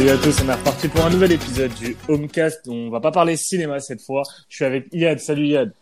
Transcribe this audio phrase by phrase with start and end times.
[0.00, 2.66] salut à tous, on est reparti pour un nouvel épisode du Homecast.
[2.68, 4.22] On va pas parler cinéma cette fois.
[4.48, 5.18] Je suis avec Yad.
[5.18, 5.74] Salut Yad.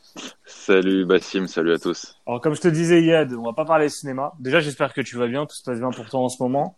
[0.45, 2.17] Salut Bassim, salut à tous.
[2.27, 4.33] Alors comme je te disais Yad, on va pas parler cinéma.
[4.41, 6.75] Déjà j'espère que tu vas bien, tout se passe bien pour toi en ce moment.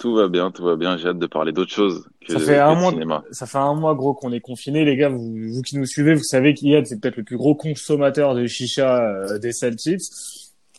[0.00, 0.96] Tout va bien, tout va bien.
[0.96, 3.22] J'ai hâte de parler d'autre chose que, ça fait un mois, cinéma.
[3.30, 5.08] Ça fait un mois gros qu'on est confiné, les gars.
[5.08, 8.48] Vous, vous qui nous suivez, vous savez qu'Yad c'est peut-être le plus gros consommateur de
[8.48, 10.02] chicha euh, des Celtics.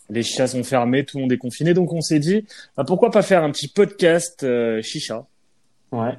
[0.10, 3.10] Les chichas sont fermés, tout le monde est confiné, donc on s'est dit bah, pourquoi
[3.10, 5.26] pas faire un petit podcast euh, chicha?
[5.94, 6.18] Ouais,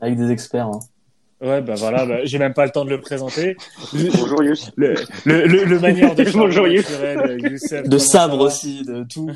[0.00, 0.66] avec des experts.
[0.66, 0.80] Hein.
[1.40, 3.56] Ouais, bah voilà, bah, j'ai même pas le temps de le présenter.
[3.92, 4.42] Bonjour.
[4.76, 4.94] Le,
[5.24, 7.00] le, le, le manière de Bonjour, charmer Youssef.
[7.02, 9.30] naturel, Youssef, De sabre aussi, de tout.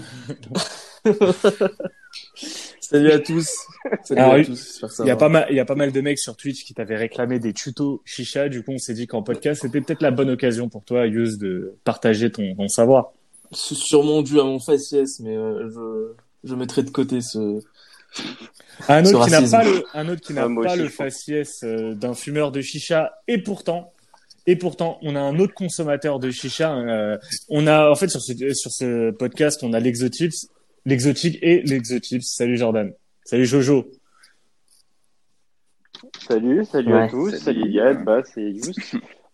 [2.80, 3.48] Salut à tous.
[4.05, 4.56] Salut Alors, à il- tous.
[4.66, 5.18] j'espère que ça Il y a va.
[5.18, 7.52] pas mal, il y a pas mal de mecs sur Twitch qui t'avaient réclamé des
[7.52, 8.48] tutos chicha.
[8.48, 11.38] Du coup, on s'est dit qu'en podcast, c'était peut-être la bonne occasion pour toi, Yus,
[11.38, 13.12] de partager ton, ton savoir.
[13.53, 17.60] C'est sûrement dû à mon faciès, mais euh, je, je mettrai de côté ce.
[18.88, 19.50] Un autre qui n'a racisme.
[19.56, 22.60] pas le, un autre qui n'a Ah, pas aussi, le faciès euh, d'un fumeur de
[22.60, 23.12] chicha.
[23.28, 23.92] Et pourtant,
[24.46, 26.74] et pourtant, on a un autre consommateur de chicha.
[26.74, 27.16] euh,
[27.48, 30.34] on a, en fait, sur ce, sur ce podcast, on a l'exotips,
[30.84, 32.24] l'exotique et l'exotips.
[32.24, 32.92] Salut Jordan.
[33.24, 33.86] Salut Jojo.
[36.28, 37.02] Salut, salut Ouais.
[37.02, 37.60] à tous, Salut.
[37.60, 38.72] salut Yad, Bas et Yous.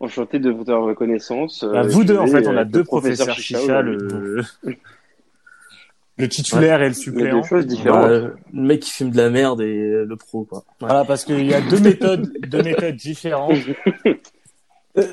[0.00, 1.64] Enchanté de votre reconnaissance.
[1.64, 4.42] Bah, vous deux, en fait, on a deux de professeur professeurs chicha, le,
[6.18, 7.40] le titulaire et le Mais suppléant.
[7.40, 8.10] deux choses Bah, différentes.
[8.10, 10.58] euh, le mec qui fume de la merde et le pro, quoi.
[10.58, 10.88] Ouais.
[10.88, 13.56] Voilà, parce qu'il y a deux méthodes, deux méthodes différentes,
[14.96, 15.04] Non,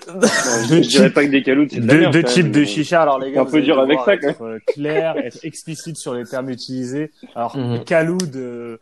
[0.67, 2.13] je, je dirais pas que des caloutes, c'est de la deux, merde.
[2.13, 3.03] deux quand types de chicha.
[3.03, 5.37] Alors les gars, un vous peu allez dur avec ça, quand être euh, clair, être
[5.43, 7.11] explicite sur les termes utilisés.
[7.35, 8.77] Alors caloud, euh,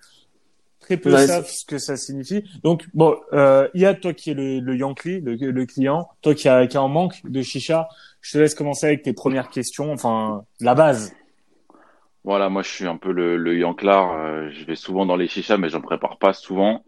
[0.79, 2.45] très peu Ouais, savent ce que ça signifie.
[2.63, 6.47] Donc bon, euh, Yad, toi qui es le, le Yankee, le, le client, toi qui
[6.47, 7.89] a, qui a en manque de chicha,
[8.21, 9.91] je te laisse commencer avec tes premières questions.
[9.91, 11.11] Enfin, la base.
[12.23, 14.11] Voilà, moi je suis un peu le, le Yanklar.
[14.13, 16.83] euh, je vais souvent dans les chichas, mais j'en prépare pas souvent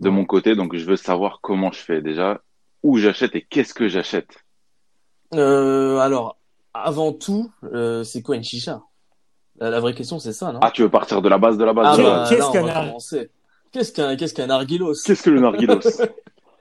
[0.00, 0.54] de mon côté.
[0.54, 2.40] Donc je veux savoir comment je fais déjà,
[2.82, 4.44] où j'achète et qu'est-ce que j'achète?
[5.34, 6.36] Euh, alors,
[6.72, 8.80] avant tout, euh, c'est quoi une chicha?
[9.58, 10.60] La, la vraie question, c'est ça, non?
[10.62, 12.52] Ah, tu veux partir de la base de la base Ah de la bah, qu'est-ce
[12.52, 12.94] qu'un ar-.
[13.72, 15.80] Qu'est-ce qu'un qu'est-ce qu'un narguilos Qu'est-ce que le narguilos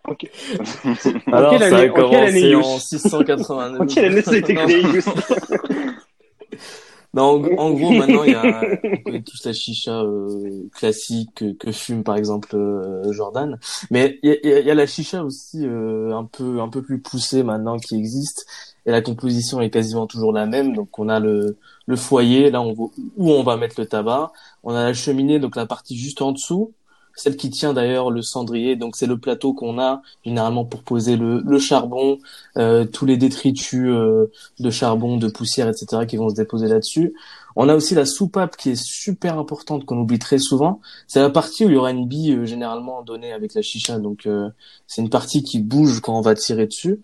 [1.31, 3.81] Alors, quelle ça a en quelle année, commencé Yous en 689.
[3.81, 4.83] En quelle année ça a été créé,
[7.15, 8.67] Non, en, en gros, maintenant, il y a,
[9.45, 13.57] la chicha euh, classique que, que fume par exemple euh, Jordan,
[13.89, 16.59] mais il y a, y a- il y a la chicha aussi euh, un peu
[16.61, 18.45] un peu plus poussée maintenant qui existe.
[18.87, 20.73] Et la composition est quasiment toujours la même.
[20.75, 22.73] Donc on a le le foyer là on
[23.17, 24.31] où on va mettre le tabac,
[24.63, 26.73] on a la cheminée donc la partie juste en dessous,
[27.15, 28.75] celle qui tient d'ailleurs le cendrier.
[28.75, 32.17] Donc c'est le plateau qu'on a généralement pour poser le, le charbon,
[32.57, 36.05] euh, tous les détritus euh, de charbon, de poussière, etc.
[36.07, 37.13] qui vont se déposer là-dessus.
[37.55, 40.81] On a aussi la soupape qui est super importante qu'on oublie très souvent.
[41.07, 43.97] C'est la partie où il y aura une bille euh, généralement donnée avec la chicha.
[43.99, 44.49] Donc euh,
[44.87, 47.01] c'est une partie qui bouge quand on va tirer dessus.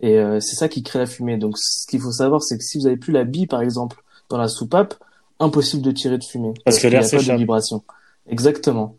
[0.00, 1.36] Et euh, c'est ça qui crée la fumée.
[1.38, 4.02] Donc ce qu'il faut savoir, c'est que si vous avez plus la bille, par exemple,
[4.28, 4.94] dans la soupape,
[5.38, 6.54] impossible de tirer de fumée.
[6.64, 7.38] Parce que qu'il l'air n'y a pas de s'échappe.
[7.38, 7.84] vibration.
[8.28, 8.96] Exactement.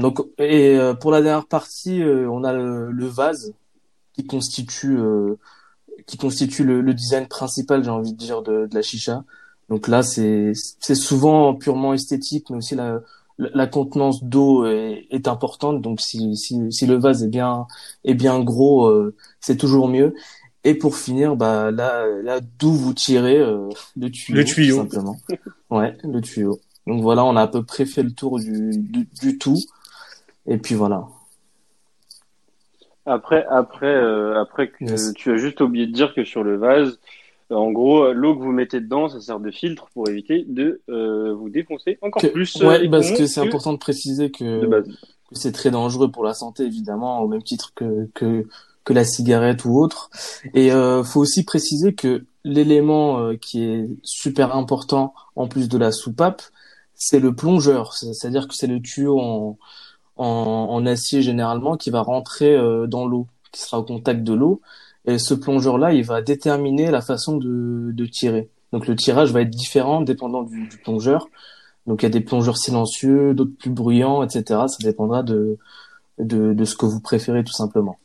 [0.00, 3.52] Donc et euh, pour la dernière partie, euh, on a le, le vase
[4.14, 5.36] qui constitue euh,
[6.06, 9.24] qui constitue le, le design principal, j'ai envie de dire, de, de la chicha.
[9.68, 13.00] Donc là, c'est c'est souvent purement esthétique, mais aussi la
[13.38, 15.80] la la contenance d'eau est, est importante.
[15.82, 17.66] Donc si, si si le vase est bien
[18.04, 20.14] est bien gros, euh, c'est toujours mieux.
[20.64, 24.76] Et pour finir, bah là là d'où vous tirez euh, le tuyau, Le tuyau.
[24.76, 25.16] tout simplement.
[25.70, 26.60] Ouais, le tuyau.
[26.86, 29.56] Donc voilà, on a à peu près fait le tour du du, du tout.
[30.50, 31.06] Et puis voilà.
[33.06, 35.12] Après, après, euh, après que Yes.
[35.14, 36.98] tu as juste oublié de dire que sur le vase,
[37.50, 40.44] euh, en gros, euh, l'eau que vous mettez dedans, ça sert de filtre pour éviter
[40.46, 42.54] de euh, vous défoncer encore Que- plus.
[42.56, 44.84] ouais, parce que c'est important de préciser que
[45.32, 48.46] c'est très dangereux pour la santé évidemment au même titre que que
[48.84, 50.10] que la cigarette ou autre
[50.54, 55.78] et euh, faut aussi préciser que l'élément euh, qui est super important en plus de
[55.78, 56.42] la soupape
[56.96, 59.56] c'est le plongeur C'est- c'est-à-dire que c'est le tuyau en,
[60.16, 64.60] en acier généralement qui va rentrer euh, dans l'eau qui sera au contact de l'eau
[65.06, 69.40] et ce plongeur là il va déterminer la façon de tirer donc le tirage va
[69.40, 71.28] être différent dépendant du, plongeur
[71.86, 74.42] donc il y a des plongeurs silencieux, d'autres plus bruyants, etc.
[74.68, 75.58] Ça dépendra de,
[76.18, 77.98] de, ce que vous préférez tout simplement.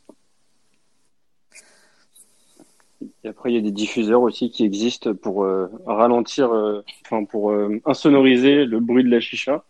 [3.22, 6.82] Et après, il y a des diffuseurs aussi qui existent pour euh, ralentir, euh,
[7.30, 7.52] pour
[7.84, 9.64] insonoriser le bruit de la chicha.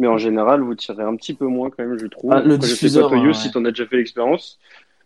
[0.00, 2.32] Mais en général, vous tirez un petit peu moins quand même, je trouve.
[2.32, 3.34] Ah, le Après, je sais diffuseur, pas, Toyo, ouais.
[3.34, 4.58] si t'en as déjà fait l'expérience.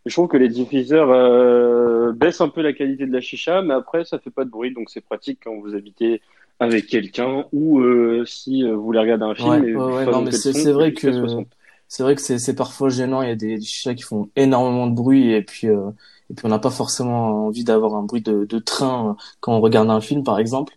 [0.06, 3.74] Je trouve que les diffuseurs euh, baissent un peu la qualité de la chicha, mais
[3.74, 6.20] après, ça fait pas de bruit, donc c'est pratique quand vous habitez
[6.60, 10.22] avec quelqu'un ou euh, si euh, vous voulez regarder un film Ouais, et ouais, non,
[10.22, 11.46] mais c'est- vrai que- 60.
[11.88, 13.22] c'est vrai que c'est c'est parfois gênant.
[13.22, 15.88] Il y a des, des chichas qui font énormément de bruit et puis euh,
[16.30, 19.52] et puis on n'a pas forcément envie d'avoir un bruit de, de train euh, quand
[19.54, 20.74] on regarde un film, par exemple.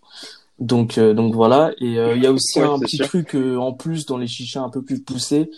[0.60, 1.72] Donc euh, donc voilà.
[1.80, 3.08] Et euh, il y a aussi Ouais, un petit sûr.
[3.08, 5.52] truc euh, en plus dans les chichas un peu plus poussés.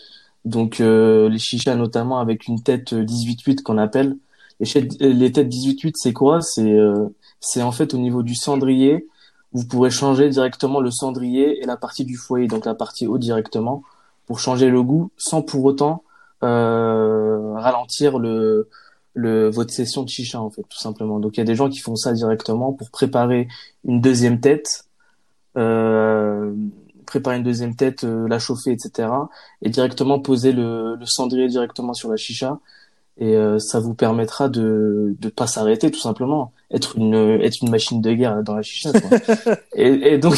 [0.45, 4.17] Donc euh, les chichas notamment avec une tête euh, 18-8 qu'on appelle.
[4.59, 6.41] Les, les têtes 18-8, c'est quoi?
[6.41, 7.07] C'est euh,
[7.39, 9.07] c'est en fait au niveau du cendrier.
[9.53, 13.17] Vous pourrez changer directement le cendrier et la partie du foyer, donc la partie haut
[13.17, 13.83] directement,
[14.27, 16.03] pour changer le goût sans pour autant
[16.43, 18.69] euh, ralentir le,
[19.13, 21.19] le votre session de chicha en fait, tout simplement.
[21.19, 23.47] Donc il y a des gens qui font ça directement pour préparer
[23.85, 24.88] une deuxième tête, euh,
[27.09, 29.09] préparer une deuxième tête, euh, la chauffer, etc.
[29.61, 32.59] Et directement poser le, le cendrier directement sur la chicha.
[33.17, 37.69] Et euh, ça vous permettra de de pas s'arrêter tout simplement, être une être une
[37.69, 38.91] machine de guerre dans la chicha.
[38.93, 39.17] Quoi.
[39.75, 40.35] et, et donc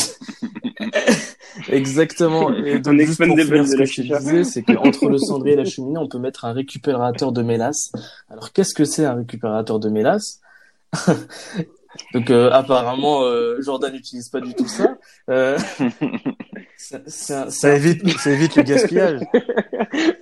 [1.70, 2.52] exactement.
[2.54, 5.66] Et donc juste pour finir ce que je disais, c'est qu'entre le cendrier et la
[5.66, 7.92] cheminée, on peut mettre un récupérateur de mélasse.
[8.30, 10.40] Alors qu'est-ce que c'est un récupérateur de mélasse?
[12.14, 14.98] Donc euh, apparemment euh, Jordan n'utilise pas du tout ça.
[15.30, 15.58] Euh,
[17.08, 19.22] Ça évite, ça évite le gaspillage.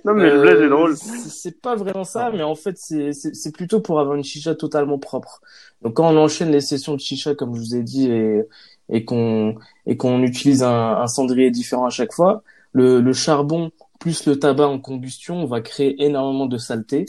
[0.04, 0.96] Non, mais le blague est euh, drôle.
[0.96, 4.54] c'est pas vraiment ça, mais en fait, c'est c'est c'est plutôt pour avoir une chicha
[4.54, 5.40] totalement propre.
[5.82, 8.42] Donc, quand on enchaîne les sessions de chicha, comme je vous ai dit, et,
[8.88, 9.54] et qu'on
[9.86, 13.70] et qu'on utilise un, un cendrier différent à chaque fois, le, le charbon
[14.00, 17.06] plus le tabac en combustion va créer énormément de saleté.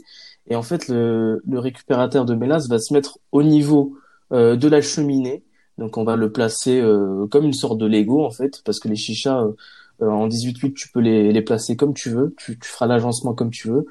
[0.48, 3.96] Et en fait, le, le récupérateur de mélasse va se mettre au niveau
[4.31, 5.44] euh, de la cheminée.
[5.78, 8.88] Donc, on va le placer euh, comme une sorte de Lego, en fait, parce que
[8.88, 9.51] les chichas, euh,
[10.01, 13.33] euh, en 18-8, tu peux les, les placer comme tu veux, tu, tu feras l'agencement
[13.33, 13.86] comme tu veux.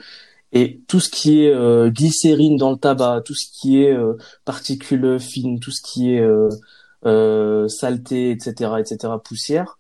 [0.53, 4.15] Et tout ce qui est euh, glycérine dans le tabac, tout ce qui est euh,
[4.45, 6.23] particules fines, tout ce qui est
[7.69, 9.79] saleté, etc., etc., poussière,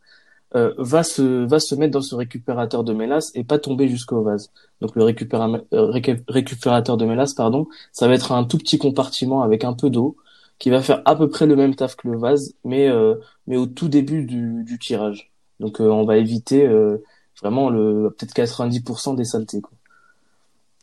[0.57, 4.23] euh, va se va se mettre dans ce récupérateur de mélasse et pas tomber jusqu'au
[4.23, 4.51] vase.
[4.81, 9.43] Donc le récupéra- récu- récupérateur de mélasse, pardon, ça va être un tout petit compartiment
[9.43, 10.17] avec un peu d'eau
[10.61, 13.17] qui va faire à peu près le même taf que le vase, mais euh,
[13.49, 15.33] mais au tout début du, du tirage.
[15.59, 17.03] Donc euh, on va éviter euh,
[17.41, 19.61] vraiment le peut-être 90% des saletés.
[19.61, 19.73] Quoi.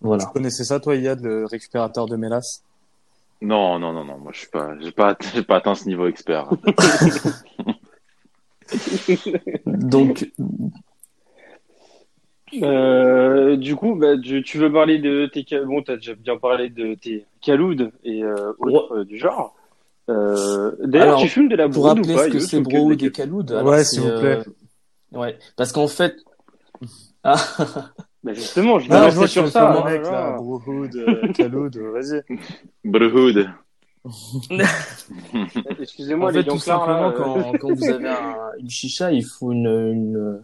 [0.02, 0.26] Voilà.
[0.26, 2.64] Tu connaissais ça, toi, Yad, le récupérateur de mélasse
[3.42, 4.18] Non, non, non, non.
[4.18, 6.50] Moi, je suis pas, j'ai pas, j'ai pas atteint ce niveau expert.
[9.66, 10.30] Donc
[12.62, 16.70] Euh, du coup, bah, tu, tu veux parler de tes bon, t'as déjà bien parlé
[16.70, 19.56] de tes caloudes et euh, autres euh, du genre.
[20.10, 22.46] Euh, D'ailleurs, Alors, tu fumes de la pour broude ou rappeler pas ce que Yo,
[22.46, 24.40] c'est ou que Browood des- et Kaloud, alors Ouais, c'est, s'il vous plaît.
[25.14, 26.16] euh, Ouais, parce qu'en fait,
[27.24, 27.36] ah,
[28.24, 29.76] Bah justement, je Ah, vais tu sur ça.
[29.82, 30.38] oh mec, là.
[30.38, 32.24] Brohood, euh, Kaloud, euh, vas-y.
[32.84, 33.50] Brhood.
[35.80, 38.70] Excusez-moi en les fait, tout Yanklards, là, simplement, euh, quand, quand vous avez un- une
[38.70, 40.42] chicha, il faut une, une,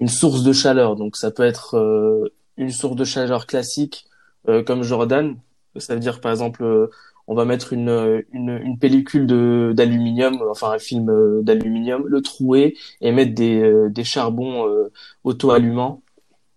[0.00, 0.96] une source de chaleur.
[0.96, 4.06] Donc, ça peut être euh, une source de chaleur classique,
[4.48, 5.36] euh, comme Jordan.
[5.76, 6.90] Ça veut dire, par exemple, euh,
[7.26, 9.26] on va mettre une, une, pellicule
[9.74, 14.92] d'aluminium, enfin un film euh, d'aluminium, le trouer et mettre des, euh, des charbons euh,
[15.24, 16.02] auto-allumants.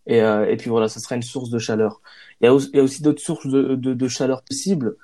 [0.08, 2.02] Et, euh, et puis voilà, ça sera une source de chaleur.
[2.42, 4.96] Il y a aussi, d'autres sources de, de, chaleur possibles,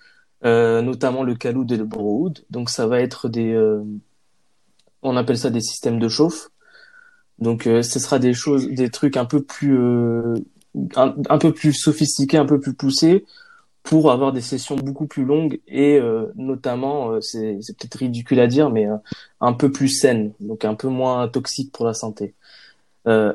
[0.44, 2.46] notamment le Kaloud et le Browood.
[2.50, 3.58] Donc ça va être des,
[5.02, 6.50] on appelle ça des systèmes de chauffe.
[7.40, 9.78] Donc ce sera des choses, des trucs un peu plus,
[10.96, 13.26] un peu plus sophistiqués, un peu plus poussés,
[13.84, 18.40] pour avoir des sessions beaucoup plus longues et euh, notamment, euh, c'est c'est peut-être ridicule
[18.40, 18.96] à dire, mais euh,
[19.42, 22.34] un peu plus saines, donc un peu moins toxiques pour la santé.
[23.08, 23.34] Euh,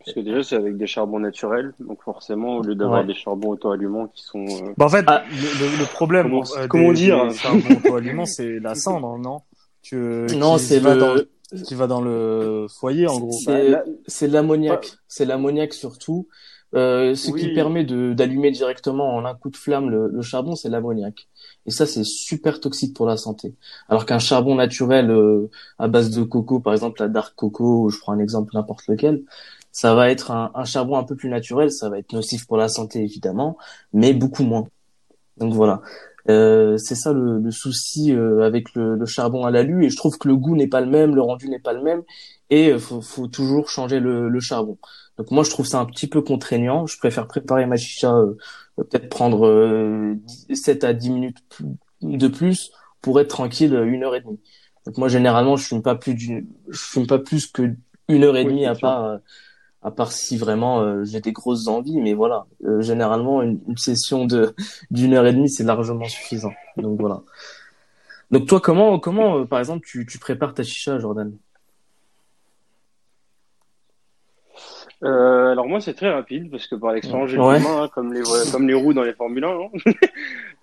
[0.00, 3.06] Parce que déjà, c'est avec des charbons naturels, donc forcément, au lieu d'avoir Ouais.
[3.06, 4.44] des charbons auto-allumants qui sont.
[4.44, 5.24] euh, Bah, en fait, Ah.
[5.30, 9.40] le, problème, Comment- euh, comment des- dire des charbons auto-allumants, c'est la cendre, non?
[9.80, 9.96] Tu,
[10.36, 11.30] non, qui c'est le, dans le-
[11.64, 13.32] qui va dans le foyer, en gros.
[13.32, 14.92] C'est- bah, C'est l'ammoniac.
[15.08, 16.28] C'est l'ammoniac surtout.
[16.74, 20.68] Euh, ce qui permet d'allumer directement en un coup de flamme le, le charbon, c'est
[20.68, 21.28] l'ammoniac.
[21.66, 23.54] Et ça, c'est super toxique pour la santé.
[23.88, 27.90] Alors qu'un charbon naturel euh, à base de coco, par exemple la dark coco, ou
[27.90, 29.22] je prends un exemple n'importe lequel,
[29.72, 31.70] ça va être un, un charbon un peu plus naturel.
[31.72, 33.56] Ça va être nocif pour la santé évidemment,
[33.92, 34.66] mais beaucoup moins.
[35.38, 35.82] Donc voilà.
[36.28, 39.96] Euh, c'est ça le, le souci euh, avec le, le charbon à l'alu et je
[39.96, 42.02] trouve que le goût n'est pas le même, le rendu n'est pas le même
[42.50, 44.76] et euh, faut, faut toujours changer le, le charbon.
[45.18, 46.86] Donc moi je trouve ça un petit peu contraignant.
[46.86, 48.36] Je préfère préparer ma chicha, euh,
[48.78, 50.14] euh, peut-être prendre euh,
[50.48, 51.38] 10 7 à 10 minutes
[52.02, 52.70] de plus
[53.02, 54.40] pour être tranquille euh, une heure et demie.
[54.86, 57.74] Donc moi généralement je fume pas plus d'une, je fume pas plus que
[58.08, 59.18] une heure et Oui, demie à part euh,
[59.82, 62.00] à part si vraiment euh, j'ai des grosses envies.
[62.00, 64.54] Mais voilà, Euh, généralement une, une session de
[64.90, 66.54] d'une heure et demie c'est largement suffisant.
[66.76, 67.22] Donc voilà.
[68.30, 71.36] Donc toi comment comment euh, par exemple tu, tu prépares ta chicha Jordan?
[75.04, 77.58] Euh, alors moi c'est très rapide parce que par l'expérience j'ai Ouais.
[77.58, 79.48] le main hein, comme les comme les roues dans les Formule 1.
[79.48, 79.68] hein.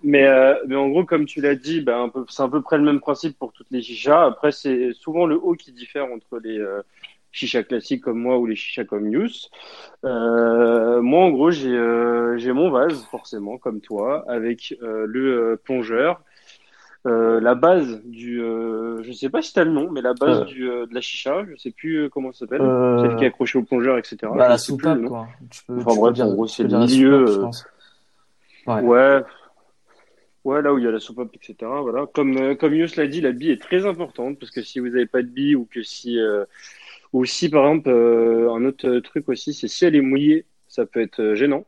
[0.04, 2.60] mais euh, mais en gros comme tu l'as dit, ben un peu c'est à peu
[2.60, 4.26] près le même principe pour toutes les chichas.
[4.26, 6.82] Après c'est souvent le haut qui diffère entre les euh,
[7.32, 9.48] chichas classiques comme moi ou les chichas comme Yous.
[10.04, 15.52] Euh, moi en gros j'ai euh, j'ai mon vase forcément comme toi avec euh, le
[15.52, 16.20] euh, plongeur.
[17.06, 20.40] Euh, la base du, euh, je sais pas si t'as le nom, mais la base
[20.40, 20.44] Euh.
[20.44, 22.62] du, euh, de la chicha, je sais plus comment ça s'appelle.
[22.62, 24.16] Euh, Celle qui est accrochée au plongeur, etc.
[24.34, 25.28] Bah, la plus soupape, quoi.
[25.50, 27.54] Tu peux, Enfin, tu bref, dire, en gros, c'est le milieu, soupape,
[28.68, 28.72] euh.
[28.72, 28.82] Ouais.
[28.82, 29.22] Ouais.
[30.44, 31.54] Ouais, là où il y a la soupape, etc.
[31.82, 32.06] Voilà.
[32.12, 34.88] Comme, euh, comme Yus l'a dit, la bille est très importante parce que si vous
[34.88, 36.44] n'avez pas de bille ou que si, euh,
[37.12, 40.86] ou si par exemple, euh, un autre truc aussi, c'est si elle est mouillée, ça
[40.86, 41.66] peut être gênant.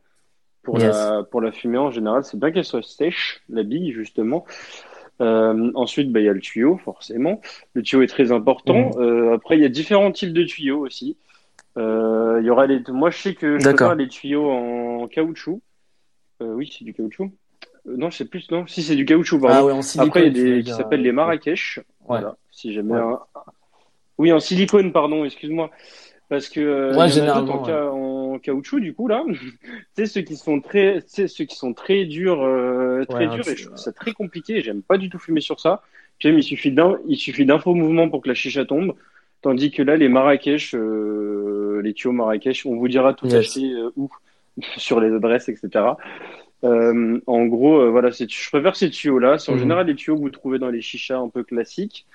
[0.63, 0.93] Pour Yes.
[0.93, 4.45] la, pour la fumée en général, c'est bien qu'elle soit sèche, la bille, justement.
[5.21, 7.41] Euh, ensuite, bah, il y a le tuyau, forcément.
[7.73, 8.91] Le tuyau est très important.
[8.95, 9.01] Mhm.
[9.01, 11.17] Euh, après, il y a différents types de tuyaux aussi.
[11.77, 15.61] Euh, il y aura les, moi, je sais que je préfère les tuyaux en caoutchouc.
[16.41, 17.31] Euh, oui, c'est du caoutchouc.
[17.85, 18.65] Non, je sais plus, non.
[18.67, 19.55] Si, c'est du caoutchouc, pardon.
[19.57, 20.07] Ah ouais, en silicone.
[20.09, 21.79] Après, il y a des qui s'appellent les Marrakech.
[22.07, 22.37] Voilà.
[22.51, 22.99] Si jamais Ouais.
[22.99, 23.19] un-
[24.17, 25.69] Oui, en silicone, pardon, excuse-moi.
[26.27, 27.63] Parce que a généralement, en,
[28.39, 29.23] en caoutchouc, du coup, là.
[29.95, 33.35] sais, ceux qui sont très, sais, ceux qui sont très durs, euh, très Ouais, un
[33.35, 34.61] durs, et je trouve ça très compliqué.
[34.61, 35.81] J'aime pas du tout fumer sur ça.
[36.19, 38.93] J'aime, il suffit d'un, il suffit d'un faux mouvement pour que la chicha tombe.
[39.41, 43.35] Tandis que là, les Marrakech, euh, les tuyaux Marrakech, on vous dira tout Yes.
[43.37, 44.09] acheter euh, où,
[44.77, 45.95] sur les adresses, etc.
[46.65, 49.37] Euh, en gros, voilà, c'est, je préfère ces tuyaux-là.
[49.37, 49.61] C'est en Mhm.
[49.61, 52.05] général les tuyaux que vous trouvez dans les chichas un peu classiques.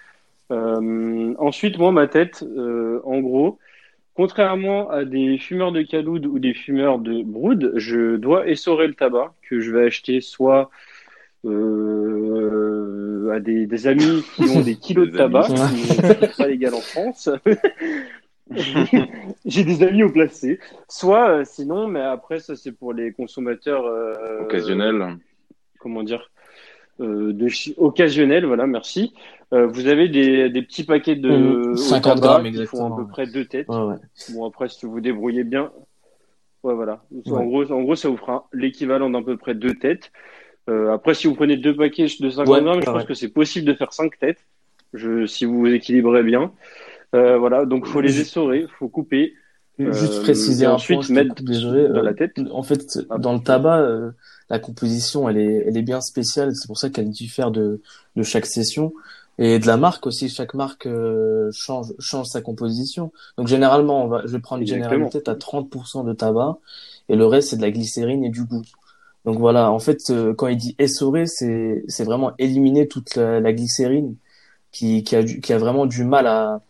[0.51, 2.45] Ensuite, moi, ma tête,
[3.05, 3.59] en gros,
[4.15, 8.95] contrairement à des fumeurs de caloud ou des fumeurs de brood, je dois essorer le
[8.95, 10.71] tabac que je vais acheter soit
[11.45, 16.75] euh, à des, des amis qui ont des kilos de tabac, qui n'est pas légal
[16.75, 17.29] en France.
[19.45, 20.61] J'ai des amis au placé.
[20.89, 25.17] Soit, euh, sinon, mais après, ça c'est pour les consommateurs euh, Occasionnel.
[25.79, 26.31] comment dire,
[26.99, 29.13] de chi- occasionnel, voilà, merci.
[29.53, 32.95] Euh, vous avez des, des petits paquets de au 50 tabac grammes, qui font exactement.
[32.97, 33.69] à peu près deux têtes.
[33.69, 33.97] Ouais, ouais.
[34.35, 35.71] Bon, après, si vous vous débrouillez bien,
[36.63, 37.05] ouais, voilà.
[37.27, 37.47] En Ouais.
[37.47, 40.13] gros, en gros, ça vous fera l'équivalent d'à peu près deux têtes.
[40.71, 43.29] Euh, après, si vous prenez deux paquets de 50 Ouais, grammes, je pense que c'est
[43.33, 44.45] possible de faire cinq têtes.
[44.93, 46.53] Je, si vous vous équilibrez bien.
[47.15, 47.65] Euh, voilà.
[47.67, 49.35] Donc, faut les essorer, faut couper.
[49.79, 51.89] Juste Euh, préciser et un ensuite, point, mettre désolé.
[51.89, 52.33] dans euh, la tête.
[52.53, 54.11] En fait, Ah, dans le tabac, euh,
[54.51, 56.55] la composition, elle est, elle est bien spéciale.
[56.55, 57.81] C'est pour ça qu'elle diffère de,
[58.15, 58.93] de chaque session.
[59.39, 63.11] Et de la marque aussi, chaque marque euh, change, change sa composition.
[63.37, 66.59] Donc généralement, on va, je vais prendre une généralité, t'as 30% de tabac
[67.09, 68.63] et le reste c'est de la glycérine et du goût.
[69.25, 73.41] Donc voilà, en fait, euh, quand il dit essorer, c'est, c'est vraiment éliminer toute la,
[73.41, 74.15] la glycérine
[74.73, 76.61] qui, qui a, du- qui a vraiment du mal à,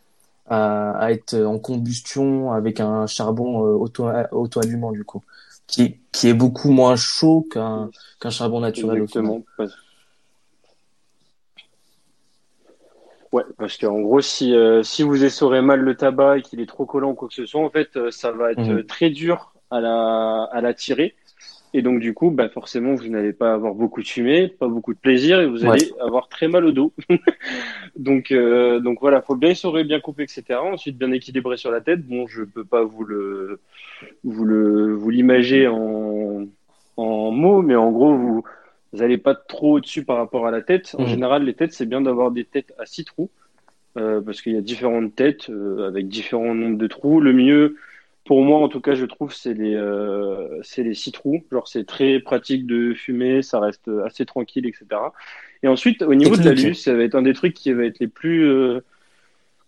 [0.46, 5.22] à, à être en combustion avec un charbon euh, auto, auto-allumant du coup,
[5.66, 9.02] qui, qui est beaucoup moins chaud qu'un qu'un charbon naturel.
[9.02, 9.42] Exactement.
[9.56, 9.72] Parce-
[13.32, 16.66] Ouais, parce qu'en gros, si, euh, si vous essorez mal le tabac et qu'il est
[16.68, 18.84] trop collant ou quoi que ce soit, en fait, euh, ça va être Mhm.
[18.84, 21.16] très dur à la, à la tirer.
[21.76, 24.94] Et donc, du coup, bah, forcément, vous n'allez pas avoir beaucoup de fumée, pas beaucoup
[24.94, 25.70] de plaisir et vous Ouais.
[25.72, 26.92] allez avoir très mal au dos.
[27.96, 30.62] donc, euh, donc voilà, faut bien essorer, bien couper, etc.
[30.62, 32.06] Ensuite, bien équilibrer sur la tête.
[32.06, 33.60] Bon, je peux pas vous le,
[34.22, 36.46] vous le, vous l'imager en,
[36.96, 38.44] en mots, mais en gros, vous,
[38.92, 40.94] vous n'allez pas trop au-dessus par rapport à la tête.
[40.96, 41.08] En Mhm.
[41.08, 43.30] général, les têtes, c'est bien d'avoir des têtes à six trous,
[43.96, 47.20] euh, parce qu'il y a différentes têtes euh, avec différents nombres de trous.
[47.20, 47.76] Le mieux,
[48.24, 51.44] pour moi en tout cas, je trouve, c'est les, euh, c'est les six trous.
[51.52, 55.12] Genre, c'est très pratique de fumer, ça reste assez tranquille, etc.
[55.62, 57.84] Et ensuite, au niveau de la luce, ça va être un des trucs qui va
[57.84, 58.80] être les plus, euh,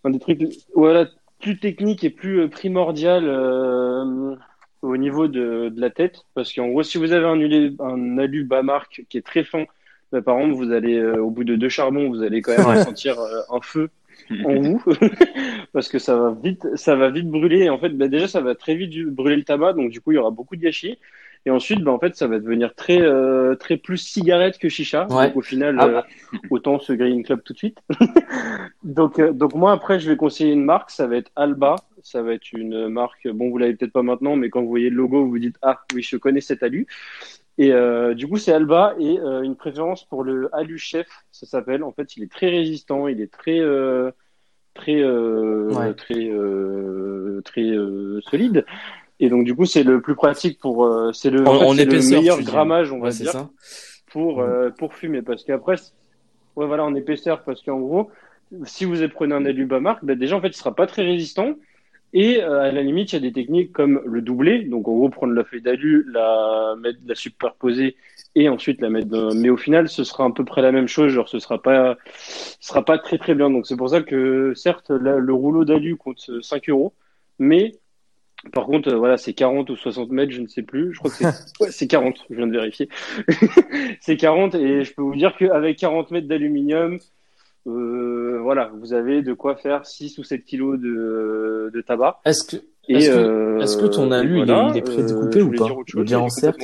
[0.03, 0.41] un des trucs,
[0.75, 1.07] voilà,
[1.39, 4.35] plus technique et plus euh, primordial euh,
[4.81, 8.17] au niveau de, de la tête, parce qu'en gros, si vous avez un, alu- un
[8.17, 9.65] alu bas marque qui est très fin,
[10.11, 12.77] bah, par exemple, vous allez euh, au bout de deux charbons, vous allez quand même
[12.77, 13.89] sentir euh, un feu
[14.45, 14.83] en vous,
[15.73, 17.69] parce que ça va vite, ça va vite brûler.
[17.69, 20.15] En fait, bah, déjà, ça va très vite brûler le tabac, donc du coup, il
[20.15, 20.97] y aura beaucoup de gâchis.
[21.47, 25.07] Et ensuite, bah, en fait, ça va devenir très, euh, très plus cigarette que chicha.
[25.09, 25.27] Ouais.
[25.27, 26.01] Donc au final, Ah euh,
[26.49, 27.77] autant se griller une club tout de suite.
[28.83, 30.89] donc, euh, donc moi après, je vais conseiller une marque.
[30.89, 31.77] Ça va être Alba.
[32.03, 33.29] Ça va être une marque.
[33.29, 35.57] Bon, vous l'avez peut-être pas maintenant, mais quand vous voyez le logo, vous vous dites
[35.61, 36.85] ah oui, je connais cet alu.
[37.57, 41.07] Et euh, du coup, c'est Alba et euh, une préférence pour le Alu Chef.
[41.31, 41.83] Ça s'appelle.
[41.83, 43.07] En fait, il est très résistant.
[43.07, 44.11] Il est très euh,
[44.75, 45.93] très euh, Ouais.
[45.93, 48.65] très euh, très euh, solide.
[49.19, 50.85] Et donc du coup, c'est le plus pratique pour.
[50.85, 53.49] euh, c'est le, En- en fait, le meilleur grammage, on va Ouais, dire ça.
[54.11, 55.75] pour euh, pour fumer parce qu'après
[56.55, 58.09] ouais voilà en épaisseur parce qu'en gros
[58.63, 61.03] si vous prenez un alu bas marque bah, déjà en fait il sera pas très
[61.03, 61.55] résistant
[62.13, 64.93] Et euh, à la limite, il y a des techniques comme le doublé, donc en
[64.93, 67.95] gros prendre la feuille d'alu, la mettre, la superposer
[68.35, 69.07] et ensuite la mettre.
[69.07, 69.33] Dans...
[69.35, 71.97] Mais au final, ce sera à peu près la même chose, genre ce sera pas,
[72.17, 73.49] ce sera pas très très bien.
[73.49, 76.93] Donc c'est pour ça que certes, la- le rouleau d'alu coûte 5 euros,
[77.39, 77.73] mais
[78.53, 80.93] par contre, euh, voilà, c'est 40 ou 60 mètres, je ne sais plus.
[80.93, 81.25] Je crois que c'est
[81.59, 82.87] ouais, c'est 40, je viens de vérifier.
[83.99, 86.99] c'est 40 et je peux vous dire qu'avec 40 mètres d'aluminium,
[87.67, 92.19] euh, voilà, vous avez de quoi faire 6 ou 7 kilos de, de tabac.
[92.25, 95.43] Est-ce que Est-ce que- euh, est-ce que ton alu, il est- il est prédécoupé euh,
[95.43, 96.63] ou pas est chose, bien en cercle.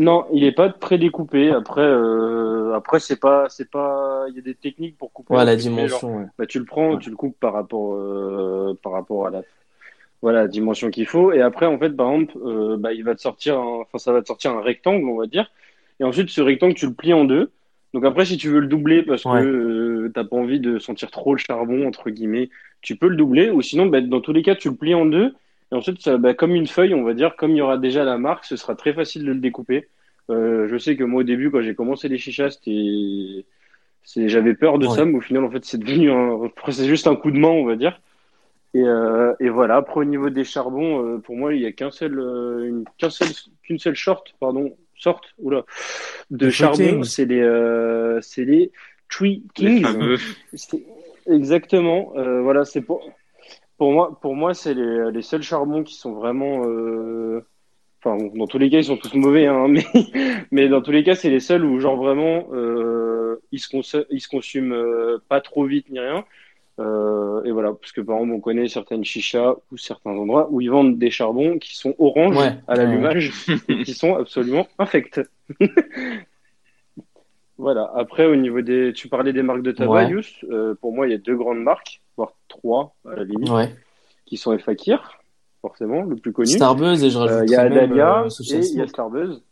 [0.00, 1.50] Non, il est pas prédécoupé.
[1.50, 4.26] Après, euh, après c'est pas, c'est pas.
[4.28, 5.34] Il y a des techniques pour couper.
[5.34, 6.16] Ouais, la genre, dimension.
[6.18, 6.26] ouais.
[6.38, 9.42] bah, tu le prends, tu le coupes par rapport, euh, par rapport à la,
[10.22, 11.32] voilà, dimension qu'il faut.
[11.32, 14.12] Et après, en fait, par exemple, euh, bah, il va te sortir, un- enfin, ça
[14.12, 15.50] va te sortir un rectangle, on va dire.
[16.00, 17.50] Et ensuite, ce rectangle, tu le plies en deux.
[17.94, 19.40] Donc après, si tu veux le doubler parce Ouais.
[19.40, 22.50] que euh, t'as pas envie de sentir trop le charbon entre guillemets,
[22.82, 23.50] tu peux le doubler.
[23.50, 25.34] Ou sinon, bah, dans tous les cas, tu le plies en deux.
[25.72, 28.04] Et ensuite, ça, bah, comme une feuille, on va dire, comme il y aura déjà
[28.04, 29.88] la marque, ce sera très facile de le découper.
[30.30, 33.44] Euh, je sais que moi, au début, quand j'ai commencé les chichas, c'était,
[34.28, 34.94] j'avais peur de Ouais.
[34.94, 37.48] ça, mais au final, en fait, c'est devenu un, c'est juste un coup de main,
[37.48, 38.00] on va dire.
[38.74, 39.76] Et, euh, et voilà.
[39.76, 42.84] Après, au niveau des charbons, euh, pour moi, il y a qu'un seul, euh, une,
[42.98, 43.28] qu'un seul,
[43.62, 45.64] qu'une seule short, pardon, sorte, oula,
[46.30, 47.02] de charbon.
[47.02, 48.70] C'est les, euh, c'est les
[49.08, 49.86] Tree Kings.
[51.26, 52.12] Exactement.
[52.16, 53.02] Euh, voilà, c'est pour,
[53.76, 57.44] pour moi, pour moi, c'est les, les seuls charbons qui sont vraiment, euh,
[58.02, 59.84] enfin, bon, dans tous les cas, ils sont tous mauvais, hein, mais,
[60.50, 64.20] mais dans tous les cas, c'est les seuls où, genre, vraiment, euh, ils se, ils
[64.20, 66.24] se consument euh, pas trop vite ni rien.
[66.80, 70.60] Euh, et voilà, parce que par exemple, on connaît certaines chichas ou certains endroits où
[70.60, 72.54] ils vendent des charbons qui sont oranges Ouais.
[72.68, 73.32] à l'allumage
[73.68, 75.20] et qui sont absolument infects.
[77.58, 77.90] voilà.
[77.96, 80.22] Après, au niveau des, tu parlais des marques de tabac, Ouais.
[80.50, 83.50] Euh, pour moi, il y a deux grandes marques, voire trois à la limite,
[84.26, 85.18] qui sont El Fakir,
[85.60, 86.48] forcément, le plus connu.
[86.50, 88.88] Starbuzz et je Euh, rajouterais Il y a Adalia et il y a Smoke.
[88.88, 89.42] Starbuzz.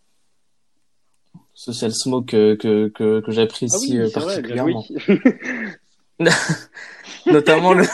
[1.55, 4.85] Social Smoke que que que Ah j'apprécie oui, euh, c'est vrai, particulièrement.
[7.27, 7.85] notamment le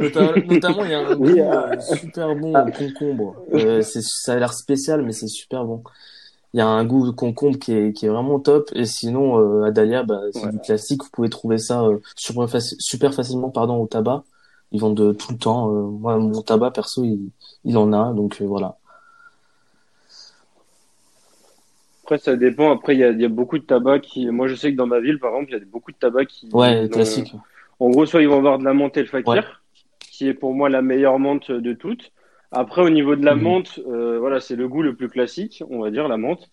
[0.48, 2.66] notamment il y a un Oui, euh, euh, super bon ah.
[2.70, 3.36] concombre.
[3.54, 5.82] Euh, c'est ça a l'air spécial mais c'est super bon.
[6.54, 8.70] Il y a un goût de concombre qui est qui est vraiment top.
[8.74, 11.02] Et sinon euh, Adalia bah c'est du classique.
[11.04, 14.24] Vous pouvez trouver ça euh, super, faci- super facilement pardon au tabac.
[14.72, 17.30] Ils vendent de tout le temps euh, moi mon tabac perso il
[17.64, 18.12] il en a.
[18.12, 18.78] Donc euh, voilà
[22.04, 22.72] Après, ça dépend.
[22.72, 24.76] Après, il y a, il y a beaucoup de tabac qui, moi, je sais que
[24.76, 27.32] dans ma ville, par exemple, il y a beaucoup de tabac qui, ouais classique
[27.78, 29.40] En gros, soit ils vont avoir de la menthe El Fakir, Ouais.
[30.10, 32.12] qui est pour moi la meilleure menthe de toutes.
[32.50, 33.42] Après, au niveau de la Mhm.
[33.42, 36.50] menthe, euh, voilà, c'est le goût le plus classique, on va dire, la menthe.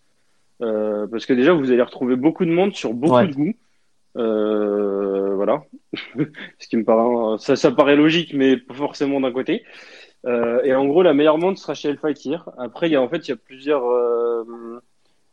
[0.61, 3.27] Euh, parce que déjà, vous allez retrouver beaucoup de menthe sur beaucoup Ouais.
[3.27, 3.53] de goûts.
[4.17, 5.63] Euh, voilà.
[6.59, 9.63] Ce qui me paraît, ça, ça paraît logique, mais pas forcément d'un côté.
[10.25, 12.49] Euh, et en gros, la meilleure menthe sera chez El Fakir.
[12.57, 13.83] Après, il y a, en fait, il y a plusieurs,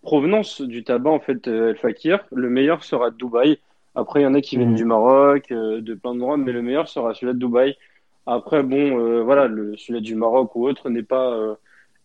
[0.06, 2.20] provenances du tabac, en fait, euh, El Fakir.
[2.34, 3.58] Le meilleur sera de Dubaï.
[3.94, 4.76] Après, il y en a qui viennent Mhm.
[4.76, 7.76] du Maroc, euh, de plein d'endroits, mais le meilleur sera celui-là de Dubaï.
[8.26, 11.54] Après, bon, euh, voilà, le, celui-là du Maroc ou autre n'est pas, euh,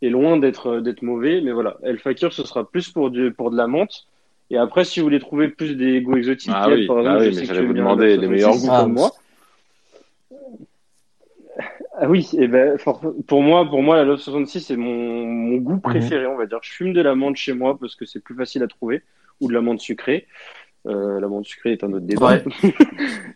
[0.01, 1.77] est loin d'être, d'être mauvais, mais voilà.
[1.83, 4.05] El Fakir, ce sera plus pour du, pour de la menthe.
[4.49, 7.19] Et après, si vous voulez trouver plus des goûts exotiques, Ah oui, par ah exemple,
[7.19, 8.75] oui, je mais sais que j'allais vous demander le les meilleurs 66, goûts.
[8.83, 9.11] comme moi.
[11.97, 15.58] Ah oui, et ben, for- pour moi, pour moi, la Love 66, c'est mon, mon
[15.58, 16.60] goût préféré, on va dire.
[16.62, 19.01] Je fume de la menthe chez moi parce que c'est plus facile à trouver,
[19.41, 20.25] ou de la menthe sucrée.
[20.88, 22.27] Euh, la menthe sucrée est un autre débat.
[22.27, 22.43] Ouais.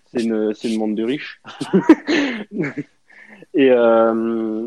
[0.06, 1.41] c'est une, c'est une menthe de riche.
[3.54, 4.13] Et euh,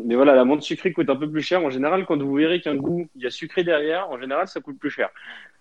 [0.05, 1.63] mais voilà, la menthe sucrée coûte un peu plus cher.
[1.63, 4.61] En général, quand vous verrez qu'un goût, il y a sucré derrière, en général, ça
[4.61, 5.09] coûte plus cher.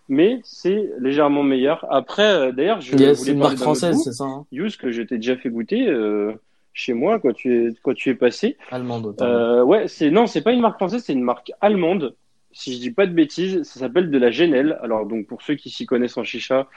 [0.08, 1.84] Mais c'est légèrement meilleur.
[1.90, 4.46] Après, euh, d'ailleurs, je Yes, voulais c'est une marque française goût, c'est ça hein?
[4.52, 6.32] Yous, que je t'ai déjà fait goûter euh,
[6.78, 8.56] chez moi quand tu es quand tu es passé.
[8.70, 9.16] allemande.
[9.20, 12.14] Euh, ouais, c'est non, c'est pas une marque française, c'est une marque allemande.
[12.52, 14.78] Si je dis pas de bêtises, ça s'appelle de la Genel.
[14.80, 16.68] Alors donc pour ceux qui s'y connaissent en chicha,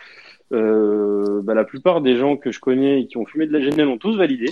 [0.54, 3.62] euh, bah, la plupart des gens que je connais et qui ont fumé de la
[3.62, 4.48] Genel ont tous validé.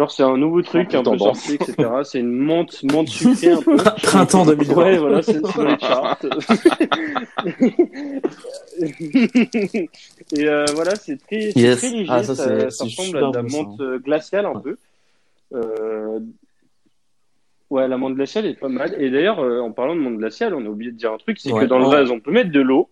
[0.00, 1.74] Genre c'est un nouveau truc un peu sorti, etc.
[2.04, 3.76] C'est une menthe, menthe sucrée un peu.
[4.02, 4.74] Printemps 2020.
[4.74, 6.16] Ouais, voilà, c'est sur les charts.
[10.32, 11.78] Et euh, voilà, c'est très, c'est Yes.
[11.80, 14.78] très léger, Ah, ça, ressemble à de la menthe euh, glaciale un peu.
[15.54, 16.18] Euh,
[17.68, 18.96] Ouais, la menthe glaciale est pas mal.
[18.98, 21.38] Et d'ailleurs, euh, en parlant de menthe glaciale, on a oublié de dire un truc,
[21.38, 21.60] c'est Ouais.
[21.60, 21.90] que dans le Oh.
[21.90, 22.88] vase, on peut mettre de l'eau.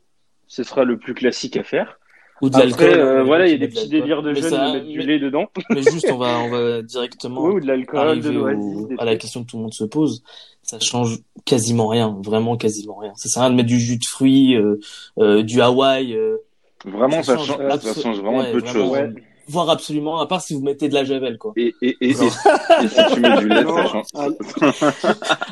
[0.46, 1.97] Ce sera le plus classique à faire.
[2.40, 4.32] Ou de Après, l'alcool euh, hein, voilà, il y a des de petits délires de
[4.32, 5.46] Mais jeunes ça- de mettre du lait dedans.
[5.70, 9.16] Mais juste, on va, on va directement Oui, ou de l'alcool, de au- à la
[9.16, 10.22] question que tout le monde se pose.
[10.62, 13.12] Ça change quasiment rien, vraiment quasiment rien.
[13.16, 14.78] Ça sert à rien de mettre du jus de fruits, euh,
[15.18, 16.14] euh, du Hawaï.
[16.14, 16.36] euh,
[16.84, 18.88] Vraiment, ça change change, euh, ça change vraiment ouais, peu de choses.
[18.90, 19.08] Ouais.
[19.48, 21.52] voir absolument, à part si vous mettez de la javel, quoi.
[21.56, 22.28] Et, et, et, et, si
[23.14, 24.06] tu mets du lait, Non, ça change.
[24.14, 24.28] ah,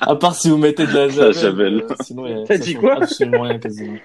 [0.12, 1.32] À part si vous mettez de la javel.
[1.32, 1.84] javel.
[1.90, 2.96] euh, sinon, il y a, T'as ça dit quoi?
[2.98, 3.96] Absolument rien, quasiment.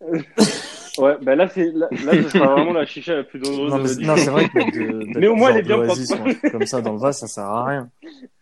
[1.00, 3.78] ouais, bah là, c'est, là, là, ce sera vraiment la chicha la plus dangereuse Non,
[3.78, 6.66] mais, non, c'est vrai que de, Mais au moins, elle est bien un truc comme
[6.66, 7.88] ça dans le vase, ça sert à rien.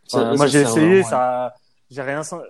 [0.06, 1.54] Ça- Enfin, ça moi, j'ai essayé, ça,
[1.90, 2.44] j'ai rien senti.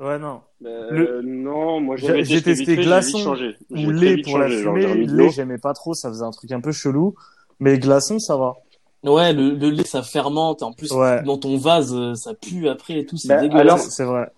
[0.00, 0.40] Ouais, non.
[0.66, 3.36] Euh, Le- Non, moi, J'ai- testé, glaçon
[3.70, 4.86] Ou lait pour la fumée.
[5.06, 7.14] Lait, j'aimais pas trop, ça faisait un truc un peu chelou.
[7.60, 8.54] Mais glaçon, ça va.
[9.04, 10.62] Ouais, le, le lait, ça fermente.
[10.62, 11.22] En plus, Ouais.
[11.22, 13.16] dans ton vase, euh, ça pue après et tout.
[13.16, 13.62] C'est Bah, dégueulasse.
[13.66, 14.28] alors- c'est vrai.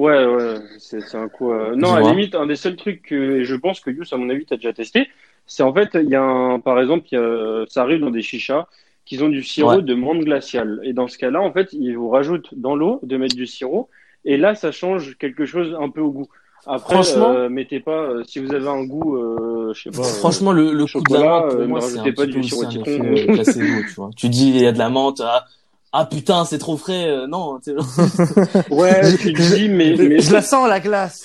[0.00, 1.52] Ouais, ouais, c'est un coup.
[1.52, 4.16] euh, Non, à la limite, un des seuls trucs que je pense que Yous, à
[4.16, 5.08] mon avis, t'as déjà testé,
[5.46, 8.22] c'est en fait, il y a un, par exemple, y a- ça arrive dans des
[8.22, 8.66] chichas
[9.04, 9.82] qu'ils ont du sirop Ouais.
[9.82, 10.80] de menthe glaciale.
[10.84, 13.88] Et dans ce cas-là, en fait, ils vous rajoutent dans l'eau de mettre du sirop.
[14.24, 16.28] Et là, ça change quelque chose un peu au goût.
[16.66, 20.02] Après, Franchement- euh, mettez pas, euh, si vous avez un goût, euh, je sais pas.
[20.02, 22.42] Franchement, le, le coup de chocolat, la menthe, pour moi, ne rajoutez pas du peu
[22.42, 23.82] sirop de citron.
[23.86, 24.10] tu vois.
[24.16, 25.44] Tu dis, il y a de la menthe, ah,
[25.92, 29.94] ah putain, c'est trop frais, euh, non, tu sais, genre- Ouais, tu te dis, mais,
[29.98, 31.24] mais, Je la sens, la glace.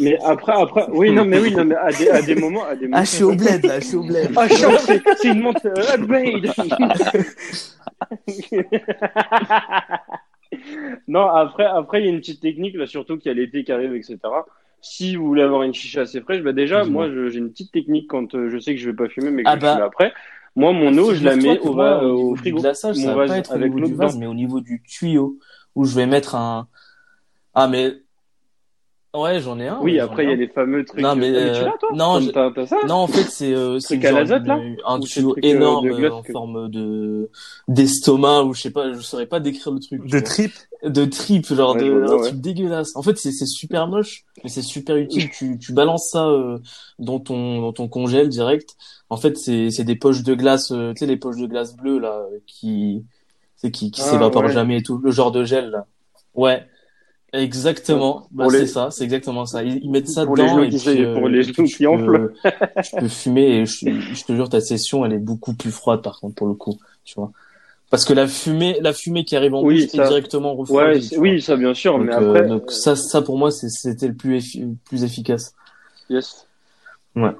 [0.00, 2.74] mais après, après, oui, non, mais oui, non, mais à des, à des moments, à
[2.74, 2.96] des moments.
[2.98, 4.30] ah, je suis au bled, là, je suis au bled.
[4.36, 6.50] Ah, chaud, c'est c'est une montre euh, upgrade.
[11.08, 13.64] non, après, après, il y a une petite technique, là, surtout qu'il y a l'été
[13.64, 14.18] qui arrive, etc.
[14.80, 17.72] Si vous voulez avoir une chicha assez fraîche, bah déjà, moi, je- j'ai une petite
[17.72, 19.74] technique quand euh, je sais que je vais pas fumer, mais que Ah je bah.
[19.74, 20.12] fume après.
[20.56, 22.60] Moi, mon eau, je la mets au, va- au niveau frigo.
[22.60, 24.60] glaçage, Mon ça va pas être au avec niveau l'eau du vase, mais au niveau
[24.60, 25.38] du tuyau,
[25.74, 26.66] où je vais mettre un,
[27.54, 27.92] ah, mais,
[29.20, 29.78] ouais, j'en ai un.
[29.82, 31.00] Oui, ouais, après, il y a des fameux trucs.
[31.00, 33.52] Non, mais, tu euh, l'as, toi non, je- t'as- t'as ça Non, en fait, c'est
[33.54, 37.30] euh, c'est une- là un tuyau euh, énorme euh, en que- forme de
[37.68, 40.06] d'estomac ou je sais pas, je saurais pas décrire le truc.
[40.08, 40.52] De trip.
[40.84, 42.28] de trip, genre Ouais, de bien, un ouais.
[42.28, 42.94] truc dégueulasse.
[42.96, 45.30] En fait, c'est c'est super moche, mais c'est super utile.
[45.30, 46.58] tu tu balances ça euh,
[46.98, 48.76] dans ton dans ton congèle direct.
[49.10, 51.76] En fait, c'est c'est des poches de glace, euh, tu sais les poches de glace
[51.76, 53.04] bleues là euh, qui
[53.56, 54.52] c'est qui qui Ah, s'évaporent ouais.
[54.52, 55.86] jamais et tout, le genre de gel là.
[56.34, 56.62] Ouais.
[57.38, 59.62] Exactement, bah, les- c'est ça, c'est exactement ça.
[59.62, 61.42] Ils, ils mettent ça Pour les dedans genoux et qui puis, euh, pour les et
[61.52, 62.32] genoux qui enflent.
[62.82, 66.02] tu peux fumer et je, je te jure ta session elle est beaucoup plus froide
[66.02, 67.30] par contre pour le coup, tu vois.
[67.90, 70.60] Parce que la fumée, la fumée qui arrive en Oui, bouche est ça- directement Ouais,
[70.60, 71.14] refroidie.
[71.18, 72.46] oui, ça, bien sûr, Donc, mais euh, après.
[72.48, 75.54] donc ça, ça pour moi, c'était le plus, effi- plus efficace.
[76.10, 76.46] Yes.
[77.14, 77.30] Ouais.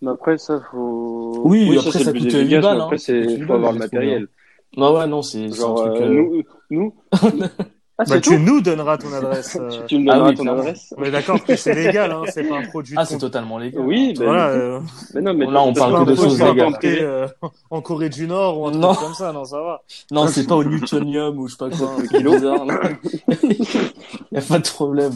[0.00, 1.42] Mais après, ça, faut.
[1.44, 2.98] Oui, après, ça plus coûte efficace, 8 balles, Après, hein.
[2.98, 4.28] Ça coûte c'est, 8 faut avoir le matériel.
[4.76, 5.92] Ah ouais, non, c'est Genre, truc.
[5.96, 6.94] euh, euh, nous, nous.
[7.98, 9.56] ah, Bah, tu nous donneras ton adresse.
[9.60, 9.70] euh.
[9.86, 10.94] Tu Ah donneras oui, ton adresse?
[11.04, 12.94] Est d'accord que c'est légal, hein, c'est pas un produit.
[12.98, 13.80] Ah, c'est totalement légal.
[13.82, 14.80] Oui, ben, Voilà, euh,
[15.14, 16.74] mais non, mais Là, on parle que de choses légales.
[16.84, 17.28] euh,
[17.70, 18.94] en Corée du Nord ou un truc Non.
[18.94, 19.82] comme ça, non, ça va.
[20.10, 22.32] Non, c'est pas au newtonium ou je sais pas quoi, un truc Kilo.
[22.32, 22.64] bizarre.
[22.64, 22.80] là.
[24.32, 25.12] y a pas de problème.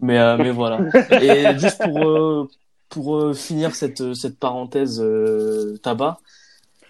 [0.00, 0.78] Mais euh, mais voilà.
[1.20, 2.48] Et juste pour euh,
[2.88, 6.18] pour euh, finir cette cette parenthèse euh, tabac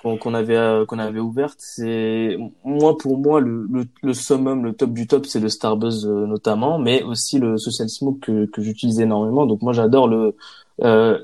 [0.03, 4.73] qu'on avait euh, qu'on avait ouverte, c'est moi pour moi le, le le summum, le
[4.75, 8.63] top du top, c'est le Starbuzz euh, notamment, mais aussi le Social Smoke que que
[8.63, 9.47] j'utilise énormément.
[9.47, 10.37] Donc moi j'adore le
[10.83, 11.19] euh,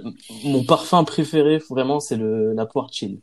[0.45, 3.21] mon parfum préféré vraiment c'est le la poire chill.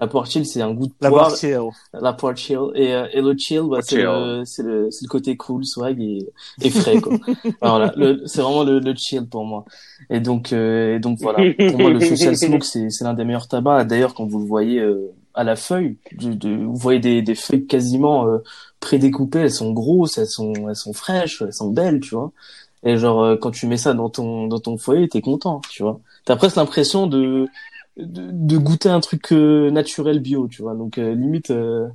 [0.00, 1.62] La poire chill c'est un goût de La poire bartière.
[1.92, 2.58] la poire chill.
[2.74, 4.04] Et, euh, et le chill bah, c'est Chill.
[4.06, 6.26] le c'est le c'est le côté cool swag et,
[6.62, 7.16] et frais quoi.
[7.62, 7.92] Voilà.
[7.96, 9.64] Le- c'est vraiment le, le chill pour moi.
[10.08, 11.38] Et donc euh, et donc voilà.
[11.68, 13.86] Pour moi le social smoke c'est c'est l'un des meilleurs tabacs.
[13.86, 17.34] D'ailleurs quand vous le voyez euh, à la feuille de, de- vous voyez des des
[17.34, 18.38] feuilles quasiment euh,
[18.80, 22.32] prédécoupées elles sont grosses elles sont elles sont fraîches elles sont belles tu vois.
[22.82, 25.82] Et genre euh, quand tu mets ça dans ton dans ton foyer t'es content tu
[25.82, 26.00] vois.
[26.24, 27.46] T'as presque l'impression de
[27.96, 30.74] de, de goûter un truc euh, naturel bio, tu vois.
[30.74, 31.88] Donc euh, limite, euh,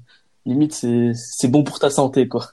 [0.45, 2.45] limite c'est c'est bon pour ta santé, quoi.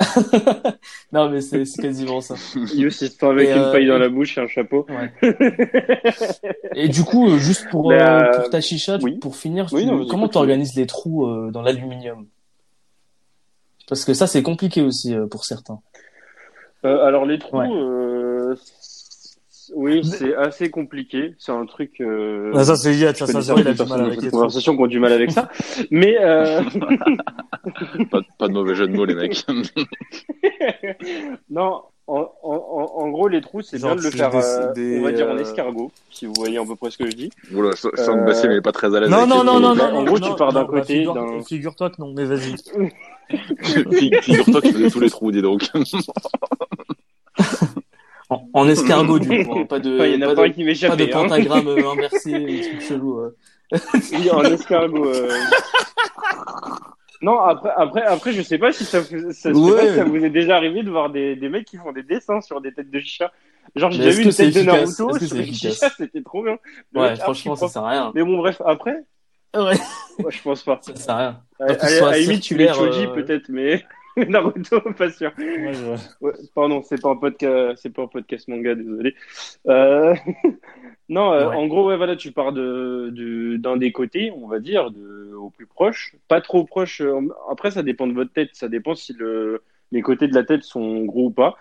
[1.12, 2.34] non mais c'est quasiment ça.
[2.56, 4.86] You, si c'est avec une paille dans la bouche et un chapeau.
[6.74, 7.92] Et du coup, juste pour
[8.34, 9.18] pour ta chicha, oui.
[9.18, 12.26] pour finir, Oui, tu- non, comment t'organises les trous dans l'aluminium?
[13.88, 15.80] Parce que ça c'est compliqué aussi pour certains.
[16.82, 17.68] Alors les trous, Ouais.
[19.74, 21.34] Oui, c'est assez compliqué.
[21.38, 22.00] C'est un truc.
[22.00, 22.52] Euh...
[22.54, 24.38] Ah, ça, c'est ça, ça, voit, il a du mal avec les cette trous.
[24.38, 25.48] conversation qui ont du mal avec ça.
[25.90, 26.62] Mais euh...
[28.10, 29.42] Pas, pas de mauvais jeu de mots, les mecs.
[31.50, 34.36] non, en, en, en, en gros les trous, c'est Genre, bien de le faire, des-
[34.44, 36.98] euh, des, on va dire en euh, escargot, si vous voyez à peu près ce
[36.98, 37.30] que je dis.
[37.54, 39.08] Oula, Euh, que Bastien il est pas très à l'aise.
[39.08, 39.84] Non, non, non, non, non.
[39.84, 41.06] en gros, non, tu pars d'un bah, côté,
[41.48, 42.54] Figure-toi que non, mais vas-y.
[43.62, 45.62] Fig- Figure-toi que je faisais tous les trous, dis donc.
[48.30, 50.48] En, en escargot du coup, hein, pas de Enfin, il y en a pas de,
[50.48, 51.12] qui pas de m'échappait.
[51.14, 51.22] Hein.
[51.22, 53.18] pentagramme euh, inversé, des trucs chelous.
[53.18, 53.36] euh.
[54.12, 55.06] Oui, en escargot.
[55.06, 55.28] euh.
[57.22, 59.76] Non, après, après, après, je sais pas si ça, vous- ça, je sais Ouais.
[59.76, 62.02] pas si ça vous est déjà arrivé de voir des, des mecs qui font des
[62.02, 63.32] dessins sur des têtes de chat.
[63.76, 66.58] Genre, j'ai déjà vu une tête de Naruto sur c'est une chicha, c'était trop bien.
[66.92, 68.12] Le Ouais, mec, franchement, ça sert à rien.
[68.14, 68.96] Mais bon, bref, après,
[69.56, 69.62] Ouais,
[70.18, 70.78] ouais, je pense pas.
[70.82, 71.40] ça sert à rien.
[71.60, 73.84] À, à- à la limite, tu mets circulaire, Choji euh, peut-être, mais
[74.28, 75.32] Naruto, pas sûr.
[75.38, 75.72] Ouais.
[76.20, 79.14] Ouais, pardon, c'est pas un podcast, c'est pas un podcast manga, désolé.
[79.68, 80.14] Euh,
[81.08, 81.56] non, euh, Ouais.
[81.56, 85.32] en gros, ouais, voilà, tu pars de, du- d'un des côtés, on va dire, de,
[85.34, 87.00] au plus proche, pas trop proche.
[87.00, 90.44] euh, Après, ça dépend de votre tête, ça dépend si le, les côtés de la
[90.44, 91.56] tête sont gros ou pas.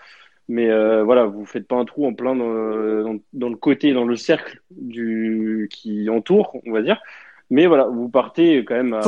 [0.49, 3.93] Mais euh, voilà, vous faites pas un trou en plein dans, dans, dans le côté,
[3.93, 7.01] dans le cercle du qui entoure, on va dire.
[7.49, 9.01] Mais voilà, vous partez quand même à-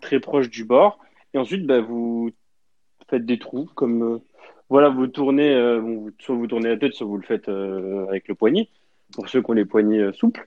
[0.00, 0.98] très proche du bord,
[1.32, 2.30] et ensuite, bah, vous
[3.14, 4.18] faites des trous comme euh,
[4.70, 8.06] voilà, vous tournez, euh, vous- soit vous tournez la tête, soit vous le faites euh,
[8.08, 8.68] avec le poignet,
[9.14, 10.46] pour ceux qui ont les poignets souples.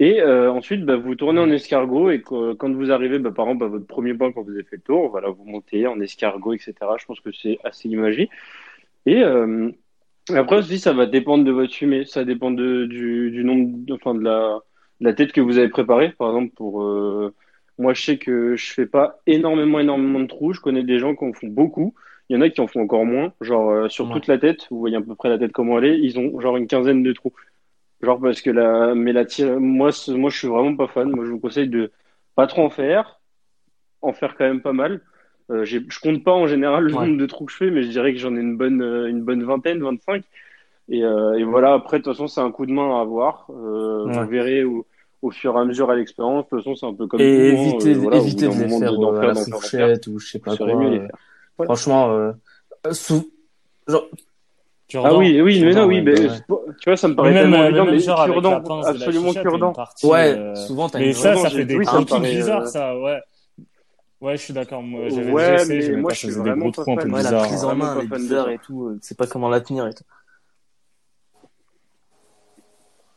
[0.00, 3.68] Et ensuite, bah, vous tournez en escargot et quand vous arrivez, bah, par exemple, à
[3.68, 6.74] votre premier point quand vous avez fait le tour, voilà, vous montez en escargot, etc.
[6.98, 8.28] Je pense que c'est assez imagé.
[9.06, 9.22] Et
[10.34, 14.22] après aussi, ça va dépendre de votre fumée, ça dépend du, nombre, de- enfin de
[14.22, 14.58] la,
[15.00, 16.10] la tête que vous avez préparée.
[16.18, 16.82] Par exemple, pour
[17.78, 20.52] moi, je sais que je fais pas énormément, énormément de trous.
[20.52, 21.94] Je connais des gens qui en font beaucoup.
[22.28, 23.32] Il y en a qui en font encore moins.
[23.40, 24.12] Genre euh, sur Ouais.
[24.14, 25.98] toute la tête, vous voyez à peu près la tête comment elle est.
[25.98, 27.32] Ils ont genre une quinzaine de trous.
[28.02, 31.10] Genre parce que la, mais la tire, moi, moi, je suis vraiment pas fan.
[31.10, 31.90] Moi, je vous conseille de
[32.34, 33.20] pas trop en faire,
[34.02, 35.00] en faire quand même pas mal.
[35.50, 37.06] Euh, je compte pas en général le Ouais.
[37.06, 39.08] nombre de trous que je fais, mais je dirais que j'en ai une bonne, euh,
[39.08, 40.24] une bonne vingtaine, 25.
[40.88, 43.44] Et, euh, et voilà, après, de toute façon, c'est un coup de main à avoir.
[43.50, 44.12] Ouais.
[44.14, 44.86] Vous verrez au,
[45.24, 46.44] au fur et à mesure à l'expérience.
[46.44, 48.68] De toute façon, c'est un peu comme Et tout, éviter, Euh, voilà, éviter de les
[48.68, 50.66] faire euh, à la fourchette ou je sais pas quoi.
[50.68, 51.08] euh.
[51.58, 51.66] Ouais.
[51.66, 52.32] Franchement, euh,
[52.92, 53.30] sous...
[53.88, 54.08] genre,
[55.04, 56.28] Ah oui, oui, mais non, oui, mais ouais.
[56.28, 59.32] c'est pas- tu vois, ça me Mais paraît même, tellement euh, évident, mais cure-dent, absolument
[59.32, 59.72] cure-dent.
[59.72, 61.92] partie, Ouais, euh, souvent t'as Mais une ça, Vraiment, ça j'ai- fait des oui, ça
[61.92, 63.20] trucs paraît, bizarres, ça, ouais.
[64.20, 64.82] Ouais, je suis d'accord.
[64.82, 67.02] Moi, j'avais Ouais, essayé, mais moi, je ça suis des vraiment gros trous un peu.
[67.08, 67.46] Ouais, la bizarres.
[67.46, 68.52] prise en main elle est bizarre ça.
[68.52, 68.98] et tout.
[69.02, 70.04] sais pas comment la tenir et tout.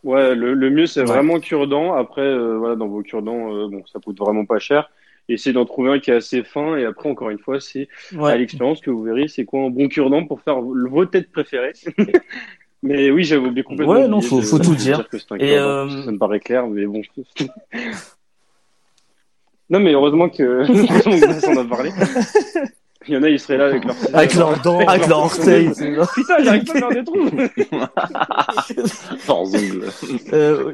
[0.03, 1.05] Ouais, le, le mieux, c'est Ouais.
[1.07, 1.93] vraiment cure-dent.
[1.93, 4.89] Après, euh, voilà, dans vos cure-dents, euh, bon, ça coûte vraiment pas cher.
[5.29, 6.77] Essayez d'en trouver un qui est assez fin.
[6.77, 8.37] Et après, encore une fois, c'est à Ouais.
[8.37, 11.73] l'expérience que vous verrez c'est quoi un bon cure-dent pour faire vos têtes préférées.
[12.83, 13.95] Mais oui, j'avais oublié complètement.
[13.95, 15.09] Ouais, non, faut- faut tout dire.
[15.09, 17.01] que c'est un Et, euh, Ça me paraît clair, mais bon.
[19.69, 21.89] non, mais heureusement que, heureusement que ça en a parlé.
[23.07, 25.69] Il y en a, ils seraient là avec leur Avec leurs dents, avec leurs orteils.
[25.69, 27.29] Putain, j'arrive pas à faire des trous.
[29.19, 29.89] Sans ongles.
[30.33, 30.73] Euh,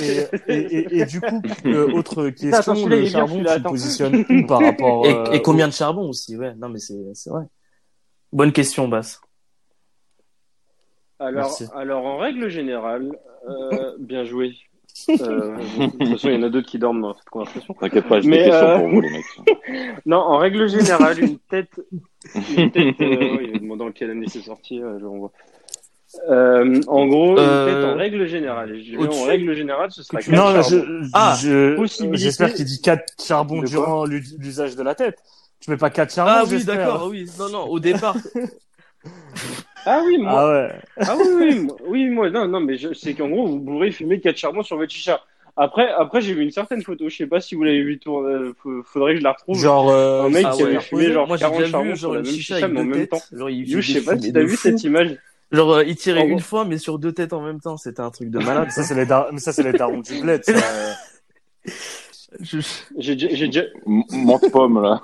[0.00, 4.46] Et, et, et, et du coup, euh, autre question, Attends, le charbon, tu positionnes où
[4.46, 6.54] par rapport et, euh, et combien de charbon aussi, ouais.
[6.56, 7.44] Non, mais c'est c'est vrai.
[8.32, 9.20] Bonne question, Basse.
[11.18, 11.66] Alors, Merci.
[11.74, 13.10] alors en règle générale,
[13.48, 14.54] euh, bien joué.
[15.08, 17.74] Euh, de toute façon, il y en a d'autres qui dorment dans cette conversation.
[17.74, 19.24] T'inquiète pas, j'ai des questions euh, pour vous, les mecs.
[20.06, 21.80] Non, en règle générale, une tête.
[22.56, 25.32] Une tête euh, en quelle année c'est sorti, euh, je renvoie.
[26.30, 28.74] Euh, en gros, une Euh, tête en règle générale.
[28.78, 30.84] Je dirais en règle générale, ce sera Que tu- quatre Non, là, charbons.
[31.02, 35.18] je, Ah, je, possibilité- j'espère qu'il dit 4 charbons durant l'u- l'usage de la tête.
[35.60, 37.26] Tu mets pas 4 charbons, Ah oui, d'accord, oui.
[37.38, 38.16] Non, non, au départ.
[39.86, 40.72] Ah oui, moi, Ah ouais.
[41.06, 43.90] ah oui, oui, moi, oui, moi, non, non, mais je, c'est qu'en gros, vous pourrez
[43.92, 45.20] fumer quatre charbons sur votre chicha.
[45.56, 48.34] Après, après, j'ai vu une certaine photo, je sais pas si vous l'avez vu tourner,
[48.34, 49.58] euh, faudrait que je la retrouve.
[49.58, 50.80] Genre, euh, Un mec Ah qui avait ouais.
[50.82, 52.84] fumé genre Moi, j'ai 40 déjà charbons vu sur la même chicha chicha, mais en
[52.84, 53.22] même temps.
[53.32, 54.56] Genre, il You, je sais pas si t'as vu fou.
[54.68, 55.16] cette image.
[55.52, 57.76] Genre, euh, il tirait En une gros- fois, mais sur deux têtes en même temps.
[57.78, 58.70] C'était un truc de malade.
[58.70, 60.52] ça, c'est les, dar- ça, c'est les darons du bled, ça.
[62.40, 62.58] Je-
[62.98, 65.00] J'ai déjà, j'ai déjà, M- Monte pomme, là.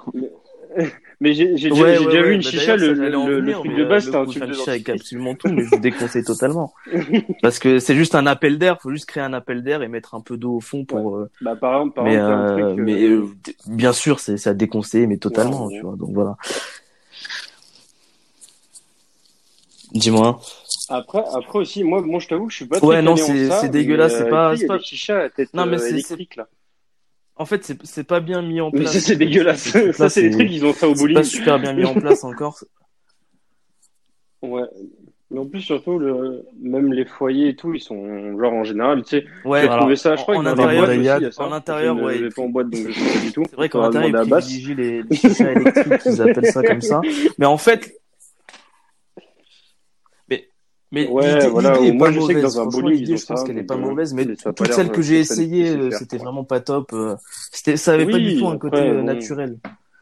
[1.23, 3.59] mais j'ai, déjà, Ouais, j'ai ouais, déjà ouais, vu une bah, chicha, le, le, venir,
[3.61, 5.79] truc de euh, base, c'était un tube de chicha avec absolument tout, mais je vous
[5.81, 6.75] déconseille totalement.
[7.43, 8.81] Parce que c'est juste un appel d'air.
[8.83, 11.17] Faut juste créer un appel d'air et mettre un peu d'eau au fond pour.
[11.17, 13.25] euh, Bah, par exemple, par mais exemple, un euh, truc, euh, mais euh,
[13.69, 15.95] bien sûr, c'est ça déconseillé, mais totalement, tu vois.
[15.97, 16.37] Donc voilà.
[19.93, 20.41] Dis-moi.
[20.89, 23.69] Après, après aussi, moi, moi, je t'avoue que je suis pas très Ouais, non, c'est-
[23.69, 25.55] dégueulasse, c'est euh, pas- tu sais, c'est Il y a pas- des chichas à tête
[25.55, 26.49] Non, mais euh, c'est- électrique, là.
[27.43, 28.93] En fait, c'est c'est pas bien mis en Mais place.
[28.93, 29.65] ça, c'est dégueulasse.
[29.93, 31.17] Ça, c'est c'est- trucs, ils ont ça au C'est bowling.
[31.17, 32.59] pas super bien mis en place encore.
[34.43, 34.63] Ouais.
[35.31, 39.03] Mais en plus, surtout, le, même les foyers et tout, ils sont, genre, en général,
[39.03, 41.09] tu sais, Ouais, trouvé ça, je crois, en que dans les intérieur, aussi, il y
[41.09, 41.45] a ça.
[41.45, 43.43] en intérieur, Je ouais, et pas en boîte, donc je sais pas du tout.
[43.49, 47.01] C'est vrai qu'en intérieur, ils privilégient les, les électriques, ils appellent ça comme ça.
[47.39, 48.02] Mais en fait,
[50.93, 52.43] mais, mais Ouais, l'idée, voilà, est moi, pas je sais que mauvaise.
[52.43, 54.27] dans un Franchement, bowling, l'idée, ils ont je pense qu'elle est pas euh, mauvaise, mais
[54.55, 56.93] toutes celles que j'ai essayées, euh, c'était vraiment pas top.
[56.93, 57.17] euh,
[57.51, 59.59] C'était, ça avait pas du tout un côté euh, naturel.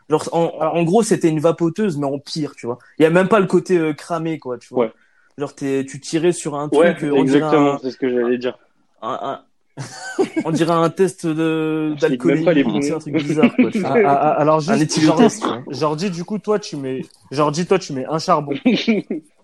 [0.08, 2.78] Genre, en, en gros, c'était une vapoteuse, mais en pire, tu vois.
[2.98, 4.86] Il y a même pas le côté euh, cramé, quoi, tu vois.
[4.86, 4.92] Ouais.
[5.38, 8.38] Genre, t'es, tu tirais sur un truc, euh, on exactement, un, c'est ce que j'allais
[8.38, 8.58] dire.
[9.02, 9.44] un, un-
[10.44, 12.96] on dirait un test de, Je lis même pas les d'alcoolémie, c'est poumons.
[12.96, 13.70] un truc bizarre, quoi.
[13.84, 14.90] Ah, ah, ah, alors Un juste,
[15.42, 15.62] quoi.
[15.70, 18.52] Jordi, du coup, toi, tu mets, Jordi, toi, tu mets un charbon.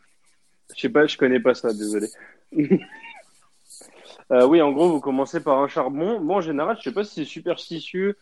[0.76, 2.08] Je sais pas, je connais pas ça, désolé.
[4.32, 6.20] Euh, oui, en gros, vous commencez par un charbon.
[6.20, 8.16] Bon, en général, je sais pas si c'est superstitieux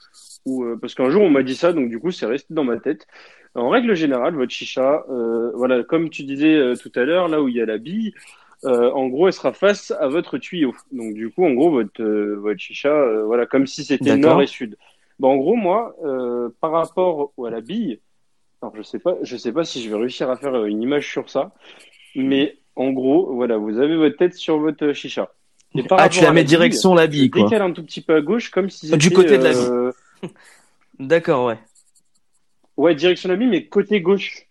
[0.45, 2.65] ou euh, parce qu'un jour on m'a dit ça, donc du coup, c'est resté dans
[2.65, 3.07] ma tête.
[3.55, 7.49] En règle générale, votre chicha, euh, voilà, comme tu disais tout à l'heure, là où
[7.49, 8.13] il y a la bille,
[8.65, 10.75] en gros, elle sera face à votre tuyau.
[10.93, 14.77] Donc du coup, en gros, votre votre chicha, voilà, comme si c'était nord et sud.
[15.19, 15.97] Bon, en gros, moi,
[16.61, 18.01] par rapport à la bille,
[18.61, 21.11] alors je sais pas, je sais pas si je vais réussir à faire une image
[21.11, 21.53] sur ça,
[22.15, 25.31] mais en gros, voilà, vous avez votre tête sur votre chicha.
[25.77, 27.45] Et par Ah, tu la mets direction la bille, quoi.
[27.45, 29.61] décale un tout petit peu à gauche, comme si Du c'était, côté de la bille.
[29.71, 29.93] euh,
[31.01, 31.59] D'accord, ouais.
[32.77, 34.47] Ouais, direction de la bille, mais côté gauche.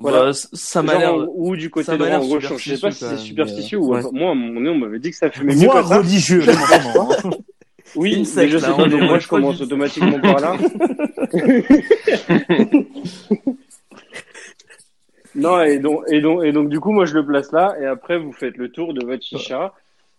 [0.00, 0.26] Voilà.
[0.26, 1.14] Bah, ça m'a l'air.
[1.34, 2.52] ou du côté l'air en gauche.
[2.56, 5.00] Je sais pas si c'est superstitieux ou mais, enfin, moi, à mon nez, on m'avait
[5.00, 5.82] dit que ça fumait mieux ça.
[5.82, 6.44] religieux.
[7.96, 10.58] Oui, Une mais je sais là, pas, mais moi, je commence automatiquement par là.
[15.34, 17.86] non, et donc, et donc, et donc, du coup, moi, je le place là, et
[17.86, 19.72] après, vous faites le tour de votre chicha,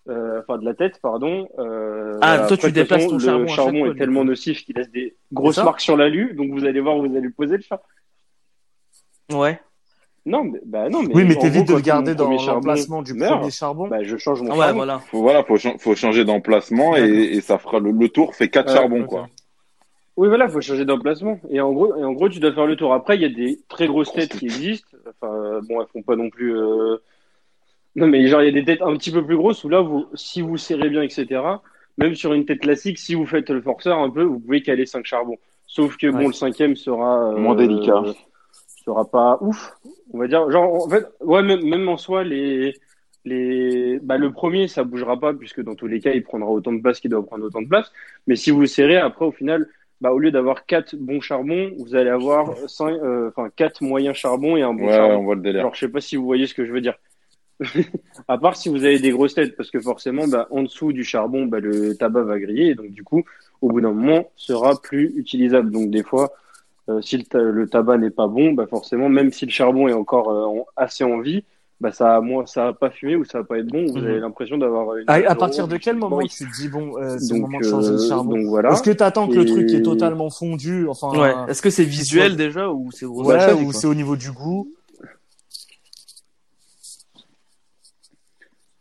[0.08, 1.48] euh, enfin, de la tête, pardon.
[1.60, 2.48] Euh, Ah, voilà.
[2.48, 4.90] toi, Après, tu déplaces façon, ton charbon Le charbon fois, est tellement nocif qu'il laisse
[4.92, 7.64] des grosses marques sur l'alu, donc vous allez voir, où vous allez le poser, le
[7.64, 7.82] chat.
[9.32, 9.60] Ouais.
[10.26, 11.14] Non, mais, bah, non, mais.
[11.16, 13.88] Oui, mais t'évites de le garder dans l'emplacement du meurt, premier charbon.
[13.88, 14.76] Bah, je change mon Ouais, charbon.
[14.76, 15.00] voilà.
[15.00, 18.68] Faut, voilà, faut, faut changer d'emplacement et, et ça fera le, le tour fait quatre
[18.70, 19.28] Ouais, charbons, quoi.
[20.20, 21.40] Oui, voilà, faut changer d'emplacement.
[21.50, 22.94] Et en gros, et en gros, tu dois faire le tour.
[22.94, 24.98] Après, il y a des très grosses têtes qui existent.
[25.08, 26.58] Enfin, euh, bon, elles font pas non plus.
[26.58, 26.98] euh,
[27.96, 29.80] Non, mais genre, il y a des têtes un petit peu plus grosses où là,
[29.80, 31.42] vous, si vous serrez bien, etc.
[31.98, 34.86] Même sur une tête classique, si vous faites le forceur un peu, vous pouvez caler
[34.86, 35.38] cinq charbons.
[35.68, 36.28] Sauf que bon, Ouais.
[36.28, 38.04] le cinquième sera euh, Moins délicat.
[38.84, 39.74] Sera pas ouf.
[40.12, 42.74] On va dire, genre, en fait, ouais, même, même en soi, les.
[43.26, 44.00] Les...
[44.02, 46.82] Bah, le premier, ça bougera pas, puisque dans tous les cas, il prendra autant de
[46.82, 47.92] place qu'il doit prendre autant de place.
[48.28, 49.68] Mais si vous serrez, après, au final,
[50.02, 54.16] bah, au lieu d'avoir quatre bons charbons, vous allez avoir cinq, euh, enfin, quatre moyens
[54.16, 55.18] charbons et un bon Ouais, charbon.
[55.18, 55.62] on voit le délire.
[55.62, 56.96] Alors, je sais pas si vous voyez ce que je veux dire.
[58.28, 61.04] à part si vous avez des grosses têtes, parce que forcément, bah, en dessous du
[61.04, 63.24] charbon, bah, le tabac va griller, et donc du coup,
[63.62, 65.70] au bout d'un moment, sera plus utilisable.
[65.72, 66.32] Donc des fois,
[66.90, 69.88] euh, si le, ta- le tabac n'est pas bon, bah, forcément, même si le charbon
[69.90, 71.44] est encore euh, assez en vie,
[71.82, 73.86] bah, ça a moins, ça va pas fumer ou ça va pas être bon.
[73.88, 74.06] Vous Mhm.
[74.06, 75.06] avez l'impression d'avoir une.
[75.10, 77.64] À, à partir de quel moment tu te dis, bon, euh, c'est le moment de
[77.64, 78.72] changer le euh, charbon donc voilà.
[78.72, 81.34] Est-ce que t'attends que le truc est totalement fondu Enfin, Ouais.
[81.38, 84.72] euh, Est-ce que c'est visuel déjà ou c'est ouais, ou c'est au niveau du goût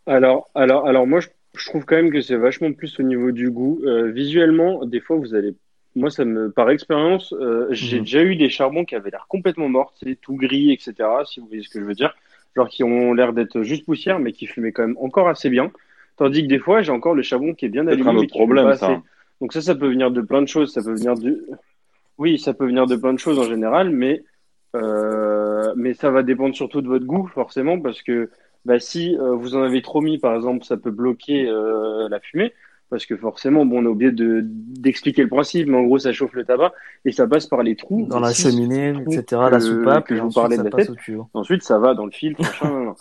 [0.06, 3.30] Alors, alors, alors moi, je, je trouve quand même que c'est vachement plus au niveau
[3.30, 3.80] du goût.
[3.84, 5.54] Euh, visuellement, des fois, vous allez.
[5.96, 8.04] Moi, ça me, par expérience, euh, j'ai Mhm.
[8.04, 10.94] déjà eu des charbons qui avaient l'air complètement morts, c'est tout gris, etc.
[11.24, 12.14] Si vous voyez ce que je veux dire,
[12.58, 15.70] genre qui ont l'air d'être juste poussière, mais qui fumaient quand même encore assez bien.
[16.16, 18.18] Tandis que des fois, j'ai encore le charbon qui est bien C'est allumé, un mais
[18.20, 18.86] autre problème, ça.
[18.86, 18.98] assez.
[19.40, 20.72] Donc ça, ça peut venir de plein de choses.
[20.72, 21.46] Ça peut venir de,
[22.18, 24.24] oui, ça peut venir de plein de choses en général, mais
[24.76, 28.30] euh, mais ça va dépendre surtout de votre goût, forcément, parce que
[28.64, 32.20] bah, si euh, vous en avez trop mis, par exemple, ça peut bloquer euh, la
[32.20, 32.52] fumée,
[32.90, 36.12] parce que forcément, bon, on a oublié de d'expliquer le principe, mais en gros, ça
[36.12, 36.72] chauffe le tabac
[37.04, 38.06] et ça passe par les trous.
[38.06, 40.90] Dans la cheminée, etc., que- la soupape, que je vous parlais de la tête.
[41.34, 42.94] Ensuite, ça va dans le filtre, machin.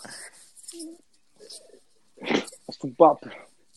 [2.70, 3.26] Soupape.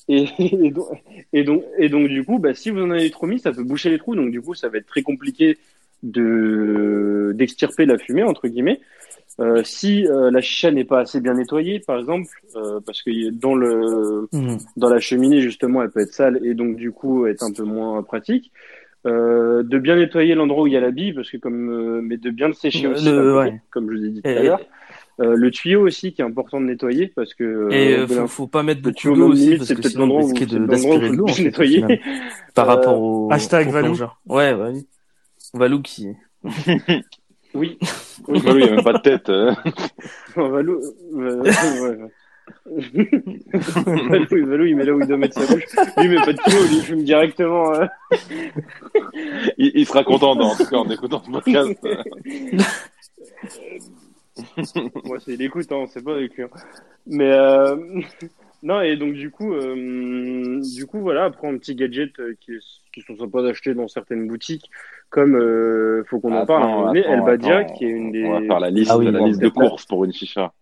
[0.08, 0.88] Et, et, donc,
[1.32, 3.64] et, donc, et donc, du coup, bah, si vous en avez trop mis, ça peut
[3.64, 4.16] boucher les trous.
[4.16, 5.58] Donc, du coup, ça va être très compliqué
[6.04, 8.82] de d'extirper la fumée, entre guillemets.
[9.40, 13.30] Euh, si euh, la chicha n'est pas assez bien nettoyée, par exemple, euh, parce que
[13.32, 14.58] dans le Mhm.
[14.78, 17.64] dans la cheminée justement, elle peut être sale et donc du coup être un peu
[17.64, 18.52] moins pratique.
[19.08, 22.02] Euh, de bien nettoyer l'endroit où il y a la bille, parce que comme euh,
[22.04, 23.60] mais de bien le sécher aussi, le- ouais.
[23.72, 24.62] comme je vous ai dit tout Et- à l'heure.
[25.20, 28.64] Euh, le tuyau aussi qui est important de nettoyer parce que Et faut, faut pas
[28.64, 31.16] mettre beaucoup tuyau d'eau aussi parce c'est que c'est de- l'endroit où d'aspirer faut de
[31.18, 31.84] l'eau nettoyer.
[32.56, 33.86] par rapport au hashtag au Valou.
[33.88, 34.20] plongeur.
[34.28, 34.86] Ouais, bah oui.
[35.54, 36.08] Valou qui
[37.54, 37.78] Oui.
[38.28, 39.30] Bah oui, il n'y a même pas de tête.
[39.30, 39.52] euh.
[40.36, 40.80] Valou,
[41.18, 41.98] euh, ouais.
[42.66, 45.64] Valou, Valou, il met là où il doit mettre sa bouche.
[45.98, 47.74] Lui, il met pas de lui, il fume directement.
[47.74, 47.86] euh.
[49.58, 51.80] il, il sera content, en tout cas, en écoutant ce podcast.
[55.06, 56.44] Moi, c'est l'écoute, hein, c'est pas avec lui.
[56.44, 56.50] hein.
[57.06, 57.76] Mais euh,
[58.64, 62.54] non, et donc du coup, euh, du coup, voilà, après un petit gadget euh, qui,
[62.94, 64.70] qui sont sympas d'acheter dans certaines boutiques,
[65.10, 66.64] comme euh, faut qu'on en parle.
[66.64, 67.78] un moment donné, attends, El Badia, attends.
[67.78, 68.24] qui est une des.
[68.24, 70.54] On va faire la liste, Ah oui, la bon, liste de courses pour une chicha.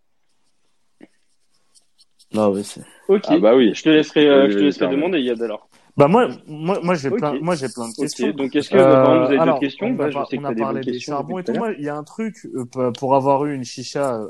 [2.36, 2.82] Ah ouais, c'est.
[3.08, 3.24] Ok.
[3.28, 3.74] Ah bah oui.
[3.74, 5.68] Je te laisserai, euh, Oui, je te oui, laisserai demander, Yad alors.
[5.98, 8.30] Bah moi, moi, moi j'ai plein, moi j'ai plein de questions.
[8.30, 9.88] Donc est-ce que, bah, par exemple, vous avez Euh, d'autres questions?
[9.88, 11.44] on Bah, a, je sais que on t'as a des parlé des questions charbons et
[11.44, 11.54] tout.
[11.54, 14.28] Moi, il y a un truc euh, pour- pour avoir eu une chicha euh,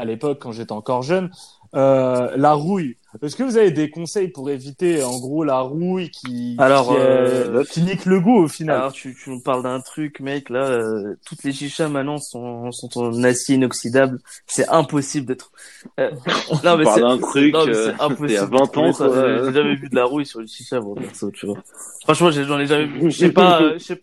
[0.00, 1.30] à l'époque quand j'étais encore jeune.
[1.76, 2.96] Euh, la rouille.
[3.22, 6.94] Est-ce que vous avez des conseils pour éviter, en gros, la rouille qui, Alors, qui,
[6.98, 8.76] euh, qui nique le goût au final?
[8.76, 10.48] Alors tu, tu nous parles d'un truc, mec.
[10.48, 14.18] Là, euh, toutes les chichas maintenant sont, sont en acier inoxydable.
[14.46, 15.52] C'est impossible d'être.
[16.00, 16.10] Euh,
[16.64, 18.28] non mais parle c'est d'un truc, non, mais euh, c'est impossible.
[18.28, 19.06] c'était à de 20 trouver ans, ça.
[19.06, 19.44] quoi.
[19.44, 21.58] J'ai jamais vu de la rouille sur le chicha, bon, perso, tu vois.
[22.02, 23.10] Franchement, j'en ai jamais vu.
[23.10, 24.02] Je sais pas, euh, je sais,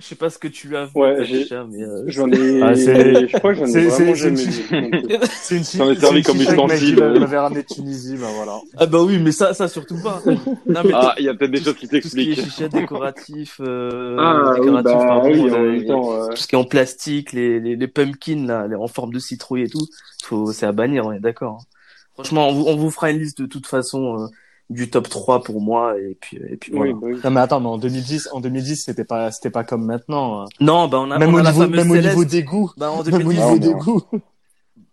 [0.00, 2.04] je sais pas ce que tu as vu Ouais, avec ta j'ai- chicha, mais euh,
[2.06, 4.64] J'en ai, Ah, je crois que j'en ai c'est- vraiment c'est- jamais vu.
[4.72, 6.66] Euh, C'est une J'en ai c'est servi une comme ustensile.
[6.66, 8.58] Maggie m'avait ramené de Tunisie, bah voilà.
[8.78, 10.22] ah bah oui, mais ça, ça surtout pas.
[10.26, 12.72] Non mais Ah, il y a peut-être des choses qui tout ce qui est t'expliquent.
[12.72, 16.46] décoratif, euh, Ah, oui, décoratif, bah, pardon, oui, en euh, même temps, euh, tout ce
[16.48, 19.68] qui est en plastique, les, les, les pumpkins là, les, en forme de citrouille et
[19.68, 19.86] tout,
[20.24, 21.58] faut, c'est à bannir, on est d'accord.
[21.60, 21.64] hein.
[22.14, 24.26] Franchement, on vous, on vous fera une liste de toute façon euh,
[24.70, 26.92] du top 3 pour moi et puis et puis voilà.
[26.92, 27.20] oui, bah oui.
[27.22, 30.42] Non mais attends, mais en 2010, en 2010, c'était pas, c'était pas comme maintenant.
[30.42, 30.44] hein.
[30.60, 32.70] Non, bah on a, Même on au a la niveau, même au niveau des goûts.
[32.76, 34.02] Bah en Même au 2010, niveau des goûts.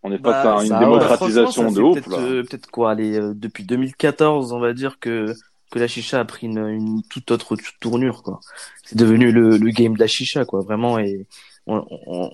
[0.03, 2.19] On n'est bah, pas à une ça, démocratisation de ouf, peut-être, là.
[2.19, 5.33] euh, peut-être quoi, allez, euh, depuis 2014, on va dire que
[5.69, 8.39] que la chicha a pris une, une toute autre tournure quoi.
[8.85, 11.27] C'est devenu le, le game de la chicha quoi, vraiment et
[11.67, 12.31] on, on-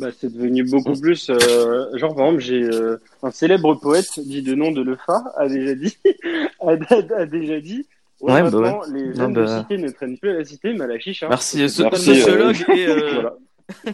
[0.00, 1.30] Bah, c'est devenu beaucoup plus.
[1.30, 5.48] euh, genre, par exemple, j'ai euh, un célèbre poète dit de nom de Lefa a
[5.48, 5.96] déjà dit,
[6.60, 7.86] a, a- a déjà dit.
[8.20, 9.42] Ouais, Ouais, bah les jeunes bah.
[9.42, 11.26] de cité ne traînent plus à la cité, mais à la chicha.
[11.28, 13.34] Merci, sociologue et euh, Voilà.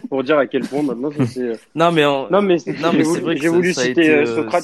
[0.09, 1.59] Pour dire à quel point maintenant ça, c'est.
[1.75, 4.25] non mais en- Non, mais, Non, mais c'est vrai que j'ai voulu ça citer été,
[4.35, 4.63] Socrate.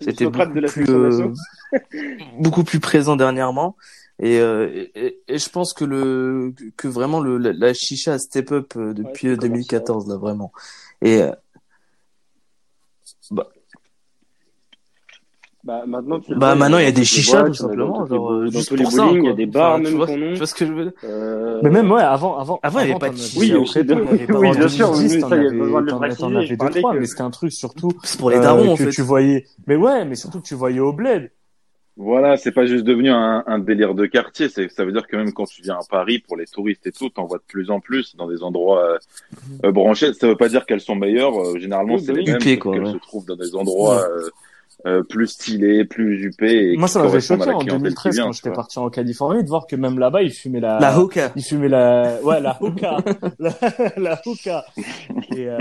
[0.00, 1.22] c'était Socrate de la beaucoup plus,
[2.38, 3.76] beaucoup plus présent dernièrement.
[4.18, 8.18] Et, euh, et, et- je pense que le que vraiment le la, la chicha a
[8.18, 10.52] step up euh, depuis Ouais, euh, c'est 2014 là vraiment.
[11.02, 11.32] Et euh,
[15.64, 18.04] Bah, maintenant, tu bah vois, maintenant il y a dans des chichas tout dans simplement
[18.04, 19.30] les genre euh, dans juste tous les pour ça, bowling, il y quoi.
[19.32, 20.92] a des bars, Enfin, même tu vois, tu vois ce que je veux dire?
[21.02, 22.60] Euh, Mais même ouais, avant, avant.
[22.62, 23.40] Avant, il y avait pas de avais- chicha.
[23.40, 25.58] Oui, aussi, de- oui, en bien sûr, 2010, oui, t'en ça, il y a avais-
[25.58, 28.18] besoin de le préciser, T'en je avais deux trois, mais c'était un truc surtout C'est
[28.20, 28.90] pour les euh, darons en que fait.
[28.90, 29.44] tu voyais.
[29.66, 31.32] Mais ouais, mais surtout que tu voyais au bled.
[31.98, 34.50] Voilà, c'est pas juste devenu un, un délire de quartier.
[34.50, 36.92] C'est, ça veut dire que même quand tu viens à Paris pour les touristes et
[36.92, 38.98] tout, t'en vois de plus en plus dans des endroits euh,
[39.64, 40.12] euh, branchés.
[40.12, 41.38] Ça veut pas dire qu'elles sont meilleures.
[41.40, 42.92] euh, généralement, c'est bah les mêmes, quoi, qu'elles ouais.
[42.92, 44.28] se trouvent dans des endroits euh,
[44.86, 46.72] euh, plus stylés, plus huppés.
[46.72, 48.90] Et Moi, ça m'avait choqué la en clientèle qui 2013 vient, quand j'étais parti en
[48.90, 50.78] Californie de voir que même là-bas, ils fumaient la.
[50.78, 51.32] La hookah.
[51.34, 52.18] Ils fumaient la.
[52.22, 52.98] Ouais, la hookah.
[53.38, 53.50] la,
[53.96, 54.66] la hookah.
[55.34, 55.58] Et, euh,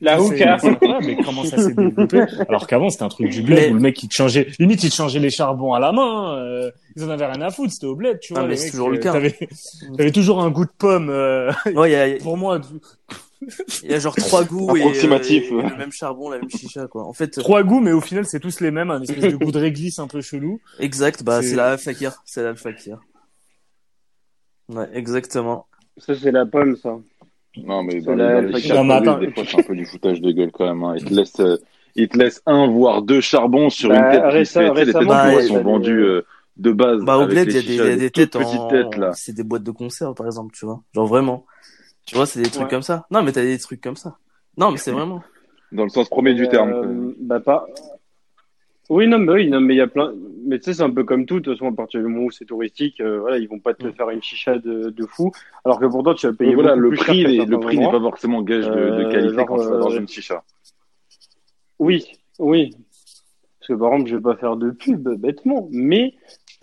[0.00, 0.18] La.
[0.20, 3.70] C'est incroyable, mais comment ça s'est développé Alors qu'avant, c'était un truc du bled Mais-
[3.70, 6.36] où le mec, il te changeait, limite, il te changeait les charbons à la main.
[6.38, 8.48] euh, ils en avaient rien à foutre, c'était au bled, tu Ah, vois.
[8.48, 9.12] mais les c'est toujours le euh, cas.
[9.12, 9.36] T'avais,
[9.96, 11.10] t'avais toujours un goût de pomme.
[11.10, 12.60] euh, Ouais, il y a, pour moi,
[13.82, 15.70] il y a genre trois goûts et, Approximatif, euh, et ouais.
[15.70, 17.04] le même charbon, la même chicha quoi.
[17.04, 19.50] En fait, trois goûts, mais au final, c'est tous les mêmes, un espèce de goût
[19.52, 20.60] de réglisse un peu chelou.
[20.78, 22.98] exact, bah C'est- c'est la fakir, c'est la fakir.
[24.68, 25.66] Ouais, exactement.
[25.96, 26.96] Ça, c'est la pomme, ça.
[27.56, 30.30] Non, mais dans les, dans les Non, des fois, c'est un peu du foutage de
[30.30, 30.82] gueule quand même.
[30.84, 30.94] Hein.
[30.96, 31.56] Ils te laissent, euh,
[31.96, 34.20] ils te laissent un voire deux charbons sur Bah, une tête.
[34.22, 36.26] qui récem- fait, tu sais, les têtes récemment, bah, y sont a vendues des- euh,
[36.56, 37.04] de base.
[37.04, 39.44] Bah au bled, il y a des, y a des têtes en, têtes c'est des
[39.44, 40.82] boîtes de conserve par exemple, tu vois.
[40.94, 41.46] Genre vraiment.
[42.06, 42.68] Tu vois, c'est des trucs Ouais.
[42.70, 43.06] comme ça.
[43.10, 44.16] Non, mais t'as des trucs comme ça.
[44.56, 45.22] Non, mais c'est vraiment.
[45.72, 46.70] Dans le sens premier du Euh, terme.
[46.72, 47.14] quoi.
[47.20, 47.66] Bah, pas.
[48.88, 50.14] Oui, non, mais oui, non, mais il y a plein.
[50.46, 51.40] Mais tu sais, c'est un peu comme tout.
[51.40, 53.74] De toute façon, à partir du moment où c'est touristique, euh, voilà, ils vont pas
[53.74, 53.92] te Mm.
[53.92, 55.30] faire une chicha de, de fou.
[55.64, 58.00] Alors que pourtant, tu vas payer voilà, le plus prix, cher le prix n'est pas
[58.00, 60.42] forcément gage de, de Euh, qualité genre, quand tu vas dans euh, une chicha.
[61.78, 62.06] Oui,
[62.38, 62.70] oui.
[63.60, 66.14] Parce que par exemple, je vais pas faire de pub bêtement, mais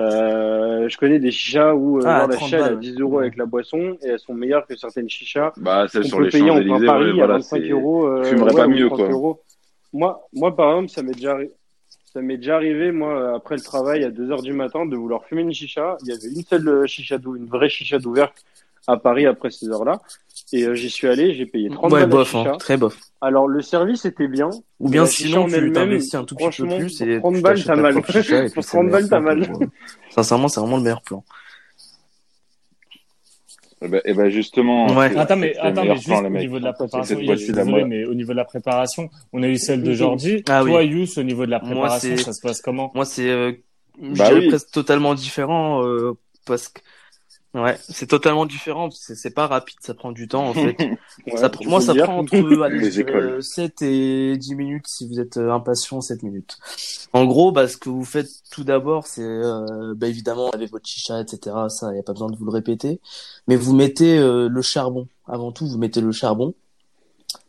[0.01, 2.79] euh, je connais des chichas où euh, Ah, la 30 chicha elle à balles.
[2.79, 6.09] 10 euros avec la boisson et elles sont meilleures que certaines chichas Bah, celle qu'on
[6.09, 7.69] sur peut les payer en Paris ouais, à voilà, 25 c'est.
[7.69, 8.07] euros.
[8.07, 9.09] euh, fumerais pas ou mieux, 30 quoi.
[9.09, 9.41] euros.
[9.93, 11.51] Moi, moi, par exemple, ça m'est déjà, arri-
[12.15, 15.25] ça m'est déjà arrivé, moi, après le travail, à 2 heures du matin, de vouloir
[15.25, 15.97] fumer une chicha.
[16.03, 18.45] Il y avait une seule euh, chicha, d'ou- une vraie chicha d'ouverte
[18.87, 20.01] à Paris après ces heures-là.
[20.53, 22.97] Et euh, j'y suis allé, j'ai payé 30 Ouais, balles bof, hein, très bof.
[23.19, 24.49] Alors, le service était bien.
[24.79, 27.75] Ou bien sinon, tu t'investis un tout petit peu plus et 30 tu balles, t'as
[27.75, 27.93] ta mal.
[28.01, 29.45] Pour c'est le 30 balles, t'as mal.
[30.11, 31.25] Sincèrement, c'est vraiment le meilleur plan.
[33.81, 34.87] Eh ben, eh ben, justement.
[34.95, 35.15] Ouais.
[35.17, 37.87] Attends, mais, attends, mais juste plan, au niveau de la préparation, la désolé, mode.
[37.87, 40.43] mais au niveau de la préparation, on a eu celle de Jordi.
[40.47, 40.71] Ah oui.
[40.71, 43.29] Toi, Yous, au niveau de la Moi, préparation, c'est- ça se passe comment Moi, c'est,
[43.29, 43.51] euh,
[44.01, 44.47] je Bah dirais oui.
[44.47, 46.13] presque totalement différent, euh,
[46.45, 46.79] parce que,
[47.55, 48.89] ouais, c'est totalement différent.
[48.91, 50.75] C'est, c'est pas rapide, ça prend du temps, en fait.
[51.27, 55.37] Ouais, ça, moi, ça prend entre allez, euh, 7 et 10 minutes si vous êtes
[55.37, 56.57] euh, impatient, 7 minutes.
[57.13, 60.85] En gros, bah, ce que vous faites tout d'abord, c'est euh, bah, évidemment avec votre
[60.87, 61.55] chicha, etc.
[61.69, 62.99] Ça, y a pas besoin de vous le répéter.
[63.47, 65.07] Mais vous mettez euh, le charbon.
[65.25, 66.53] Avant tout, vous mettez le charbon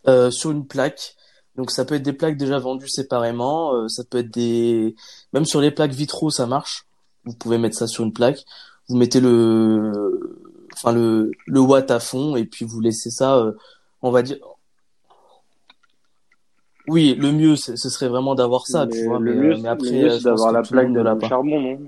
[0.09, 1.16] euh, sur une plaque.
[1.57, 3.74] Donc ça peut être des plaques déjà vendues séparément.
[3.74, 4.94] euh, ça peut être des
[5.32, 6.86] même sur les plaques vitraux, ça marche.
[7.24, 8.44] Vous pouvez mettre ça sur une plaque.
[8.89, 10.39] Vous mettez le
[10.72, 13.53] enfin le le watt à fond et puis vous laissez ça, euh,
[14.03, 14.39] on va dire.
[16.89, 19.18] Oui, le mieux ce serait vraiment d'avoir ça, tu vois.
[19.18, 21.80] le Mais, mieux, euh, mais après, euh, c'est d'avoir la plaque de l'a charbon, non?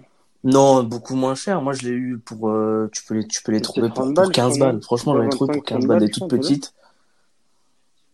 [0.45, 1.61] Non, beaucoup moins cher.
[1.63, 4.07] Moi, je l'ai eu pour, euh, tu peux les, tu peux les trouver pour, 30
[4.07, 4.73] pour balles, 15 sûrement.
[4.73, 4.83] balles.
[4.83, 6.75] Franchement, j'en ai trouvé 25, pour 15 30 balles, des toutes petites.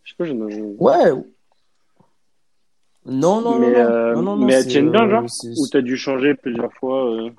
[0.03, 0.61] Je sais pas, j'en ai...
[0.79, 1.11] Ouais.
[3.05, 5.25] Non, non, mais, non, euh, non, non, non, mais elles tiennent bien, genre?
[5.57, 7.29] Ou t'as dû changer plusieurs fois euh...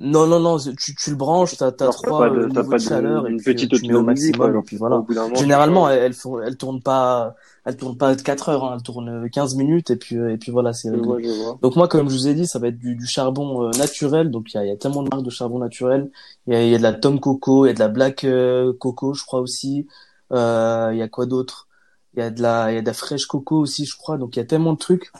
[0.00, 2.70] Non, non, non, tu, tu le branches, t'as, t'as trois pas de- euh, t'as niveaux
[2.70, 4.60] pas de de- chaleur et une puis euh, petite tu mets au maximum quoi.
[4.60, 4.96] et puis voilà.
[5.08, 8.82] Moment, Généralement, elles, elles font, elles tournent pas, elles tournent pas 4 heures, hein, elles
[8.82, 11.18] tournent 15 minutes et puis, euh, et puis voilà, c'est vois.
[11.62, 14.30] Donc moi, comme je vous ai dit, ça va être du, du charbon euh, naturel.
[14.30, 16.10] Donc il y a, il y a tellement de marques de charbon naturel.
[16.46, 17.88] Il y a, il y a de la Tom Coco, il y a de la
[17.88, 19.86] Black euh, Coco, je crois aussi.
[20.32, 21.68] Euh, il y a quoi d'autre?
[22.16, 24.18] Il y a de la, il y a de la fraîche coco aussi, je crois.
[24.18, 25.10] Donc il y a tellement de trucs.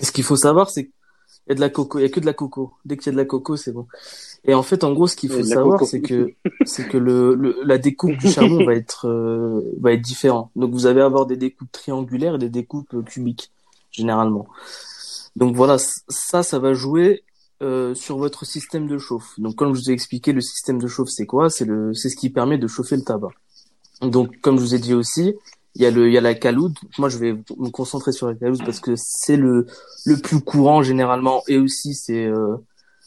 [0.00, 0.90] Et ce qu'il faut savoir, c'est
[1.48, 2.72] qu'il y a de la coco, il y a que de la coco.
[2.84, 3.86] Dès qu'il y a de la coco, c'est bon.
[4.44, 6.32] Et en fait, en gros, ce qu'il Il faut savoir, c'est que
[6.64, 10.50] c'est que le, le la découpe du charbon va être euh, va être différent.
[10.56, 13.50] Donc vous allez avoir des découpes triangulaires et des découpes euh, cubiques
[13.90, 14.46] généralement.
[15.36, 15.76] Donc voilà,
[16.08, 17.24] ça, ça va jouer
[17.62, 19.38] euh, sur votre système de chauffe.
[19.38, 21.50] Donc comme je vous ai expliqué, le système de chauffe, c'est quoi?
[21.50, 23.30] C'est le, c'est ce qui permet de chauffer le tabac.
[24.02, 25.34] Donc comme je vous ai dit aussi,
[25.74, 26.74] il y a le, il y a la caloud.
[26.98, 29.66] Moi, je vais me concentrer sur la caloud parce que c'est le
[30.06, 32.56] le plus courant généralement et aussi c'est euh,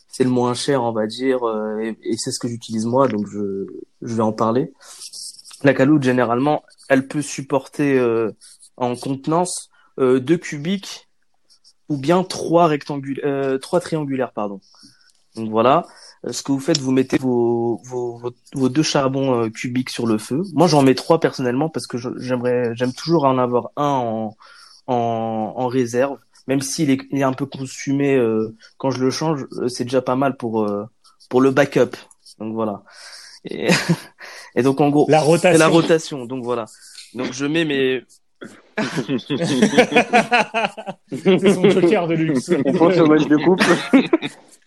[0.07, 3.07] c'est le moins cher, on va dire, euh, et, et c'est ce que j'utilise moi,
[3.07, 3.65] donc je
[4.01, 4.73] je vais en parler.
[5.63, 8.31] La caloud généralement, elle peut supporter euh,
[8.77, 11.07] en contenance euh, deux cubiques
[11.89, 14.59] ou bien trois rectangulaires, euh, trois triangulaires, pardon.
[15.35, 15.85] Donc voilà,
[16.29, 18.21] ce que vous faites, vous mettez vos vos,
[18.53, 20.43] vos, deux charbons euh, cubiques sur le feu.
[20.53, 24.37] Moi, j'en mets trois personnellement parce que j'aimerais, j'aime toujours en avoir un en
[24.87, 26.17] en, en réserve,
[26.47, 29.83] même s'il est, il est un peu consumé euh, quand je le change, euh, c'est
[29.83, 30.85] déjà pas mal pour euh,
[31.29, 31.95] pour le backup.
[32.39, 32.83] Donc voilà.
[33.45, 33.69] Et,
[34.55, 35.59] et donc en gros, La c'est rotation.
[35.59, 36.25] la rotation.
[36.25, 36.65] Donc voilà.
[37.13, 38.03] Donc je mets mes
[41.09, 42.51] C'est son joker de luxe.
[42.65, 43.65] On pense au match de couple.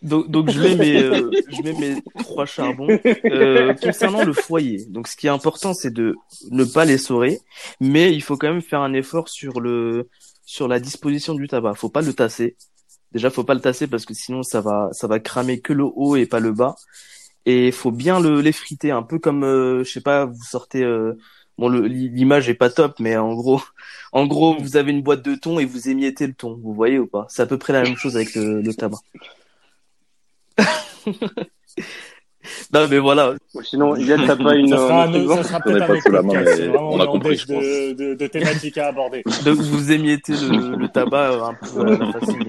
[0.02, 2.88] Donc, donc je mets mes, euh, je mets mes trois charbons.
[3.24, 6.14] Euh, concernant le foyer, donc ce qui est important, c'est de
[6.50, 7.40] ne pas les saurer,
[7.80, 10.08] mais il faut quand même faire un effort sur le,
[10.44, 11.74] sur la disposition du tabac.
[11.74, 12.56] Faut pas le tasser.
[13.12, 15.84] Déjà, faut pas le tasser parce que sinon ça va, ça va cramer que le
[15.84, 16.74] haut et pas le bas.
[17.46, 20.84] Et faut bien le l'effriter, un peu comme, euh, je sais pas, vous sortez.
[21.56, 23.62] Bon, l'image est pas top, mais en gros,
[24.12, 26.58] en gros, vous avez une boîte de thon et vous émiettez le thon.
[26.62, 27.26] Vous voyez ou pas?
[27.28, 28.98] C'est à peu près la même chose avec le, le tabac.
[32.72, 33.34] non, mais voilà.
[33.62, 34.68] Sinon, Yann, t'as pas une.
[34.68, 37.62] Ça sera, un ça sera ai peut-être la main, mais on a compris, je pense.
[37.62, 39.22] de, de, de thématiques à aborder.
[39.44, 42.44] Donc vous émiettez le, le tabac euh, un peu à la façon que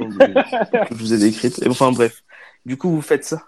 [0.91, 1.61] je vous ai décrite.
[1.61, 2.23] Et Enfin bref.
[2.65, 3.43] Du coup, vous faites ça.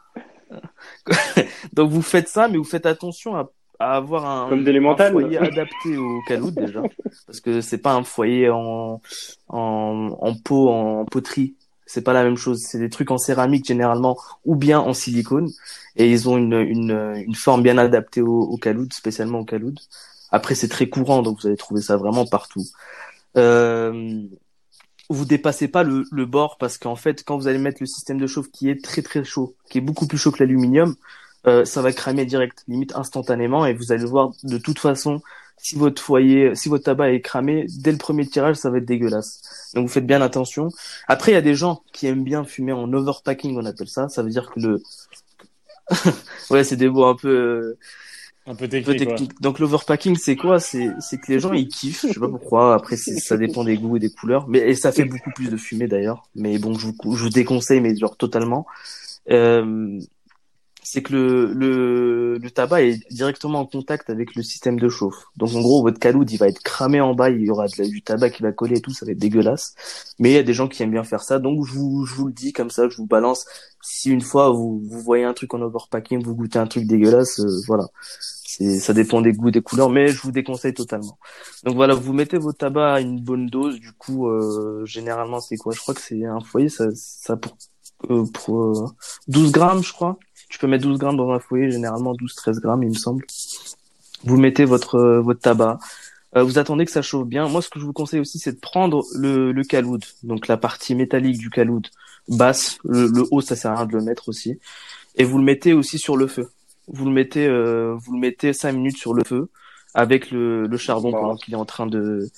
[1.73, 3.49] Donc vous faites ça, mais vous faites attention à,
[3.79, 5.11] à avoir un, Comme un d'élémental.
[5.11, 6.81] foyer adapté au caloud déjà,
[7.25, 9.01] parce que c'est pas un foyer en
[9.49, 11.55] en, en pot en poterie.
[11.85, 12.61] C'est pas la même chose.
[12.63, 15.49] C'est des trucs en céramique généralement ou bien en silicone,
[15.95, 19.79] et ils ont une une, une forme bien adaptée au, au caloud, spécialement au caloud.
[20.31, 22.65] Après, c'est très courant, donc vous allez trouver ça vraiment partout.
[23.37, 24.23] Euh,
[25.09, 28.19] vous dépassez pas le, le bord parce qu'en fait, quand vous allez mettre le système
[28.19, 30.95] de chauffe qui est très très chaud, qui est beaucoup plus chaud que l'aluminium,
[31.47, 35.21] euh, ça va cramer direct, limite instantanément, et vous allez voir de toute façon
[35.57, 38.85] si votre foyer, si votre tabac est cramé dès le premier tirage, ça va être
[38.85, 39.71] dégueulasse.
[39.73, 40.69] Donc vous faites bien attention.
[41.07, 44.07] Après, il y a des gens qui aiment bien fumer en overpacking, on appelle ça.
[44.09, 44.81] Ça veut dire que le
[46.49, 47.77] ouais, c'est des mots un peu
[48.45, 49.39] Un peu un peu technique.
[49.41, 50.59] Donc l'overpacking, c'est quoi?
[50.59, 52.05] C'est c'est que les gens ils kiffent.
[52.07, 52.75] Je sais pas pourquoi.
[52.75, 54.47] Après, ça dépend des goûts et des couleurs.
[54.47, 56.27] Mais et ça fait beaucoup plus de fumée d'ailleurs.
[56.35, 58.67] Mais bon, je vous je vous déconseille, mais genre totalement.
[59.29, 59.99] Euh,
[60.89, 65.25] c'est que le, le le tabac est directement en contact avec le système de chauffe.
[65.35, 67.29] Donc en gros, votre caloud il va être cramé en bas.
[67.29, 68.91] Il y aura du tabac qui va coller et tout.
[68.93, 69.75] Ça va être dégueulasse.
[70.19, 71.39] Mais il y a des gens qui aiment bien faire ça.
[71.39, 72.87] Donc je vous je vous le dis comme ça.
[72.87, 73.45] Je vous balance.
[73.81, 77.39] Si une fois vous vous voyez un truc en overpacking, vous goûtez un truc dégueulasse,
[77.41, 77.85] euh, voilà.
[78.79, 81.19] Ça dépend des goûts, des couleurs, mais je vous déconseille totalement.
[81.63, 83.79] Donc voilà, vous mettez vos tabacs à une bonne dose.
[83.79, 85.73] Du coup, euh, généralement, c'est quoi?
[85.73, 87.57] Je crois que c'est un foyer, ça, ça pour,
[88.09, 88.85] euh, pour euh,
[89.27, 90.17] 12 grammes, je crois.
[90.49, 93.25] Tu peux mettre 12 grammes dans un foyer, généralement 12-13 grammes, il me semble.
[94.23, 95.79] Vous mettez votre euh, votre tabac.
[96.35, 97.47] Euh, vous attendez que ça chauffe bien.
[97.47, 100.57] Moi, ce que je vous conseille aussi, c'est de prendre le, le caloud, donc la
[100.57, 101.87] partie métallique du caloud
[102.27, 102.79] basse.
[102.83, 104.59] Le, le haut, ça sert à rien de le mettre aussi.
[105.15, 106.49] Et vous le mettez aussi sur le feu
[106.87, 109.49] vous le mettez euh, vous le mettez cinq minutes sur le feu
[109.93, 112.29] avec le, le charbon pendant qu'il est en train de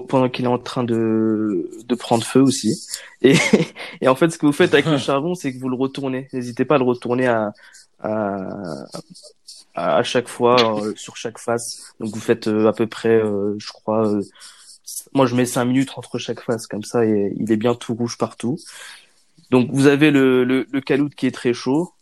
[0.00, 2.80] pendant qu'il est en train de de prendre feu aussi
[3.22, 3.34] et
[4.00, 6.28] et en fait ce que vous faites avec le charbon c'est que vous le retournez
[6.32, 7.52] n'hésitez pas à le retourner à
[8.00, 8.86] à,
[9.74, 11.94] à chaque fois euh, sur chaque face.
[12.00, 14.10] Donc vous faites euh, à peu près, euh, je crois,
[15.14, 17.94] moi je mets cinq minutes entre chaque face comme ça et il est bien tout
[17.94, 18.58] rouge partout.
[19.50, 21.92] Donc vous avez le, le, le caloud qui est très chaud.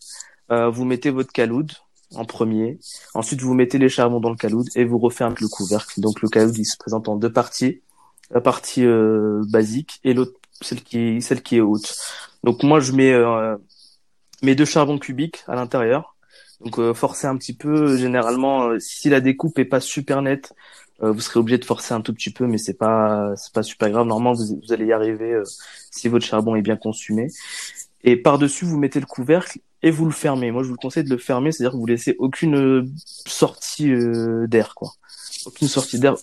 [0.51, 1.73] vous mettez votre caloud
[2.15, 2.79] en premier.
[3.15, 6.01] Ensuite vous mettez les charbons dans le caloud et vous refermez le couvercle.
[6.01, 7.83] Donc le caloud il se présente en deux parties.
[8.31, 8.87] La partie
[9.49, 11.95] basique et l'autre celle qui celle qui est haute.
[12.45, 13.15] Donc moi je mets
[14.43, 16.17] mes deux charbons cubiques à l'intérieur
[16.61, 17.97] donc euh, forcer un petit peu.
[17.97, 20.55] Généralement, euh, si la découpe est pas super nette,
[21.03, 23.63] euh, vous serez obligé de forcer un tout petit peu, mais c'est pas c'est pas
[23.63, 24.07] super grave.
[24.07, 25.41] Normalement, vous, vous allez y arriver
[25.91, 27.29] si votre charbon est bien consumé.
[28.05, 30.51] Et par dessus, vous mettez le couvercle et vous le fermez.
[30.51, 32.91] Moi, je vous conseille de le fermer, c'est-à-dire que vous laissez aucune
[33.27, 33.93] sortie
[34.47, 34.91] d'air, quoi.
[35.47, 36.17] Aucune sortie d'air.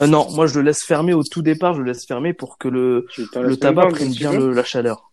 [0.00, 1.74] non, moi je le laisse fermer au tout départ.
[1.74, 5.10] Je le laisse fermer pour que le le tabac prenne bien la chaleur.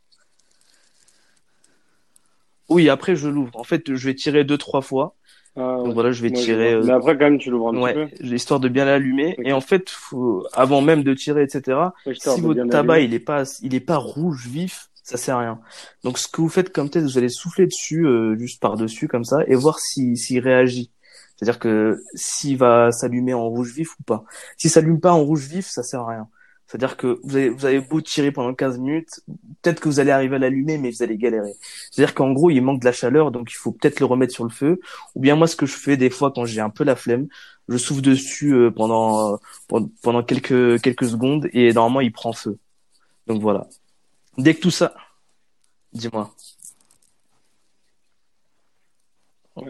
[2.69, 3.51] Oui, après je l'ouvre.
[3.55, 5.15] En fait, je vais tirer deux trois fois.
[5.57, 6.79] Ah, Donc voilà, je vais tirer.
[6.81, 8.35] Mais après quand même, tu l'ouvres un ouais, petit peu.
[8.35, 9.35] Histoire de bien l'allumer.
[9.43, 10.47] Et en fait, faut...
[10.53, 11.77] avant même de tirer, etc.
[12.13, 15.59] si votre tabac il est pas, il est pas rouge vif, ça sert à rien.
[16.03, 19.07] Donc ce que vous faites comme test, vous allez souffler dessus, euh, juste par dessus
[19.07, 20.91] comme ça, et voir s'il s'il réagit.
[21.35, 24.23] C'est-à-dire que s'il va s'allumer en rouge vif ou pas.
[24.57, 26.27] Si ça s'allume pas en rouge vif, ça sert à rien.
[26.71, 29.19] C'est-à-dire que vous avez, vous avez beau tirer pendant 15 minutes,
[29.61, 31.53] peut-être que vous allez arriver à l'allumer, mais vous allez galérer.
[31.91, 34.45] C'est-à-dire qu'en gros, il manque de la chaleur, donc il faut peut-être le remettre sur
[34.45, 34.79] le feu.
[35.15, 37.27] Ou bien moi, ce que je fais des fois quand j'ai un peu la flemme,
[37.67, 42.57] je souffle dessus euh, pendant euh, pendant quelques quelques secondes et normalement il prend feu.
[43.27, 43.67] Donc voilà.
[44.37, 44.93] Dès que tout ça,
[45.93, 46.33] dis-moi.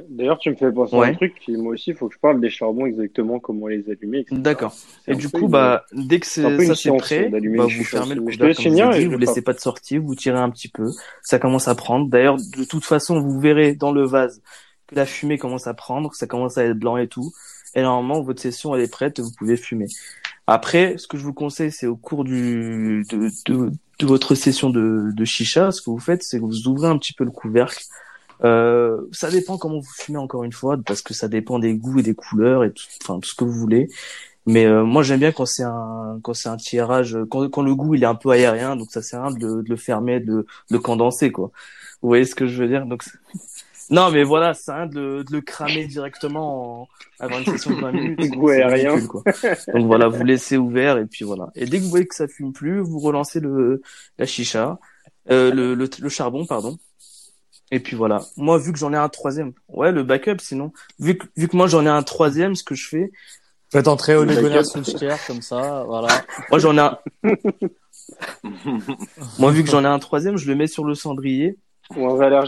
[0.10, 1.34] D'ailleurs, tu me fais penser à un truc.
[1.48, 4.26] Moi aussi, il faut que je parle des charbons exactement, comment les allumer.
[4.30, 4.76] D'accord.
[5.08, 8.70] Et du coup, bah, dès que ça c'est prêt, bah, vous fermez le couvercle.
[8.70, 10.88] Vous, vous laissez pas de sortie, vous tirez un petit peu.
[11.24, 12.08] Ça commence à prendre.
[12.10, 14.42] D'ailleurs, de toute façon, vous verrez dans le vase
[14.88, 17.32] que la fumée commence à prendre, ça commence à être blanc et tout.
[17.74, 19.88] Et normalement, votre session, elle est prête, vous pouvez fumer.
[20.46, 23.72] Après, ce que je vous conseille, c'est au cours du, de, de,
[24.02, 26.98] de votre session de, de chicha, ce que vous faites, c'est que vous ouvrez un
[26.98, 27.84] petit peu le couvercle
[28.44, 32.00] euh, ça dépend comment vous fumez encore une fois, parce que ça dépend des goûts
[32.00, 33.90] et des couleurs et tout, enfin tout ce que vous voulez.
[34.48, 37.76] Mais euh, moi j'aime bien quand c'est un quand c'est un tirage, quand, quand le
[37.76, 40.20] goût il est un peu aérien, donc ça sert à rien de, de le fermer,
[40.20, 41.52] de, de, condenser quoi.
[42.02, 42.86] Vous voyez ce que je veux dire?
[43.92, 46.88] Non mais voilà, ça à de, de le cramer directement en...
[47.20, 48.30] avant une session de 20 minutes.
[48.32, 49.06] goût aérien.
[49.06, 49.22] quoi.
[49.74, 51.50] Donc voilà, vous laissez ouvert et puis voilà.
[51.56, 53.82] Et dès que vous voyez que ça fume plus, vous relancez le
[54.18, 54.80] la chicha,
[55.30, 56.78] euh, le, le, le charbon pardon.
[57.72, 58.22] Et puis voilà.
[58.36, 61.56] Moi, vu que j'en ai un troisième, ouais, le backup, sinon, vu que, vu que
[61.56, 63.12] moi j'en ai un troisième, ce que je fais.
[63.72, 64.64] Faites entrer au Gunnar
[65.26, 66.10] comme ça, voilà.
[66.50, 67.00] Moi j'en ai un.
[69.40, 71.58] moi, vu que j'en ai un troisième, je le mets sur le cendrier.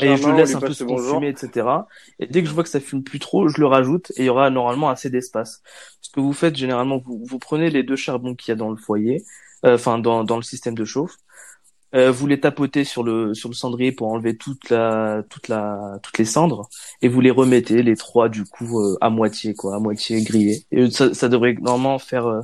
[0.01, 1.87] Et je le laisse un peu se consumer, etc.
[2.19, 4.25] Et dès que je vois que ça fume plus trop, je le rajoute et il
[4.25, 5.61] y aura normalement assez d'espace.
[6.01, 8.69] Ce que vous faites généralement, vous, vous prenez les deux charbons qu'il y a dans
[8.69, 9.23] le foyer,
[9.65, 11.17] euh, enfin dans, dans le système de chauffe,
[11.95, 15.99] euh, vous les tapotez sur le sur le cendrier pour enlever toute la toute la
[16.01, 16.67] toutes les cendres
[17.03, 20.65] et vous les remettez les trois du coup euh, à moitié quoi à moitié grillés.
[20.71, 22.41] Et ça, ça devrait normalement faire euh,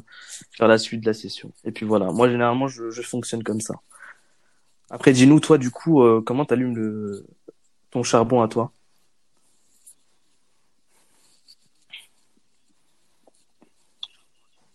[0.55, 1.51] faire la suite de la session.
[1.65, 2.11] Et puis voilà.
[2.11, 3.75] Moi généralement je, je fonctionne comme ça
[4.89, 7.25] après dis-nous toi du coup comment t'allumes le
[7.91, 8.71] ton charbon à toi?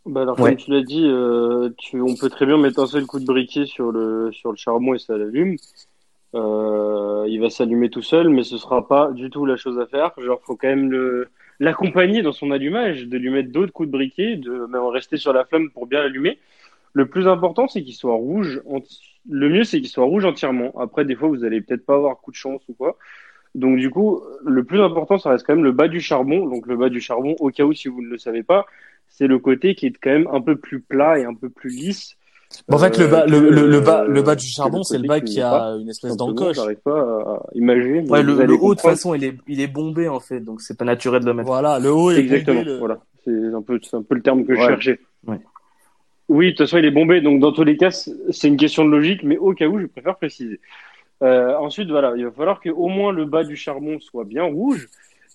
[0.06, 3.06] Bah alors, comme tu l'as dit, euh, tu, on peut très bien mettre un seul
[3.06, 5.56] coup de briquet sur le, sur le charbon et ça l'allume.
[6.34, 9.86] Euh, il va s'allumer tout seul, mais ce sera pas du tout la chose à
[9.86, 10.12] faire.
[10.18, 13.92] Genre, faut quand même le, l'accompagner dans son allumage, de lui mettre d'autres coups de
[13.92, 16.38] briquet, de même rester sur la flamme pour bien l'allumer.
[16.92, 18.60] Le plus important, c'est qu'il soit rouge.
[19.28, 20.72] Le mieux, c'est qu'il soit rouge entièrement.
[20.78, 22.96] Après, des fois, vous allez peut-être pas avoir coup de chance ou quoi.
[23.54, 26.46] Donc, du coup, le plus important, ça reste quand même le bas du charbon.
[26.46, 28.66] Donc, le bas du charbon, au cas où, si vous ne le savez pas,
[29.08, 31.70] c'est le côté qui est quand même un peu plus plat et un peu plus
[31.70, 32.16] lisse.
[32.70, 35.40] en fait, le bas, le, le, bas, le bas du charbon, c'est le bas qui
[35.40, 36.56] a une espèce d'encoche.
[36.56, 38.00] J'arrive pas à imaginer.
[38.08, 40.76] Ouais, le, haut, de toute façon, il est, il est bombé, en fait, donc c'est
[40.76, 41.46] pas naturel de le mettre.
[41.46, 42.98] Voilà, le haut est Exactement, bombé, voilà.
[43.24, 45.00] C'est un peu, c'est un peu le terme que je cherchais.
[45.26, 45.38] Ouais.
[46.28, 48.84] Oui, de toute façon, il est bombé, donc dans tous les cas, c'est une question
[48.84, 50.60] de logique, mais au cas où, je préfère préciser.
[51.22, 54.44] Euh, ensuite, voilà, il va falloir que au moins le bas du charbon soit bien
[54.44, 54.88] rouge.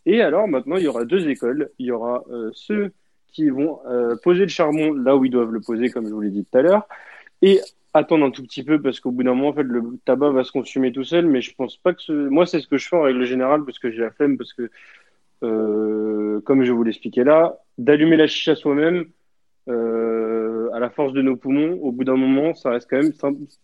[0.06, 1.70] Et alors, maintenant, il y aura deux écoles.
[1.80, 2.92] Il y aura euh, ceux
[3.28, 6.22] qui vont euh, poser le charbon là où ils doivent le poser, comme je vous
[6.22, 6.88] l'ai dit tout à l'heure,
[7.42, 7.60] et
[7.94, 10.44] attendre un tout petit peu parce qu'au bout d'un moment, en fait, le tabac va
[10.44, 11.28] se consumer tout seul.
[11.28, 12.14] Mais je pense pas que ce...
[12.14, 14.54] moi, c'est ce que je fais en règle générale parce que j'ai la flemme, parce
[14.54, 14.70] que
[15.42, 19.06] comme je vous l'expliquais là, d'allumer la chicha soi-même
[20.74, 23.14] à la force de nos poumons, au bout d'un moment, ça reste quand même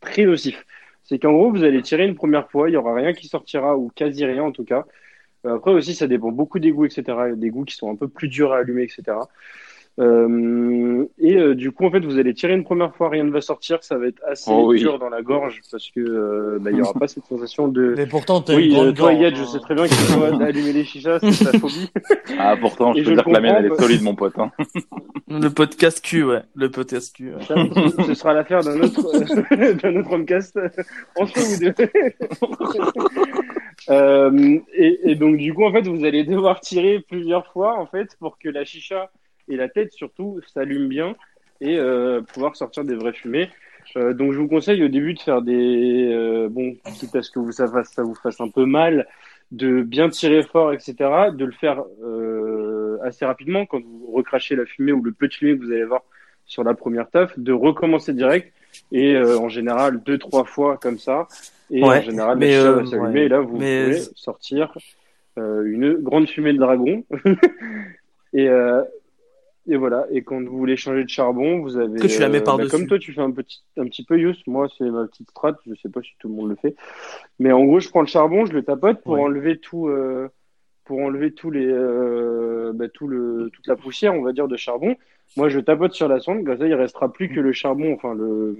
[0.01, 0.65] très nocif.
[1.03, 3.77] c'est qu'en gros, vous allez tirer une première fois, il y aura rien qui sortira,
[3.77, 4.85] ou quasi rien en tout cas.
[5.45, 7.03] Euh, Après aussi, ça dépend beaucoup des goûts, etc.
[7.35, 9.03] Des goûts qui sont un peu plus durs à allumer, etc.
[9.97, 13.31] Euh, et euh, du coup, en fait, vous allez tirer une première fois, rien ne
[13.31, 14.79] va sortir, ça va être assez Oh oui.
[14.79, 17.93] dur dans la gorge parce que euh, bah, il y aura pas cette sensation de.
[17.95, 19.45] Mais pourtant, t'as Oui, une grande euh, toi, Yad, je hein.
[19.45, 21.89] sais très bien que toi, d'allumer les chichas, c'est ta phobie.
[22.37, 24.37] Ah, pourtant, je Et peux je dire que la mienne, elle est solide, mon pote.
[24.37, 24.51] Hein.
[25.29, 26.41] Le podcast Q, ouais.
[26.55, 27.33] Le podcast Q.
[27.33, 27.43] ouais.
[27.45, 27.55] Ça,
[28.05, 29.01] ce- sera l'affaire d'un autre,
[29.81, 30.59] d'un autre podcast
[31.17, 31.73] entre vous deux.
[33.89, 37.85] Euh, et, et donc, du coup, en fait, vous allez devoir tirer plusieurs fois, en
[37.85, 39.09] fait, pour que la chicha
[39.47, 41.15] et la tête, surtout, s'allument bien
[41.61, 43.49] et euh, pouvoir sortir des vraies fumées.
[43.97, 47.31] Euh, donc, je vous conseille au début de faire des, euh, bon, quitte à ce
[47.31, 49.07] que vous, ça, fasse, ça vous fasse un peu mal,
[49.51, 50.95] de bien tirer fort, etc.,
[51.33, 55.33] de le faire euh, assez rapidement quand vous recrachez la fumée ou le peu de
[55.33, 56.01] fumée que vous allez avoir
[56.45, 58.51] sur la première taf, de recommencer direct
[58.91, 61.27] et euh, en général deux trois fois comme ça
[61.71, 63.25] et Ouais, en général mais, euh, va s'allumer ouais.
[63.25, 64.71] et là vous Mais- pouvez sortir
[65.39, 67.03] euh, une grande fumée de dragon
[68.33, 68.81] et euh,
[69.67, 72.39] et voilà et quand vous voulez changer de charbon vous avez Que tu la mets
[72.39, 72.69] euh, par-dessus.
[72.71, 75.55] comme toi tu fais un petit un petit peu use moi c'est ma petite strat
[75.67, 76.75] je sais pas si tout le monde le fait
[77.39, 79.21] mais en gros je prends le charbon je le tapote pour Ouais.
[79.21, 80.29] enlever tout euh,
[80.85, 84.57] pour enlever tous les euh, bah, tout le toute la poussière on va dire de
[84.57, 84.95] charbon
[85.37, 88.13] moi, je tapote sur la sonde, comme ça, il restera plus que le charbon, enfin,
[88.13, 88.55] le,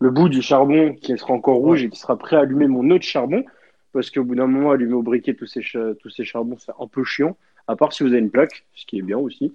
[0.00, 2.90] le bout du charbon qui sera encore rouge et qui sera prêt à allumer mon
[2.90, 3.44] autre charbon.
[3.92, 5.60] Parce qu'au bout d'un moment, allumer au briquet tous ces,
[6.00, 7.36] tous ces charbons, c'est un peu chiant.
[7.68, 9.52] À part si vous avez une plaque, ce qui est bien aussi.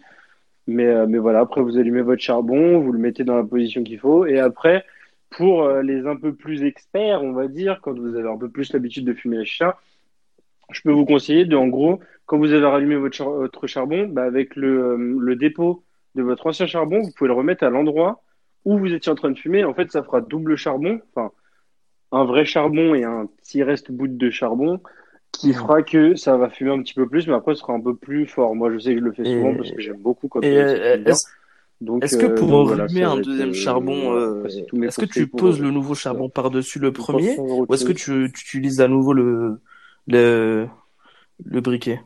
[0.69, 3.83] Mais, euh, mais voilà, après, vous allumez votre charbon, vous le mettez dans la position
[3.83, 4.25] qu'il faut.
[4.25, 4.85] Et après,
[5.31, 8.49] pour euh, les un peu plus experts, on va dire, quand vous avez un peu
[8.49, 9.79] plus l'habitude de fumer la chicha,
[10.71, 14.07] je peux vous conseiller de, en gros, quand vous avez rallumé votre, char- votre charbon,
[14.07, 15.83] bah, avec le, euh, le dépôt
[16.15, 18.21] de votre ancien charbon, vous pouvez le remettre à l'endroit
[18.65, 19.63] où vous étiez en train de fumer.
[19.63, 21.31] En fait, ça fera double charbon, enfin,
[22.11, 24.81] un vrai charbon et un petit reste bout de charbon
[25.39, 27.79] qui fera que ça va fumer un petit peu plus, mais après, ce sera un
[27.79, 28.55] peu plus fort.
[28.55, 30.57] Moi, je sais que je le fais Et- souvent parce que j'aime beaucoup quand Et
[30.57, 31.27] euh, euh, est-ce
[31.79, 35.27] Donc, est-ce que euh, pour voilà, va un deuxième euh, charbon, euh, est-ce que tu
[35.27, 38.89] poses euh, le nouveau charbon par-dessus le premier ou est-ce que tu, tu utilises à
[38.89, 39.61] nouveau le,
[40.07, 40.67] le,
[41.45, 42.01] le briquet?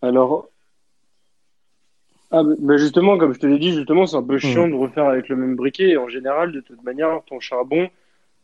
[0.00, 0.48] Alors,
[2.30, 5.04] ah, bah, justement, comme je te l'ai dit, justement, c'est un peu chiant de refaire
[5.04, 5.90] avec le même briquet.
[5.90, 7.90] Et en général, de toute manière, ton charbon,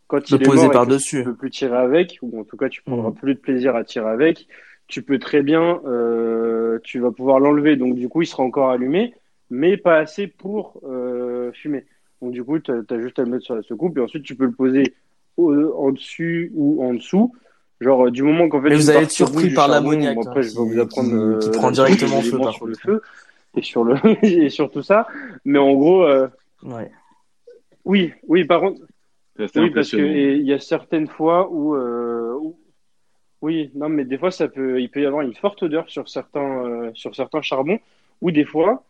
[0.09, 1.19] quand il est mort que par-dessus.
[1.19, 3.15] tu peux plus tirer avec, ou en tout cas, tu prendras Mhm.
[3.15, 4.49] plus de plaisir à tirer avec,
[4.89, 7.77] tu peux très bien, euh, tu vas pouvoir l'enlever.
[7.77, 9.15] Donc, du coup, il sera encore allumé,
[9.51, 11.85] mais pas assez pour euh, fumer.
[12.23, 14.35] Donc, du coup, tu as, juste à le mettre sur la soucoupe et ensuite, tu
[14.35, 14.95] peux le poser
[15.37, 17.33] au- en dessus ou en dessous.
[17.81, 20.41] Genre, euh, du moment qu'en fait, Mais vous allez être surpris par l'ammoniaque, bon, après,
[20.41, 22.75] hein, je vais qui- vous apprendre qui- euh, qui prend directement feu, par sur le
[22.75, 23.03] feu
[23.57, 23.95] et sur le
[24.47, 25.07] et sur tout ça.
[25.45, 26.27] Mais en gros, euh,
[26.65, 26.91] Ouais.
[27.85, 28.81] oui, oui, par contre,
[29.39, 30.15] oui, parce que impressionnant.
[30.15, 32.59] et il y a certaines fois où, euh, où-
[33.43, 36.09] oui, non, mais des fois ça peut, il peut y avoir une forte odeur sur
[36.09, 37.79] certains, euh, sur certains charbons,
[38.21, 38.85] ou des fois,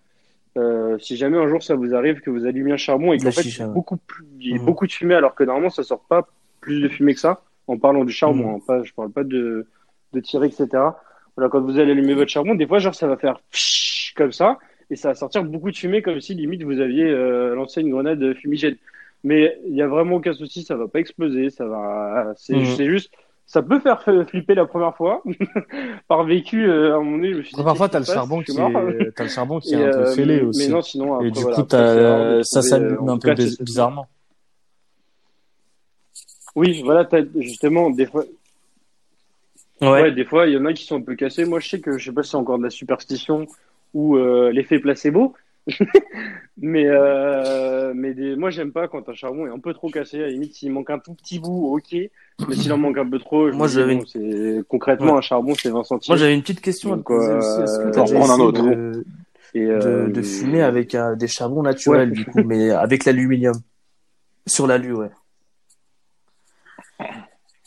[0.59, 3.30] euh, si jamais un jour ça vous arrive que vous allumez un charbon et qu'en
[3.32, 3.74] fait chicha, il y a ouais.
[3.74, 6.28] beaucoup plus, il y a beaucoup de fumée alors que normalement ça sort pas
[6.61, 7.42] plus de fumée que ça.
[7.66, 8.57] En parlant du charbon, Mhm.
[8.57, 9.66] hein, pas, je parle pas de,
[10.14, 11.03] de tirer, etc.
[11.36, 14.32] Voilà, quand vous allez allumer votre charbon, des fois genre ça va faire pshhh comme
[14.32, 14.59] ça
[14.90, 17.90] et ça va sortir beaucoup de fumée comme si limite vous aviez euh, lancé une
[17.90, 18.76] grenade fumigène.
[19.25, 22.89] Mais il y a vraiment aucun souci, ça va pas exploser, ça va, c'est Mhm.
[22.89, 23.12] juste,
[23.47, 25.23] ça peut faire flipper la première fois.
[26.09, 28.43] Par vécu, euh, à un moment donné, je me suis dit, Parfois, t'as le charbon
[28.43, 30.69] qui est, t'as le charbon qui est un peu euh, fêlé aussi.
[30.69, 33.43] Mais non, sinon, après, Et du voilà, coup, après, ça s'allume euh, un peu cas,
[33.61, 34.07] bizarrement.
[36.55, 38.25] Oui, voilà, justement, des fois,
[39.81, 40.03] Ouais.
[40.03, 41.45] ouais, des fois, il y en a qui sont un peu cassés.
[41.45, 43.47] Moi, je sais que, je sais pas si c'est encore de la superstition
[43.95, 45.35] ou euh, l'effet placebo.
[46.57, 48.37] Mais euh, mais des...
[48.37, 50.19] moi, j'aime pas quand un charbon est un peu trop cassé.
[50.19, 51.97] À la limite, s'il manque un tout petit bout, ok.
[52.49, 55.71] Mais s'il en manque un peu trop, je Moi, j'avais bon, concrètement un charbon, c'est
[55.71, 56.12] 20 centimes.
[56.12, 57.39] Moi, j'avais une petite question Donc, euh.
[57.39, 58.62] Est-ce que un autre.
[58.62, 59.05] de,
[59.55, 62.14] Et, de, euh, de fumer avec euh, des charbons naturels, Ouais.
[62.14, 63.55] du coup, mais avec l'aluminium?
[64.47, 65.11] Sur l'alu, ouais.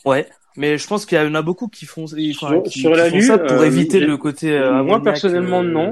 [0.06, 0.28] Ouais.
[0.58, 3.22] Mais je pense qu'il y en a beaucoup qui font, Sur- qui, sur qui l'alu,
[3.22, 5.90] font ça pour euh, éviter le côté euh, moi, personnellement, euh,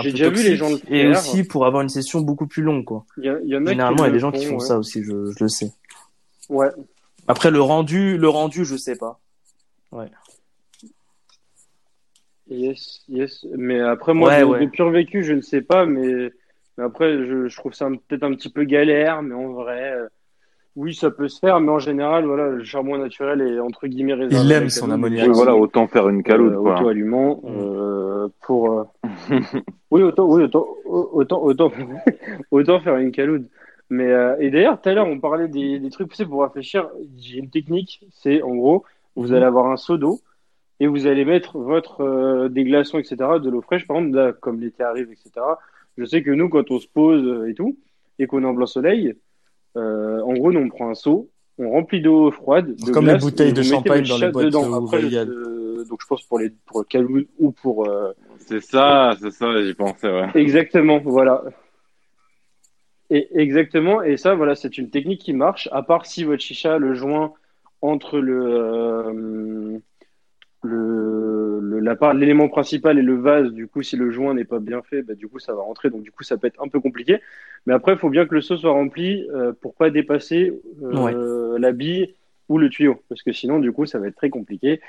[0.00, 1.12] J'ai déjà vu les gens le Et faire.
[1.18, 3.06] aussi pour avoir une session beaucoup plus longue, quoi.
[3.16, 4.58] il y, a- il y en a Généralement, il y a des gens qui font,
[4.58, 4.66] ouais.
[4.66, 5.72] ça aussi, je, je le sais.
[6.50, 6.68] Ouais.
[7.28, 9.18] Après, le rendu, le rendu, je sais pas.
[12.50, 13.46] Yes, yes.
[13.56, 14.66] Mais après, moi, Ouais, de, ouais.
[14.66, 16.30] de pur vécu, je ne sais pas, mais,
[16.76, 20.08] mais après, je, je trouve ça peut-être un petit peu galère, mais en vrai, euh,
[20.76, 24.14] oui, ça peut se faire, mais en général, voilà, le charbon naturel est entre guillemets
[24.14, 24.44] réservé.
[24.44, 25.22] Il aime son calotte, ammoniaque.
[25.22, 26.80] Oui, donc, voilà, autant faire une caloute, euh, quoi.
[26.80, 27.48] auto-allumant, Mm.
[27.48, 28.84] euh, pour, euh,
[29.90, 31.70] oui, autant, oui, autant, autant, autant,
[32.50, 33.46] autant faire une caloute.
[33.90, 36.88] Mais euh, et d'ailleurs, tout à l'heure, on parlait des, des trucs poussés pour réfléchir.
[37.18, 40.20] J'ai une technique, c'est en gros, vous allez avoir un seau d'eau
[40.80, 44.32] et vous allez mettre votre euh, des glaçons, etc., de l'eau fraîche, par exemple, là,
[44.32, 45.30] comme l'été arrive, etc.
[45.96, 47.76] Je sais que nous, quand on se pose euh, et tout,
[48.18, 49.14] et qu'on est en blanc soleil,
[49.76, 53.12] euh, en gros, nous, on prend un seau, on remplit d'eau froide, de Comme les
[53.12, 54.72] glace, bouteilles et de champagne dans les boîtes dedans.
[54.84, 58.60] Après, je- euh, donc je pense pour les pour le calou ou pour euh, C'est
[58.60, 60.28] ça, c'est ça, j'y pensais, ouais.
[60.34, 61.42] Exactement, voilà.
[63.10, 66.78] Et exactement, et ça, voilà, c'est une technique qui marche, à part si votre chicha,
[66.78, 67.32] le joint
[67.82, 69.78] entre le, euh,
[70.64, 74.44] le, le- la part, l'élément principal et le vase, du coup, si le joint n'est
[74.44, 76.62] pas bien fait, bah, du coup, ça va rentrer, donc du coup, ça peut être
[76.62, 77.20] un peu compliqué.
[77.66, 80.52] Mais après, il faut bien que le seau soit rempli euh, pour pas dépasser
[80.82, 82.14] euh, la bille
[82.48, 84.80] ou le tuyau, parce que sinon, du coup, ça va être très compliqué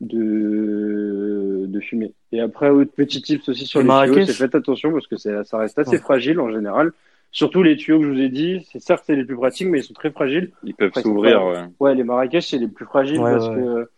[0.00, 2.14] de, de fumer.
[2.32, 5.16] Et après, autre petit tips aussi sur Le les tuyaux, c'est faites attention parce que
[5.16, 5.98] ça reste assez Ouais.
[5.98, 6.92] fragile en général.
[7.32, 9.80] Surtout les tuyaux que je vous ai dit, c'est certes c'est les plus pratiques, mais
[9.80, 10.50] ils sont très fragiles.
[10.64, 11.64] Ils peuvent s'ouvrir, ouais.
[11.78, 13.88] Ouais, les Marrakech c'est les plus fragiles Ouais, parce ouais, que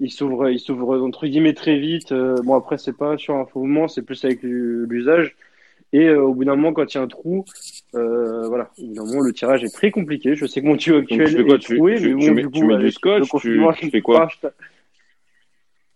[0.00, 2.12] ils s'ouvrent, ils s'ouvrent entre guillemets très vite.
[2.12, 5.36] Euh, bon après c'est pas sur un faux mouvement, c'est plus avec l'u- l'usage.
[5.92, 7.46] Et euh, au bout d'un moment, quand il y a un trou,
[7.94, 10.34] euh, voilà, au bout d'un moment le tirage est très compliqué.
[10.36, 11.54] Je sais que mon tuyau actuel tu fais quoi?
[11.54, 13.90] Est tu, troué, tu, mais bon, tu mets, du coup, mets du avec scotch tu,
[13.90, 14.28] fais quoi?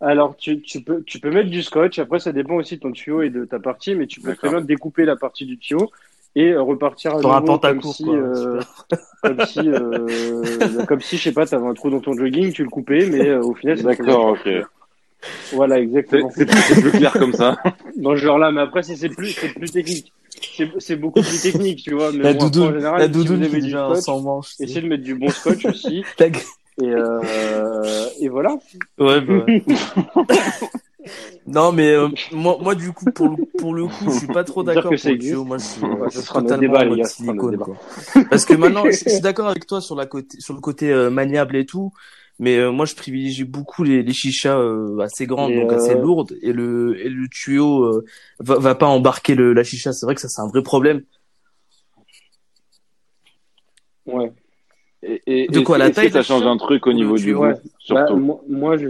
[0.01, 2.01] Alors, tu, tu, peux, tu peux mettre du scotch.
[2.01, 4.49] Après, ça dépend aussi de ton tuyau et de ta partie, mais tu peux très
[4.49, 5.93] bien découper la partie du tuyau
[6.35, 8.15] et euh, repartir à Sur un nouveau comme si, quoi.
[8.15, 8.61] euh,
[9.23, 12.63] comme si, euh, comme si, je sais pas, t'avais un trou dans ton jogging, tu
[12.65, 14.49] le coupais, mais euh, au final, c'est D'accord, ok.
[15.53, 16.31] Voilà, exactement.
[16.35, 16.47] c'est-
[16.81, 17.57] plus clair comme ça.
[17.97, 20.13] Dans ce genre-là, mais après, c'est plus, c'est plus technique.
[20.57, 22.11] C'est c'est beaucoup plus technique, tu vois.
[22.11, 24.49] Mais La bon, après, en doudoune, général, la si vous doudoune avez du scotch, manche.
[24.55, 24.65] sais.
[24.65, 26.05] essayez de mettre du bon scotch aussi.
[26.81, 27.21] Et, euh,
[28.19, 28.57] et voilà.
[28.99, 29.45] Ouais, bah.
[31.47, 34.45] Non, mais euh, moi, moi, du coup, pour le, pour le coup, je suis pas
[34.45, 35.45] trop d'accord pour tuyau.
[35.45, 37.77] Moi, je suis, Ouais, je suis totalement débat, mode silicone, quoi.
[38.31, 40.91] Parce que maintenant, je, je suis d'accord avec toi sur la côté, sur le côté
[40.91, 41.93] euh, maniable et tout.
[42.39, 45.95] Mais euh, moi, je privilégie beaucoup les, les chichas euh, assez grandes, Et, donc assez
[45.95, 48.05] euh, lourdes, et le, et le tuyau euh,
[48.41, 49.93] va, va pas embarquer le, la chicha.
[49.93, 51.03] C'est vrai que ça, c'est un vrai problème.
[54.07, 54.33] Ouais.
[55.03, 57.39] Et, et, De quoi, la taille que ça change un truc au niveau du tuyau?
[57.39, 57.55] goût, Ouais.
[57.55, 58.89] Bah, surtout moi, moi, je.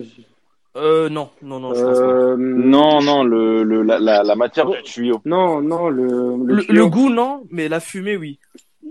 [0.74, 2.04] Euh, non, non, non, je pense pas.
[2.04, 5.20] Euh, Non, non, le, le, la, la, la matière du tuyau.
[5.26, 6.06] Non, non, le,
[6.46, 8.38] le, Le, goût, non, mais la fumée, oui.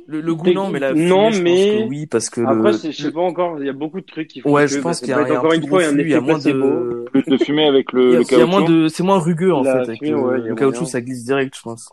[0.05, 2.41] Le, le goût, non, mais la fumée, non, je mais- pense que oui, parce que
[2.41, 4.67] Après, je sais pas encore, il y a beaucoup de trucs qui font Ouais, que,
[4.67, 7.05] je pense qu'il y a, y encore une fois, il y a moins de...
[7.11, 8.73] Plus de fumée avec le, le il y a moins caoutchouc.
[8.83, 9.95] de, c'est moins rugueux en La fait.
[9.97, 11.89] Fumée, ouais, le caoutchouc, ça glisse direct, je pense.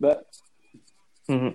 [0.00, 0.18] Bah,
[1.28, 1.52] Mhm.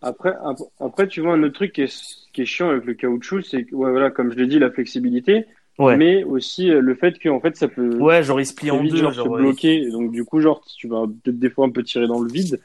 [0.00, 1.92] Après, ap- après, tu vois, un autre truc qui est,
[2.38, 5.46] qui est chiant avec le caoutchouc, c'est ouais, voilà, comme je l'ai dit, la flexibilité,
[5.76, 5.96] Ouais.
[5.96, 8.70] mais aussi euh, le fait que, en fait, ça peut Ouais, genre il se plie
[8.70, 9.26] en vite, deux, genre, genre.
[9.36, 9.82] se bloquer.
[9.82, 12.30] Et donc, du coup, genre, tu vas peut-être des fois un peu tirer dans le
[12.30, 12.60] vide.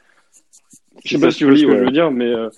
[1.04, 2.48] Je sais pas si vous voyez ce que je veux dire, mais, euh,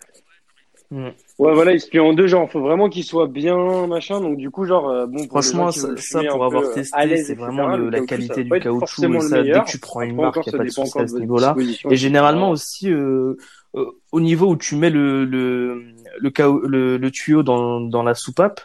[0.90, 1.06] Mm.
[1.38, 4.20] ouais, voilà, il se plie en deux, genre, faut vraiment qu'il soit bien, machin.
[4.20, 7.90] Donc, du coup, genre, euh, bon, Franchement, ça, pour avoir euh, testé, c'est vraiment le-
[7.90, 9.02] la qualité du caoutchouc.
[9.14, 9.64] Et ça, dès meilleur.
[9.64, 11.56] que tu prends une marque, il n'y a pas de souci à ce niveau-là.
[11.90, 13.36] Et généralement aussi, euh,
[13.74, 15.82] euh, au niveau où tu mets le, le,
[16.20, 16.32] le,
[16.68, 18.60] le, le tuyau dans, dans la soupape,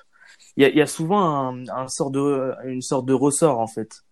[0.57, 3.67] il y a, y a souvent un, un sort de, une sorte de ressort en
[3.67, 4.03] fait,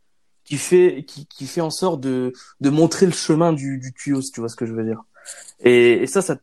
[0.45, 4.21] qui fait, qui, qui fait en sorte de, de montrer le chemin du, du tuyau,
[4.21, 5.01] si tu vois ce que je veux dire.
[5.59, 6.37] Et, et ça, ça.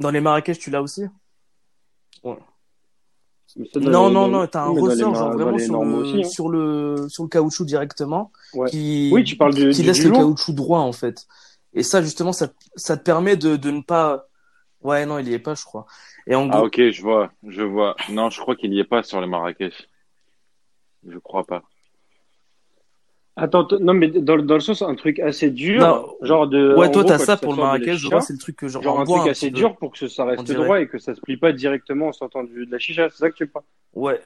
[0.00, 1.04] Dans les Marrakech, tu l'as aussi
[3.74, 5.98] dans Non, les- non, non, t'as un mais ressort genre vraiment les sur normes le,
[5.98, 6.28] aussi, hein.
[6.28, 8.70] sur le, sur le caoutchouc directement, Ouais.
[8.70, 11.26] qui, Oui, tu parles du- qui du- laisse du le caoutchouc droit en fait.
[11.72, 14.26] Et ça, justement, ça, ça te permet de, de ne pas.
[14.82, 15.86] Ouais, non, il y est pas, je crois.
[16.26, 17.96] Et en Ah, ok, je vois, je vois.
[18.08, 19.88] Non, je crois qu'il y est pas sur les Marrakech.
[21.06, 21.62] Je crois pas.
[23.36, 26.06] Attends, non, mais dans, le- dans le sens, un truc assez dur, Non.
[26.20, 26.74] genre de.
[26.76, 28.98] ouais, toi, t'as ça pour le Marrakech, je vois, c'est le truc que genre, Genre
[28.98, 31.20] en un truc un assez dur pour que ça reste droit et que ça se
[31.20, 33.64] plie pas directement en sortant de la chicha, c'est ça que tu parles
[33.94, 34.20] Ouais.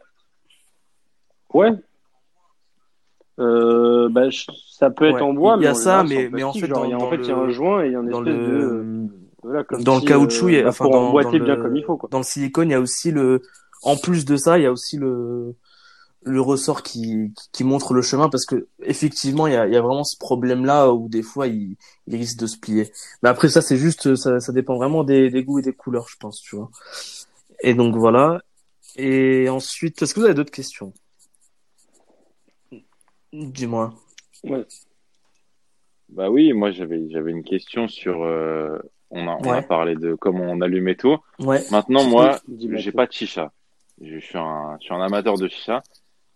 [1.52, 1.70] Ouais.
[3.40, 5.20] Euh, bah, je- ça peut être Ouais.
[5.22, 6.94] en bois, Il y mais a ça, mais- mais en fait, genre, dans- il y
[6.94, 9.06] a, en fait, il y a un joint et il y a Dans espèce de,
[9.42, 11.76] voilà, comme dans le caoutchouc, il y a- bah, enfin, dans, dans bien le- comme
[11.76, 12.08] il faut, quoi.
[12.12, 13.42] dans le silicone, il y a aussi le,
[13.82, 15.54] en plus de ça, il y a aussi le,
[16.24, 19.76] le ressort qui, qui montre le chemin parce que effectivement, il y a, il y
[19.76, 22.90] a vraiment ce problème-là où des fois, il, il risque de se plier.
[23.22, 26.08] Mais après, ça, c'est juste, ça, ça dépend vraiment des, des goûts et des couleurs,
[26.08, 26.70] je pense, tu vois.
[27.62, 28.40] Et donc, voilà.
[28.96, 30.92] Et ensuite, est-ce que vous avez d'autres questions?
[33.32, 33.92] Dis-moi.
[34.44, 34.64] Ouais.
[36.10, 38.22] Bah oui, moi j'avais j'avais une question sur.
[38.22, 38.78] euh,
[39.10, 41.16] on a on a parlé de comment on allume et tout.
[41.40, 41.64] Ouais.
[41.72, 42.38] Maintenant, moi,
[42.76, 43.52] j'ai pas de chicha.
[44.00, 45.82] Je suis un je suis un amateur de chicha.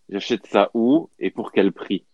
[0.09, 2.05] J'achète ça où et pour quel prix?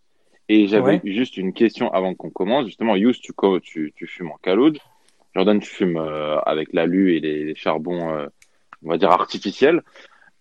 [0.49, 1.01] Et j'avais Ouais.
[1.05, 2.67] juste une question avant qu'on commence.
[2.67, 3.33] Justement, Yous, tu,
[3.63, 4.79] tu, tu fumes en caloud.
[5.35, 8.27] Jordan, tu fumes euh, avec l'alu et les, les charbons, euh,
[8.85, 9.83] on va dire, artificiels.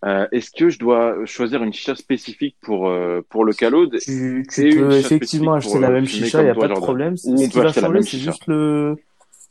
[0.05, 4.43] Euh, Est-ce que je dois choisir une chicha spécifique pour, euh, pour le caloud Tu,
[4.55, 7.15] peux effectivement acheter pour, la même chicha, il n'y a pas de problème.
[7.15, 8.97] Ce qui va changer, c'est juste le,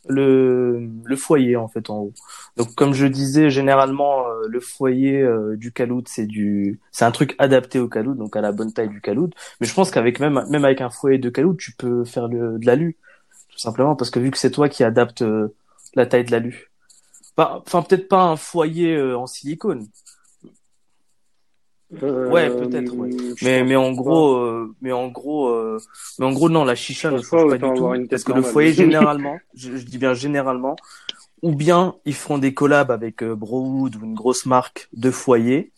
[0.08, 2.12] le, le foyer, en fait, en haut.
[2.56, 7.12] Donc, comme je disais, généralement, euh, le foyer euh, du caloud, c'est du, c'est un
[7.12, 9.34] truc adapté au caloud, donc à la bonne taille du caloud.
[9.60, 12.58] Mais je pense qu'avec même, même avec un foyer de caloud, tu peux faire le,
[12.58, 12.96] de l'alu,
[13.50, 15.54] tout simplement, parce que vu que c'est toi qui adapte euh,
[15.94, 16.70] la taille de l'alu.
[17.36, 19.88] Enfin, peut-être pas un foyer euh, en silicone,
[22.00, 23.10] Ouais, peut-être, ouais.
[23.12, 25.78] Euh, Mais mais en gros euh, mais en gros euh,
[26.18, 27.92] mais en gros non la chicha ne change pas du tout.
[28.08, 30.76] parce que le foyer généralement je, je dis bien généralement
[31.42, 35.72] ou bien ils feront des collabs avec euh, Browood ou une grosse marque de foyer.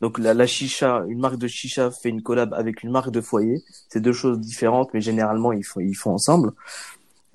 [0.00, 3.20] Donc la, la chicha une marque de chicha fait une collab avec une marque de
[3.20, 3.62] foyer.
[3.90, 6.52] C'est deux choses différentes mais généralement ils font ils font ensemble.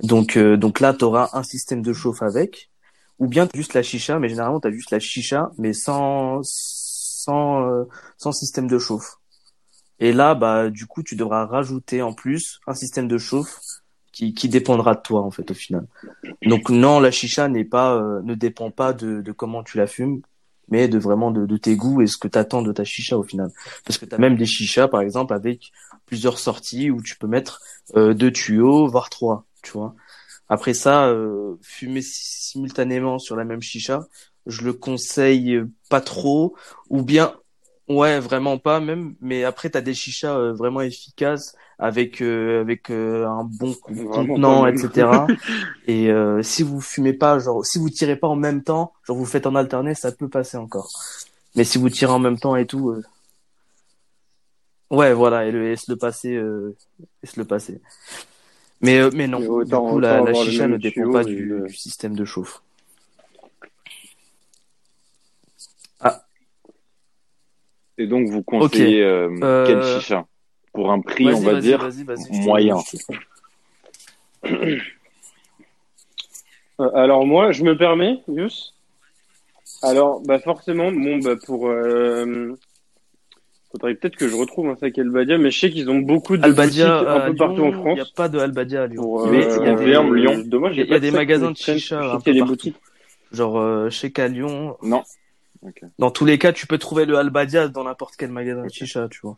[0.03, 2.69] Donc euh, donc là tu auras un système de chauffe avec.
[3.19, 6.41] Ou bien t'as juste la chicha mais généralement tu as juste la chicha mais sans
[7.25, 7.83] sans euh,
[8.17, 9.17] sans système de chauffe
[9.99, 13.59] et là, bah, du coup, tu devras rajouter en plus un système de chauffe
[14.11, 15.87] qui, dépendra de toi, en fait, au final.
[16.43, 20.21] Donc, non, la chicha n'est pas, euh, ne dépend pas de, comment tu la fumes,
[20.69, 23.17] mais de vraiment de, de tes goûts et ce que tu attends de ta chicha,
[23.17, 23.51] au final.
[23.85, 25.71] Parce que tu as même des chichas, par exemple, avec
[26.05, 27.61] plusieurs sorties où tu peux mettre
[27.97, 29.95] euh, deux tuyaux, voire trois, tu vois.
[30.47, 31.11] Après ça,
[31.63, 34.05] fumer simultanément sur la même chicha,
[34.47, 36.55] je le conseille pas trop,
[36.89, 37.35] ou bien
[37.87, 39.15] Ouais, vraiment pas même.
[39.21, 43.75] Mais après, t'as des chichas euh, vraiment efficaces avec euh, avec euh, un bon
[44.09, 45.27] contenant, etc.
[45.87, 46.09] Et
[46.41, 49.45] si vous fumez pas, genre si vous tirez pas en même temps, genre vous faites
[49.45, 50.89] en alterné, ça peut passer encore.
[51.55, 52.95] Mais si vous tirez en même temps et tout,
[54.89, 56.41] ouais, voilà, et le et se le passer,
[57.23, 57.81] et se le passer.
[58.81, 61.73] Mais mais non, Mais du coup la, chicha ne dépend pas et du, le- du
[61.75, 62.61] système de chauffe.
[67.97, 70.25] Et donc, vous conseillez euh, Euh, quelle chicha
[70.73, 72.77] Pour un prix, on va dire, vas-y, je te- moyen.
[74.43, 74.49] je
[76.81, 78.73] Euh, alors moi, je me permets, Yus.
[79.81, 82.53] Alors, bah forcément, bon, bah pour, euh,
[83.71, 86.43] faudrait peut-être que je retrouve un sac Albadia, mais je sais qu'ils ont beaucoup de
[86.43, 87.91] Albadia boutiques un peu partout en Lyon, France.
[87.91, 89.03] il n'y a pas de Albadia à Lyon.
[89.03, 90.43] Pour, Mais euh, il y a des, Auvergne, Lyon.
[90.45, 92.31] Dommage, il y a- y a des magasins de chicha je sais un y peu
[92.39, 92.45] partout.
[92.45, 92.75] boutiques.
[93.31, 94.75] Genre euh, chez qu'à Lyon.
[94.81, 95.03] Non.
[95.99, 99.07] Dans tous les cas, tu peux trouver le Albadia dans n'importe quel magasin de chicha,
[99.09, 99.37] tu vois.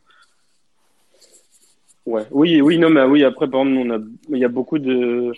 [2.05, 2.23] Ouais.
[2.31, 3.99] Oui, oui, non, mais oui, après, par exemple, on a,
[4.29, 5.33] il y a beaucoup de,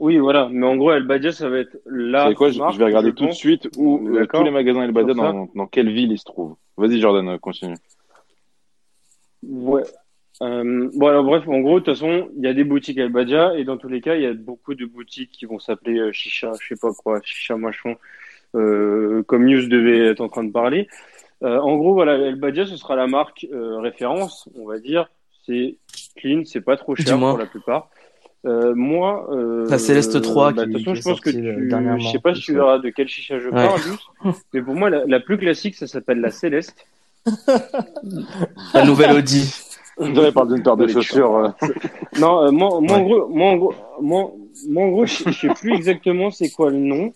[0.00, 0.48] oui, voilà.
[0.50, 3.10] Mais en gros, Albadia, ça va être la C'est quoi je, marque, je vais regarder
[3.10, 6.18] je tout de suite où euh, tous les magasins Elbadia dans, dans quelle ville ils
[6.18, 6.56] se trouvent.
[6.78, 7.76] Vas-y Jordan, euh, continue.
[9.42, 9.82] Ouais.
[10.42, 13.58] Euh, bon, alors bref, en gros, de toute façon, il y a des boutiques Albadia
[13.58, 16.12] et dans tous les cas, il y a beaucoup de boutiques qui vont s'appeler euh,
[16.12, 17.94] Chicha, je sais pas quoi, Chicha machin, euh,
[18.52, 20.88] comme News devait être en train de parler.
[21.42, 25.08] Euh, en gros, voilà, Albadia, ce sera la marque euh, référence, on va dire.
[25.46, 25.76] C'est
[26.16, 27.88] clean, c'est pas trop cher pour la plupart.
[28.46, 31.56] Euh, moi, euh, La Céleste 3 bah, qui- de toute façon, je pense que euh,
[31.60, 33.52] tu, dernièrement, je sais pas si tu verras de quelle chicha je Ouais.
[33.66, 33.80] parle,
[34.54, 36.86] mais pour moi, la, la plus classique, ça s'appelle la Céleste.
[38.74, 39.52] La nouvelle Audi.
[39.98, 41.34] On dirait parle d'une paire de chaussures.
[41.36, 41.48] euh.
[42.18, 44.30] Non, euh, moi, moi, en gros, moi, en gros, moi,
[44.68, 47.12] moi, en gros, je, je sais plus exactement c'est quoi le nom.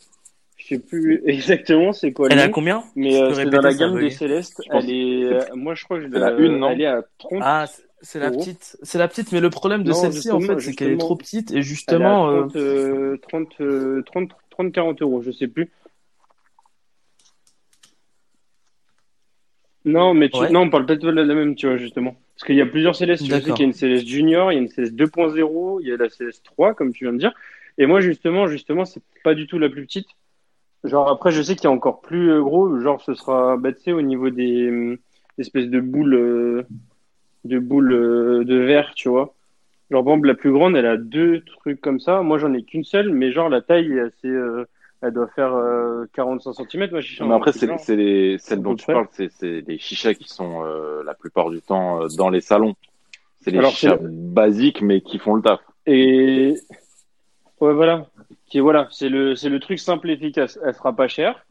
[0.65, 2.53] Je sais plus exactement c'est quoi le Elle a nom.
[2.53, 4.63] combien Mais euh, c'est dans la gamme des Célestes.
[4.71, 7.03] Elle est, euh, moi, je crois que je C'est la une, non Elle est à
[7.19, 7.41] 30.
[7.43, 7.67] Ah,
[8.01, 8.39] c'est- la euros.
[8.39, 8.77] petite.
[8.83, 11.07] C'est la petite, mais le problème de celle-ci, en justement, fait, c'est qu'elle est justement.
[11.07, 15.03] trop petite et elle est à justement, euh, 30, euh, 30, euh, 30, 30, 40
[15.03, 15.71] euros, je sais plus.
[19.85, 20.51] Non, mais tu, Ouais.
[20.51, 22.17] non, on parle peut-être de la même, tu vois, justement.
[22.35, 23.25] Parce qu'il y a plusieurs Célestes.
[23.27, 25.89] Je sais qu'il y a une Céleste Junior, il y a une Céleste 2.0, il
[25.89, 27.33] y a la Céleste 3, comme tu viens de dire.
[27.77, 30.07] Et moi, justement, justement, c'est pas du tout la plus petite.
[30.85, 32.79] Genre, après, je sais qu'il y a encore plus euh, gros.
[32.81, 34.99] Genre, ce sera, bah, tu sais, au niveau des euh,
[35.39, 36.67] espèces de boules, euh,
[37.45, 39.35] de boules euh, de verre, tu vois.
[39.91, 42.23] Genre, exemple, la plus grande, elle a deux trucs comme ça.
[42.23, 44.67] Moi, j'en ai qu'une seule, mais genre, la taille est assez, euh,
[45.05, 47.25] elle doit faire euh, 45 cm, chicha.
[47.27, 50.65] Mais après, c'est c'est les celles dont tu parles, c'est c'est des chichas qui sont
[50.65, 52.75] euh, la plupart du temps euh, dans les salons.
[53.41, 55.61] C'est les Alors, chichas basiques mais qui font le taf.
[55.87, 56.55] Et
[57.61, 58.07] ouais, voilà.
[58.47, 60.59] Qui voilà, c'est le c'est le truc simple et efficace.
[60.65, 61.45] Elle sera pas chère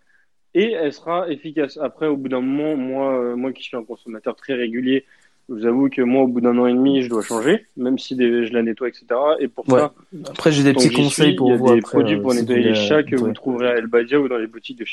[0.53, 1.77] et elle sera efficace.
[1.81, 5.05] Après, au bout d'un moment, moi euh, moi qui suis un consommateur très régulier,
[5.49, 7.97] je vous avoue que moi, au bout d'un an et demi, je dois changer, même
[7.97, 9.05] si des- je la nettoie, etc.
[9.39, 9.79] Et pour Ouais.
[9.79, 9.93] ça,
[10.29, 11.81] après, j'ai des petits conseils suis, pour il y a vous des après.
[11.81, 14.19] produits euh, pour si nettoyer vous les chichas que euh, vous trouverez à El Badia
[14.21, 14.85] ou dans les boutiques de,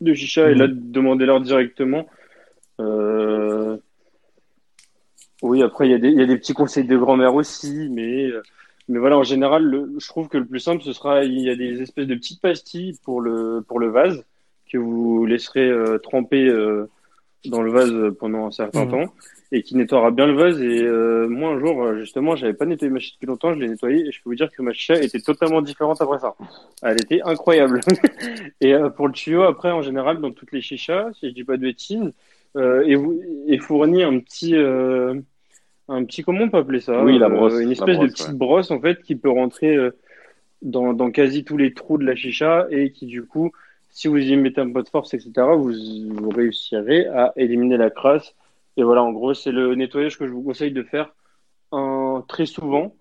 [0.00, 0.48] de chicha.
[0.50, 0.58] Et Mhm.
[0.58, 2.06] là, demandez-leur directement.
[2.80, 3.76] Euh,
[5.42, 7.88] Oui, après, il y, a des, il y a des petits conseils de grand-mère aussi,
[7.90, 8.42] mais, euh,
[8.90, 11.48] mais voilà, en général, le, je trouve que le plus simple, ce sera, il y
[11.48, 14.24] a des espèces de petites pastilles pour le, pour le vase
[14.70, 16.88] que vous laisserez euh, tremper euh,
[17.46, 18.90] dans le vase pendant un certain Mhm.
[18.90, 19.14] temps
[19.52, 20.60] et qui nettoiera bien le vase.
[20.60, 23.60] Et euh, moi, un jour, euh, justement, j'avais pas nettoyé ma chicha depuis longtemps, je
[23.60, 26.34] l'ai nettoyée et je peux vous dire que ma chicha était totalement différente après ça.
[26.82, 27.80] Elle était incroyable.
[28.60, 31.44] et euh, pour le tuyau, après, en général, dans toutes les chichas, si je dis
[31.44, 32.12] pas de bêtises,
[32.56, 35.14] euh, et, vous, et fournit un petit, euh,
[35.90, 38.12] un petit, comment on peut appeler ça Oui, la Euh, brosse, Une espèce brosse, de
[38.12, 38.34] petite ouais.
[38.34, 39.90] brosse, en fait, qui peut rentrer euh,
[40.62, 43.52] dans, dans quasi tous les trous de la chicha et qui, du coup,
[43.90, 45.72] si vous y mettez un peu de force, etc., vous,
[46.14, 48.34] vous réussirez à éliminer la crasse.
[48.76, 51.12] Et voilà, en gros, c'est le nettoyage que je vous conseille de faire
[51.72, 52.94] un, très souvent,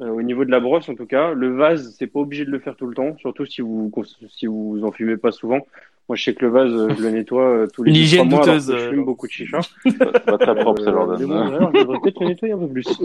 [0.00, 1.32] euh, au niveau de la brosse en tout cas.
[1.32, 3.92] Le vase, c'est pas obligé de le faire tout le temps, surtout si vous
[4.28, 5.60] si vous en fumez pas souvent.
[6.08, 8.06] Moi, je sais que le vase, euh, je le nettoie euh, tous les Une deux,
[8.06, 9.66] hygiène trois mois, alors douteuse, que je euh, fume beaucoup de chicha.
[9.86, 9.98] C'est
[10.28, 11.18] pas très propre, ça, Euh, Jordan.
[11.18, 13.00] de mon vrai, je devrais peut-être le nettoyer un peu plus.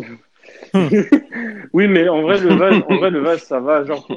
[1.74, 4.10] oui, mais en vrai, le vase, en vrai, le vase, ça va, genre.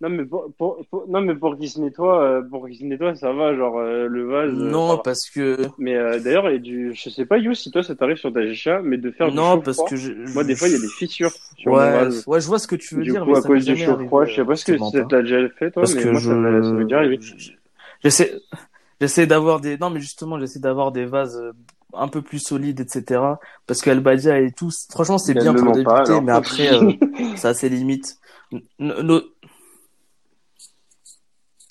[0.00, 2.84] Non mais pour, pour, pour- non mais pour qu'il se nettoie, euh, pour qu'il se
[2.84, 4.58] nettoie, ça va, genre euh, le vase.
[4.58, 7.54] euh, Non, parce que Mais euh, d'ailleurs, il y a du, je sais pas, You,
[7.54, 9.90] si toi ça t'arrive sur ta chicha, mais de faire du non, parce froid.
[9.90, 12.26] que je, Moi, des fois, il y a des fissures sur mon ouais, vase.
[12.26, 13.76] ouais, je vois ce que tu veux Du dire, coup, mais à ça cause du
[13.76, 15.06] chaud froid, je sais pas euh, ce que je te mens ça pas.
[15.06, 17.20] t'a déjà fait, toi, parce mais que moi, je, ça m'est déjà arrivé.
[17.20, 17.52] je-
[18.02, 18.34] j'essaie,
[19.00, 21.52] j'essaie d'avoir des, non, mais justement, j'essaie d'avoir des vases euh,
[21.94, 23.40] un peu plus solides, etc.
[23.66, 26.92] Parce qu'Albadia et tout, franchement, c'est bien pour débuter, pas, mais après, euh,
[27.36, 28.18] ça a ses limites.
[28.78, 29.22] Nos-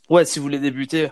[0.10, 1.10] Ouais, si vous voulez débuter.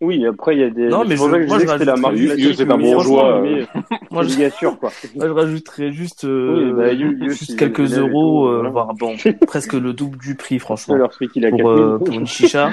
[0.00, 0.88] Oui, après, il y a des.
[0.88, 2.78] Non, mais je- que je moi, disais je que la marque c'est un
[3.18, 3.42] euh.
[3.42, 3.66] mais
[4.10, 4.92] Moi, je, obligatoire, quoi.
[5.14, 8.70] moi, je rajouterais juste, euh, Oui, bah, You- You, juste quelques euros, euh, voilà.
[8.70, 10.96] voire bon, presque le double du prix, franchement.
[10.96, 11.84] leur prix qu'il a pour, 4000.
[11.84, 12.72] euh, pour une chicha.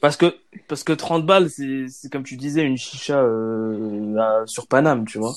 [0.00, 0.34] Parce que,
[0.68, 5.18] parce que 30 balles, c'est, c'est comme tu disais, une chicha euh, sur Paname, tu
[5.18, 5.34] vois.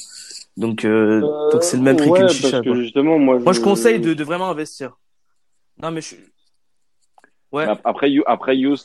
[0.55, 2.61] Donc, euh, Euh, donc c'est le même prix ouais, qu'une parce chicha.
[2.61, 4.95] que justement, moi, Moi, je conseille de, de vraiment investir.
[5.81, 6.15] Non, mais je...
[7.51, 8.75] Ouais, Après, You, après You,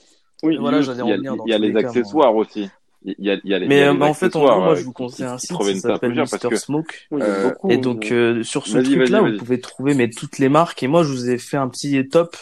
[0.42, 1.82] Oui, voilà, j'allais il en y a, venir dans il y a tous les les
[1.82, 2.68] cas, accessoires aussi.
[3.04, 4.34] Il y a, il y a les, y mais, a euh, les mais en fait,
[4.36, 6.56] en gros, moi, euh, je vous qui- conseille qui- un qui site, pas s'appelle que,
[6.56, 7.06] Smoke.
[7.12, 7.70] Oui, Euh, beaucoup.
[7.70, 10.82] Et donc, euh, sur ce truc-là, vous pouvez trouver mais, toutes les marques.
[10.82, 12.36] Et moi, je vous ai fait un petit top,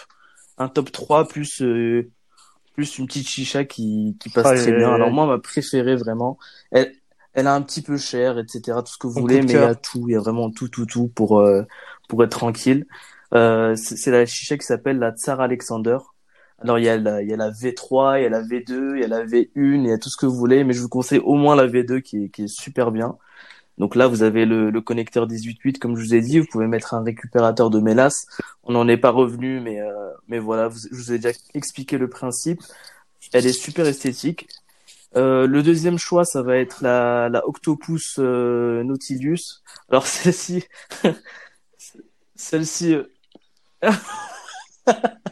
[0.59, 2.11] un top 3 plus, euh,
[2.75, 4.89] plus une petite chicha qui, qui passe Aïe, très bien.
[4.89, 4.95] aïe.
[4.95, 6.39] Alors moi, ma préférée, vraiment,
[6.71, 6.93] elle,
[7.35, 9.57] elle a un petit peu cher, etc., tout ce que vous voulez, mais il y
[9.59, 11.63] a tout, il y a vraiment tout, tout, tout pour, euh,
[12.09, 12.87] pour être tranquille.
[13.35, 15.99] Euh, c'est c'est la chicha qui s'appelle la Tsar Alexander.
[16.63, 18.97] Alors, il y a la, il y a la V3, il y a la V2,
[18.97, 20.81] il y a la V1, il y a tout ce que vous voulez, mais je
[20.81, 23.17] vous conseille au moins la V2 qui est, qui est super bien.
[23.79, 26.39] Donc là, vous avez le, le connecteur 18.8, comme je vous ai dit.
[26.41, 28.27] Vous pouvez mettre un récupérateur de mélasse.
[28.65, 32.09] On n'en est pas revenu, mais, euh, mais voilà, je vous ai déjà expliqué le
[32.09, 32.63] principe.
[33.33, 34.49] Elle est super esthétique.
[35.17, 39.63] Euh, le deuxième choix, ça va être la, la Octopus euh, Nautilus.
[39.91, 40.65] Alors celle-ci,
[42.35, 42.97] celle-ci.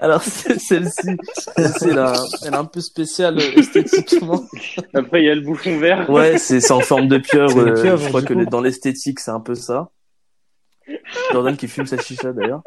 [0.00, 1.16] euh, Alors c'est- celle-ci,
[1.56, 4.44] celle-ci, elle, a- elle est un peu spéciale euh, esthétiquement.
[4.94, 6.08] Après, il y a le bouffon vert.
[6.10, 7.52] Ouais, c'est c'est en forme de pieuvre.
[7.64, 9.90] C'est euh, pieuvre, je crois que dans l'esthétique, c'est un peu ça.
[11.32, 12.62] Jordan qui fume sa chicha d'ailleurs.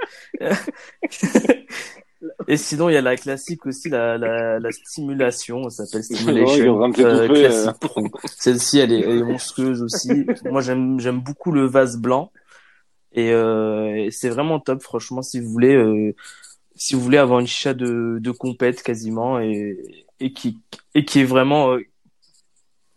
[2.48, 5.70] Et sinon, il y a la classique aussi, la, la, la stimulation.
[5.70, 8.04] Ça s'appelle Stimulation euh, Pro.
[8.38, 10.26] Celle-ci, elle est, elle est monstrueuse aussi.
[10.46, 12.32] Moi, j'aime j'aime beaucoup le vase blanc.
[13.14, 16.14] Et, euh, et c'est vraiment top, franchement, si vous voulez, euh,
[16.76, 19.78] si vous voulez avoir une chicha de, de compète quasiment et,
[20.20, 20.58] et qui
[20.96, 21.84] et qui est vraiment euh,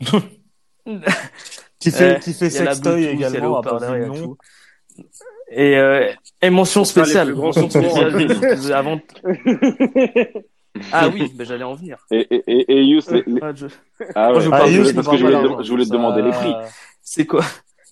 [1.78, 4.14] Qui fait, qui fait sextoy également, à part nom.
[4.14, 4.36] tout.
[5.50, 6.10] Et, euh,
[6.40, 7.34] et mention spéciale.
[7.34, 7.68] mention
[8.72, 9.00] avant.
[10.90, 12.04] Ah oui, ben j'allais en venir.
[12.10, 12.82] Et, et, et,
[13.28, 13.66] les- Ah, je-
[14.16, 16.30] ah ouais, Ah, Yous, parce que je voulais, te- je voulais te ça- demander les
[16.32, 16.52] prix.
[17.00, 17.44] C'est quoi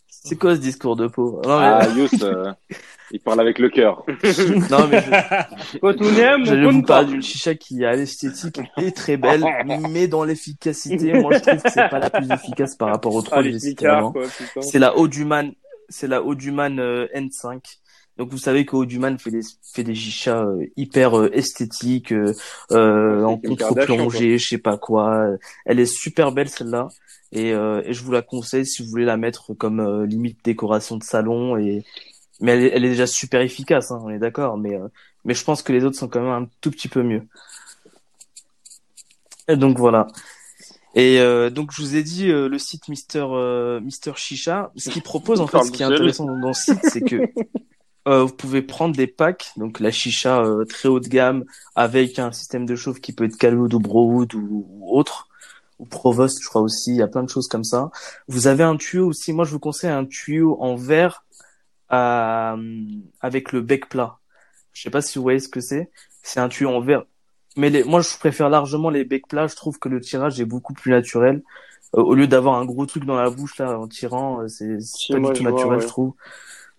[0.09, 1.07] C'est quoi ce discours de
[1.47, 2.53] Non mais, Ah, Yous, euh,
[3.13, 4.05] il parle avec le cœur.
[4.71, 8.59] non, mais je- Quand on aime, j'allais on vous parler d'une chicha qui à l'esthétique
[8.79, 9.45] est très belle,
[9.91, 13.23] mais dans l'efficacité, moi je trouve que c'est pas la plus efficace par rapport aux
[13.23, 13.43] trois
[13.87, 14.11] Ah.
[14.61, 15.53] C'est la Oduman,
[15.89, 17.61] c'est la Oduman euh, N5.
[18.19, 19.41] Donc vous savez que Oduman fait des
[19.75, 22.35] fait des chichas euh, hyper euh, esthétiques euh,
[22.71, 25.27] euh, en contre-plongée, je sais pas quoi.
[25.65, 26.89] Elle est super belle celle-là
[27.33, 30.45] et, euh, et je vous la conseille si vous voulez la mettre comme euh, limite
[30.45, 31.85] décoration de salon et
[32.43, 34.59] mais elle est, elle est déjà super efficace, hein, on est d'accord.
[34.59, 34.89] Mais euh,
[35.25, 37.23] mais je pense que les autres sont quand même un tout petit peu mieux.
[39.49, 40.09] Et donc voilà.
[40.95, 44.73] Et euh, donc je vous ai dit euh, le site Mister euh, Mister Chicha.
[44.77, 47.23] Ce qu'il propose en fait, ce qui est intéressant dans le site, c'est que
[48.09, 51.45] euh, vous pouvez prendre des packs, donc la chicha euh, très haut de gamme
[51.77, 55.29] avec un système de chauffe qui peut être Caloud ou Browood ou, ou autre,
[55.79, 56.91] ou Provost, je crois aussi.
[56.91, 57.91] Il y a plein de choses comme ça.
[58.29, 59.33] Vous avez un tuyau aussi.
[59.33, 61.25] Moi, je vous conseille un tuyau en verre
[61.93, 62.57] à,
[63.21, 64.19] avec le bec plat.
[64.73, 65.91] Je sais pas si vous voyez ce que c'est.
[66.23, 67.05] C'est un tuyau en verre.
[67.57, 69.47] Mais les, moi, je préfère largement les becs plats.
[69.47, 71.43] Je trouve que le tirage est beaucoup plus naturel.
[71.95, 74.79] Euh, au lieu d'avoir un gros truc dans la bouche là en tirant, euh, c'est
[75.11, 76.15] pas du tout naturel, je trouve.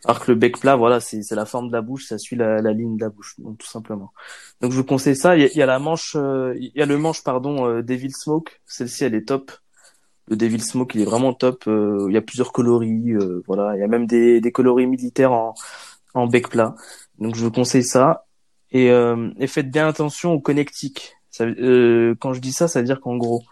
[0.05, 2.61] Alors que le bec plat, voilà, c'est la forme de la bouche, ça suit la,
[2.61, 4.11] la ligne de la bouche, donc tout simplement.
[4.59, 5.37] Donc je vous conseille ça.
[5.37, 7.67] Il y a, il y a la manche, euh, il y a le manche, pardon,
[7.67, 8.59] euh, Devil Smoke.
[8.65, 9.51] Celle-ci, elle est top.
[10.27, 11.63] Le Devil Smoke, il est vraiment top.
[11.67, 13.13] Euh, il y a plusieurs coloris,
[13.47, 13.75] voilà.
[13.75, 15.53] Il y a même des, des coloris militaires en,
[16.13, 16.75] en bec plat.
[17.19, 18.25] Donc je vous conseille ça.
[18.71, 21.15] Et, et faites bien attention au connectique.
[21.29, 23.43] Ça, quand je dis ça, ça veut dire qu'en gros,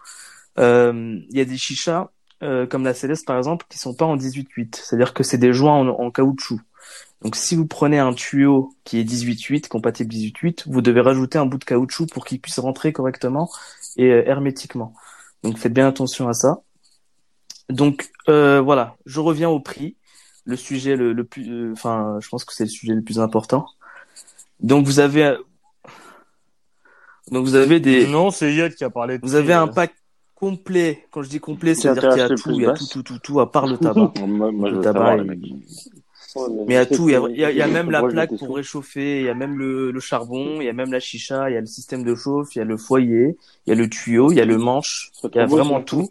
[0.56, 2.10] il y a des chichas
[2.42, 4.76] euh, comme la Céleste par exemple, qui sont pas en 18-8.
[4.82, 6.60] C'est-à-dire que c'est des joints en, caoutchouc.
[7.22, 11.46] Donc si vous prenez un tuyau qui est 18-8, compatible 18-8, vous devez rajouter un
[11.46, 13.48] bout de caoutchouc pour qu'il puisse rentrer correctement
[13.96, 14.92] et euh, hermétiquement.
[15.42, 16.62] Donc faites bien attention à ça.
[17.68, 19.96] Donc euh, voilà, je reviens au prix,
[20.44, 23.66] le sujet le, le plus, enfin je pense que c'est le sujet le plus important.
[24.60, 25.36] Donc vous avez,
[27.30, 28.06] donc vous avez des.
[28.06, 29.18] Non, c'est Yad qui a parlé.
[29.18, 29.94] De vous avez un pack
[30.34, 31.06] complet.
[31.10, 33.18] Quand je dis complet, c'est-à-dire qu'il y a tout, il y a tout, tout, tout,
[33.18, 34.12] tout, à part le tabac.
[34.16, 35.16] le tabac,
[36.36, 38.56] mais il y a tout, il y a, il y a, même la plaque pour
[38.56, 41.54] réchauffer, il y a même le, le, charbon, il y a même la chicha, il
[41.54, 43.36] y a le système de chauffe, il y a le foyer,
[43.66, 46.08] il y a le tuyau, il y a le manche, il y a vraiment tout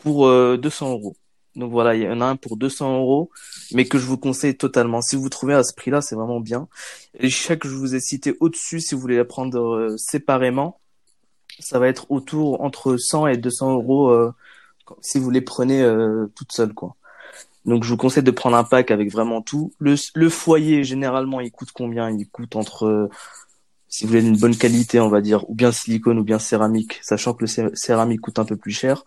[0.00, 1.16] pour euh, 200 euros.
[1.54, 3.30] Donc voilà, il y en a un pour 200 euros,
[3.72, 5.02] mais que je vous conseille totalement.
[5.02, 6.68] Si vous trouvez à ce prix-là, c'est vraiment bien.
[7.20, 10.80] Les chichas que je vous ai cités au-dessus, si vous voulez les prendre euh, séparément,
[11.58, 14.32] ça va être autour entre 100 et 200 euros euh,
[15.00, 16.96] si vous les prenez euh, toutes seules quoi.
[17.64, 19.72] Donc je vous conseille de prendre un pack avec vraiment tout.
[19.78, 19.96] Le,
[20.28, 22.10] foyer généralement il coûte combien?
[22.10, 23.08] Il coûte entre
[23.88, 26.98] si vous voulez une bonne qualité on va dire ou bien silicone ou bien céramique,
[27.02, 29.04] sachant que le céramique coûte un peu plus cher.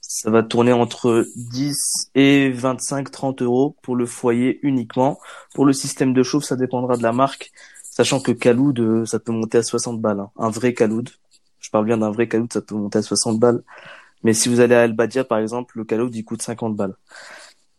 [0.00, 5.18] Ça va tourner entre 10 et 25 30 euros pour le foyer uniquement.
[5.54, 7.52] Pour le système de chauffe ça dépendra de la marque,
[7.82, 10.30] sachant que Kaloud euh, ça peut monter à 60 balles, hein.
[10.38, 11.10] un vrai Kaloud
[11.60, 13.62] je parle bien d'un vrai caloud, ça peut monter à 60 balles.
[14.22, 16.94] Mais si vous allez à Albadia, par exemple, le caloud, il coûte 50 balles.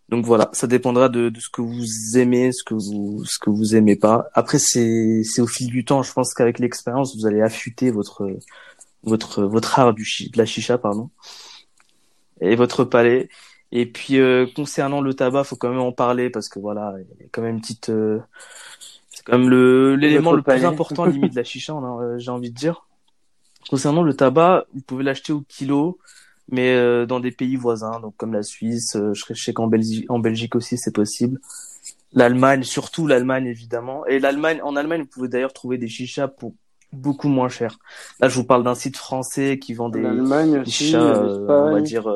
[0.10, 3.52] Donc voilà, ça dépendra de, de, ce que vous aimez, ce que vous ce que
[3.52, 4.28] vous aimez pas.
[4.34, 6.02] Après, c'est c'est au fil du temps.
[6.02, 8.28] Je pense qu'avec l'expérience, vous allez affûter votre
[9.04, 10.04] votre votre art du
[10.34, 11.10] de la chicha, pardon,
[12.42, 13.30] et votre palais.
[13.72, 17.22] Et puis euh, concernant le tabac, faut quand même en parler parce que voilà, il
[17.22, 18.20] y a quand même une petite, euh,
[19.10, 22.50] c'est quand même le l'élément le plus important limite de la chicha, euh, j'ai envie
[22.50, 22.88] de dire.
[23.70, 26.00] Concernant le tabac, vous pouvez l'acheter au kilo,
[26.52, 30.06] mais euh, dans des pays voisins, donc comme la Suisse, euh, je sais qu'en Belgique,
[30.10, 31.40] en Belgique aussi c'est possible.
[32.14, 34.06] L'Allemagne, surtout l'Allemagne évidemment.
[34.08, 36.54] Et l'Allemagne, en Allemagne, vous pouvez d'ailleurs trouver des chichas pour
[36.92, 37.78] beaucoup moins cher.
[38.20, 40.02] Là, je vous parle d'un site français qui vend des,
[40.66, 42.12] chichas, euh, on va dire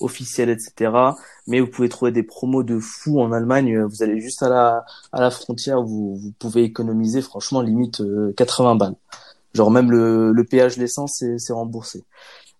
[0.00, 0.92] officiels, etc.
[1.46, 3.80] Mais vous pouvez trouver des promos de fou en Allemagne.
[3.84, 8.02] Vous allez juste à la à la frontière, vous vous pouvez économiser franchement limite
[8.36, 8.96] 80 balles.
[9.54, 12.04] Genre même le, le péage l'essence c'est remboursé.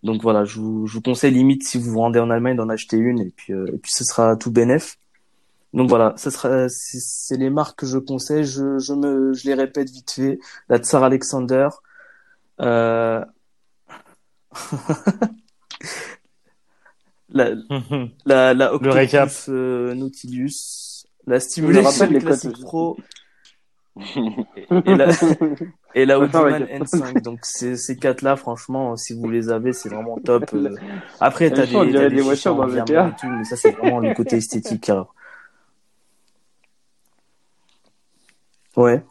[0.03, 2.69] Donc voilà, je vous, je vous conseille limite si vous vous rendez en Allemagne d'en
[2.69, 4.99] acheter une et puis euh, et puis ce sera tout bénéf.
[5.75, 8.45] Donc voilà, ça sera c'est les marques que je conseille.
[8.45, 10.39] Je, je me je les répète vite fait.
[10.69, 11.69] La Tsar Alexander.
[12.61, 13.25] Euh...
[17.33, 17.51] la,
[18.27, 22.97] la, la Octopus euh, Nautilus, la Stimulation Classic Pro
[23.97, 25.09] et, la,
[25.95, 27.23] et la Audiman N5.
[27.23, 30.45] Donc ces, ces quatre là, franchement, si vous les avez, c'est vraiment top.
[30.55, 30.75] Euh.
[31.21, 32.85] Après, t'as des, as des, des voitures dans le et
[33.21, 34.89] tout, mais ça c'est vraiment le côté esthétique.
[34.89, 35.15] Alors.
[38.77, 39.05] Ouais.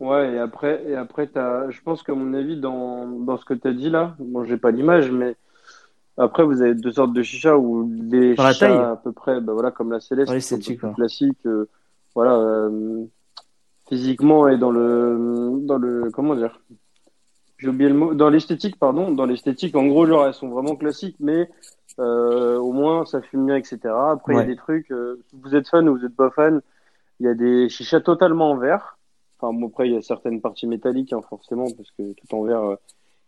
[0.00, 3.54] Ouais, et après, et après as, je pense qu'à mon avis, dans, dans ce que
[3.54, 5.36] tu as dit là, bon, j'ai pas l'image, mais
[6.16, 9.70] après, vous avez deux sortes de chicha ou des chichas à peu près, bah voilà,
[9.70, 10.58] comme la céleste, oui, c'est
[10.94, 11.68] classique, euh,
[12.14, 13.04] voilà, euh,
[13.88, 16.60] physiquement et dans le, dans le, comment dire,
[17.58, 20.76] j'ai oublié le mot, dans l'esthétique, pardon, dans l'esthétique, en gros, genre, elles sont vraiment
[20.76, 21.50] classiques, mais
[21.98, 23.78] euh, au moins, ça fume bien, etc.
[23.84, 26.60] Après, il y a des trucs, euh, vous êtes fan ou vous êtes pas fan,
[27.20, 28.98] il y a des chichas totalement en verre.
[29.38, 32.42] Enfin, bon, après, il y a certaines parties métalliques, hein, forcément, parce que tout en
[32.42, 32.76] verre, euh,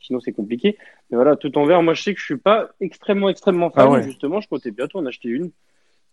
[0.01, 0.77] sinon c'est compliqué.
[1.11, 3.89] Mais voilà, tout en verre, moi je sais que je suis pas extrêmement, extrêmement fan.
[3.93, 5.51] Ah justement, je comptais bientôt en acheter une.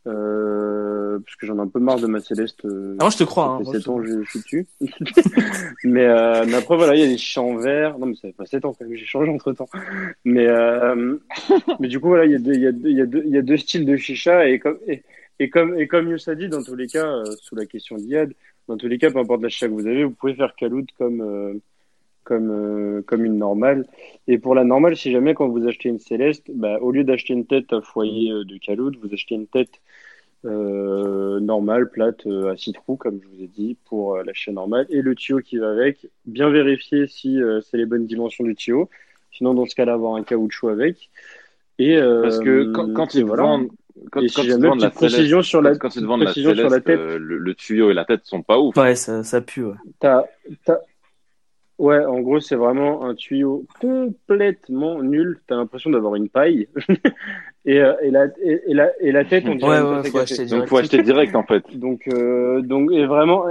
[0.05, 2.65] Euh, parce que j'en ai un peu marre de ma Céleste.
[2.65, 3.60] Euh, ah, moi je te crois.
[3.64, 4.68] Ça hein, 7 ans, je, je, suis dessus.
[5.84, 7.97] mais, euh, mais après, voilà, il y a des champs verts.
[7.99, 9.69] Non, mais ça fait pas 7 ans quand même, j'ai changé entre temps.
[10.26, 11.18] Mais, euh,
[11.80, 13.05] mais du coup, voilà, il y, a deux, il, y a deux, il, y a
[13.05, 14.47] deux, il y a deux styles de chicha.
[14.47, 15.03] Et comme, et,
[15.39, 17.95] et comme, et comme Youss a dit, dans tous les cas, euh, sous la question
[17.95, 18.34] d'Iad,
[18.68, 20.88] dans tous les cas, peu importe la chicha que vous avez, vous pouvez faire Kaloud
[20.97, 21.61] comme,
[22.24, 23.86] comme, euh, comme une normale.
[24.28, 27.34] Et pour la normale, si jamais quand vous achetez une Céleste, bah, au lieu d'acheter
[27.34, 29.82] une tête à foyer euh, de caloud, vous achetez une tête
[30.45, 34.52] euh, normale, plate, euh, à six trous, comme je vous ai dit, pour euh, l'achat
[34.52, 34.86] normal.
[34.90, 38.56] Et le tuyau qui va avec, bien vérifier si euh, c'est les bonnes dimensions du
[38.56, 38.90] tuyau.
[39.32, 41.10] Sinon, dans ce cas-là, avoir un caoutchouc avec.
[41.80, 43.44] Et, euh, Parce que quand, quand ils voilà.
[43.44, 43.70] vendent,
[44.12, 46.82] quand, Et quand si jamais, la précision Céleste, sur la- quand la précision sur la
[46.82, 47.00] tête.
[47.00, 48.76] euh, le, le tuyau et la tête sont pas ouf.
[48.78, 49.76] Ouais, ça, ça pue, ouais.
[50.00, 50.24] T'as,
[50.66, 50.78] t'as...
[51.84, 55.41] Ouais, en gros, c'est vraiment un tuyau complètement nul.
[55.47, 56.69] T'as l'impression d'avoir une paille.
[57.65, 60.18] et, euh, et, la, et, et la, et la tête, on dirait Ouais, ouais, faut
[60.19, 61.77] acheter Donc faut acheter direct en fait.
[61.77, 63.47] Donc, euh, donc, et vraiment,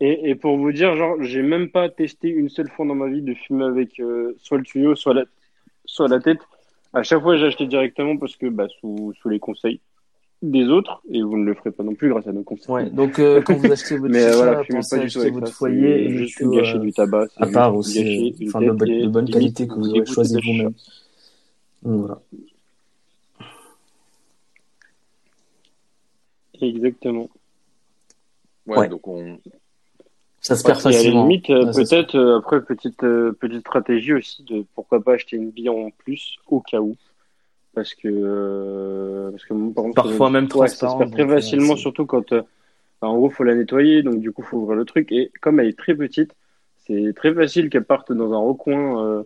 [0.00, 3.08] et, et pour vous dire, genre, j'ai même pas testé une seule fois dans ma
[3.08, 5.24] vie de fumer avec euh, soit le tuyau, soit la,
[5.86, 6.40] soit la tête.
[6.92, 9.80] À chaque fois, j'ai acheté directement parce que, bah, sous, sous les conseils
[10.42, 12.70] des autres, et vous ne le ferez pas non plus grâce à nos conseils.
[12.72, 15.52] Ouais, donc euh, quand vous achetez votre Mais chicha, voilà, pensez à acheter votre ça.
[15.54, 17.26] foyer et juste gâcher euh, du tabac.
[17.36, 18.66] à part aussi, euh, enfin, de,
[19.02, 20.72] de bonne qualité que vous aurez choisi vous-même.
[21.82, 22.20] Voilà.
[26.60, 27.28] Exactement.
[28.66, 28.88] Ouais, Ouais.
[28.88, 29.38] donc on.
[30.40, 31.22] Ça se perd Et à la facilement.
[31.26, 35.50] limite, Ouais, peut-être, euh, après, petite, euh, petite stratégie aussi de pourquoi pas acheter une
[35.50, 36.96] bille en plus au cas où.
[37.76, 41.10] Parce que, euh, parce que moi, par exemple, Parfois même ouais, ça se transparent, perd
[41.12, 42.40] très facilement, surtout quand, euh,
[43.00, 45.12] enfin, en gros, faut la nettoyer, donc du coup, faut ouvrir le truc.
[45.12, 46.34] Et comme elle est très petite,
[46.86, 49.04] c'est très facile qu'elle parte dans un recoin.
[49.06, 49.22] euh,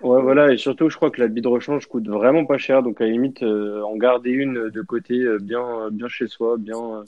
[0.00, 2.82] Ouais, voilà, et surtout, je crois que la bille de rechange coûte vraiment pas cher,
[2.82, 6.56] donc à la limite, euh, en garder une de côté, euh, bien, bien chez soi,
[6.58, 7.04] bien, euh,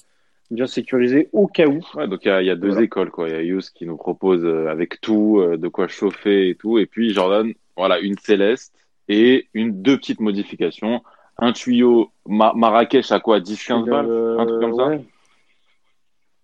[0.52, 1.80] bien sécurisée au cas où.
[1.96, 2.82] Ouais, donc il y a, il y a deux Voilà.
[2.84, 3.28] écoles quoi.
[3.28, 6.54] Il y a Yous qui nous propose euh, avec tout, euh, de quoi chauffer et
[6.54, 8.72] tout, et puis Jordan, voilà, une Céleste
[9.08, 11.02] et une deux petites modifications,
[11.38, 15.04] un tuyau Ma- Marrakech à quoi 10-15 balles, Euh, un truc comme ça?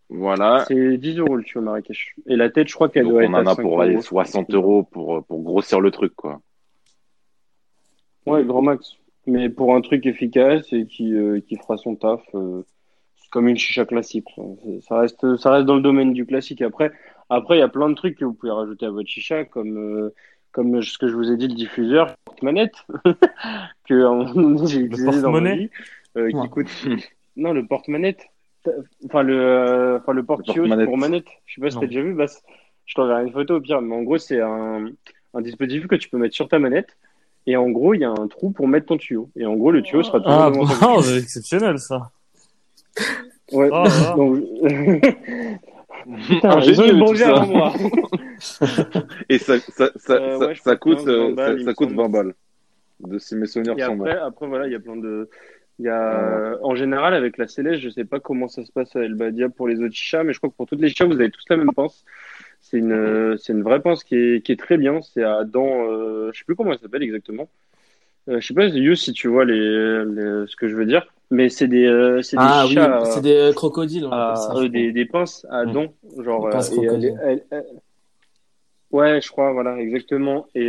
[0.08, 0.64] Voilà.
[0.66, 2.14] C'est 10 euros le tuyau Marrakech.
[2.26, 3.92] Et la tête, je crois qu'elle doit on être en à a 5 pour aller
[3.94, 4.02] euros.
[4.02, 6.40] 60 euros pour pour grossir le truc quoi.
[8.26, 8.96] Ouais, grand max.
[9.26, 12.62] Mais pour un truc efficace et qui, euh, qui fera son taf, euh,
[13.16, 14.28] c'est comme une chicha classique.
[14.88, 16.62] Ça reste, ça reste dans le domaine du classique.
[16.62, 16.90] Après,
[17.28, 19.76] après, il y a plein de trucs que vous pouvez rajouter à votre chicha, comme,
[19.78, 20.14] euh,
[20.52, 22.74] comme ce que je vous ai dit, le diffuseur, porte-manette,
[23.88, 25.70] que j'ai utilisé dans ma vie,
[26.16, 26.68] euh, qui coûte,
[27.36, 28.26] non, le porte-manette.
[29.06, 30.86] Enfin, le, euh, enfin, le porte-tuyau porte-manette.
[30.86, 31.28] pour manette.
[31.46, 32.26] Je sais pas si t'as déjà vu, bah,
[32.84, 34.90] je t'enverrai une photo au pire, mais en gros, c'est un,
[35.34, 36.96] un dispositif que tu peux mettre sur ta manette.
[37.46, 39.30] Et en gros, il y a un trou pour mettre ton tuyau.
[39.36, 42.10] Et en gros, le tuyau sera toujours Ah, devant bon, ton c'est exceptionnel ça.
[43.52, 43.70] Ouais.
[44.16, 44.42] Donc,
[46.26, 47.42] Putain, Ingénieux, ils ont eu le bon tout gars ça.
[47.42, 47.72] avant moi.
[49.28, 51.54] Et ça ça ça, Euh, ça, ouais, je ça crois coûte 15, 20 euh, balles,
[51.54, 52.02] ça, il ça me coûte semble.
[52.02, 52.34] 20 balles.
[53.00, 54.04] De si mes souvenirs Et sont bons.
[54.04, 55.28] après, après, voilà, il y a plein de,
[55.78, 58.94] il y a, en général, avec la Céleste, je sais pas comment ça se passe
[58.96, 61.06] à El Badia pour les autres chichas, mais je crois que pour toutes les chichas,
[61.06, 62.04] vous avez tous la même pince.
[62.60, 65.00] C'est une, c'est une vraie pince qui est, qui est très bien.
[65.00, 67.48] C'est à dents, euh, je sais plus comment elle s'appelle exactement.
[68.28, 71.06] Euh, je sais pas, You, si tu vois les, les- ce que je veux dire.
[71.32, 72.74] Mais c'est des, euh, c'est des Ah oui,
[73.04, 74.04] c'est des euh, crocodiles.
[74.06, 75.72] on à- ça, euh, des, des pinces à Mm.
[75.72, 76.46] dents, genre.
[76.46, 77.20] Euh, et elle- crocodiles.
[77.24, 77.64] elle- elle-
[78.90, 80.48] Ouais, je crois, voilà, exactement.
[80.56, 80.68] Et,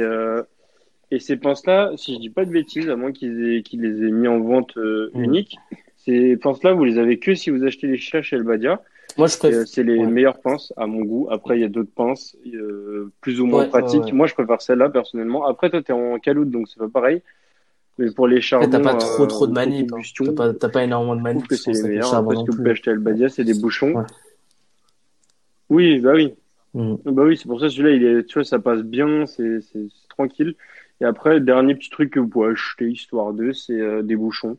[1.09, 4.11] et ces pinces-là, si je dis pas de bêtises, à moins qu'ils qu'ils les aient
[4.11, 5.23] mis en vente euh, Mm.
[5.23, 5.57] unique,
[5.97, 8.75] ces pinces-là, vous les avez que si vous achetez les chichas chez El Badia.
[8.77, 8.85] crois.
[9.17, 9.67] Moi, je préfère.
[9.67, 10.05] C'est les ouais.
[10.07, 11.27] meilleures pinces à mon goût.
[11.31, 14.03] Après, il y a d'autres pinces euh, plus ou moins Ouais, pratiques.
[14.05, 14.11] ouais.
[14.13, 15.45] Moi, je préfère celle-là personnellement.
[15.45, 17.21] Après, toi, t'es en caloute, donc c'est pas pareil.
[17.97, 19.93] Mais pour les charbons, t'as pas trop euh, trop de manip.
[19.93, 20.01] hein.
[20.17, 21.39] T'as pas, t'as pas énormément de je manip.
[21.39, 22.09] trouve que c'est les meilleurs.
[22.09, 23.93] charbon Après, ce non que vous pouvez acheter à El Badia, c'est des bouchons.
[23.93, 24.03] Ouais.
[25.69, 26.33] Oui, bah oui.
[26.73, 26.95] Mm.
[27.05, 29.59] Bah oui, c'est pour ça celui-là, il est, tu vois, ça passe bien, c'est
[30.09, 30.55] tranquille.
[31.01, 34.15] Et après, le dernier petit truc que vous pouvez acheter, histoire d'eux, c'est euh, des
[34.15, 34.57] bouchons.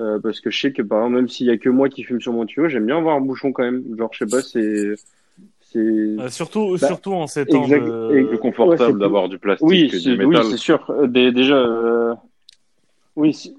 [0.00, 2.02] Euh, parce que je sais que par exemple, même s'il y a que moi qui
[2.02, 3.82] fume sur mon tuyau, j'aime bien avoir un bouchon quand même.
[3.96, 4.94] Genre, je sais pas, c'est,
[5.60, 8.08] c'est, Euh, surtout, Bah, surtout en ces temps exact- de...
[8.14, 10.90] et- plus Ouais, confortable d'avoir du plastique oui, c'est, oui, sûr.
[10.90, 12.14] Euh, dé- déjà, euh,
[13.16, 13.54] oui, si- si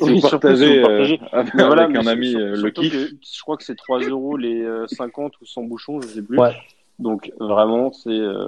[0.00, 2.92] oui, euh, avec Mais voilà, un ami euh, le surtout kiff.
[2.92, 6.22] que je crois que c'est 3 euros les euh, 50 ou 100 bouchons, je sais
[6.22, 6.38] plus.
[6.38, 6.52] Ouais.
[6.98, 8.46] Donc vraiment, c'est euh,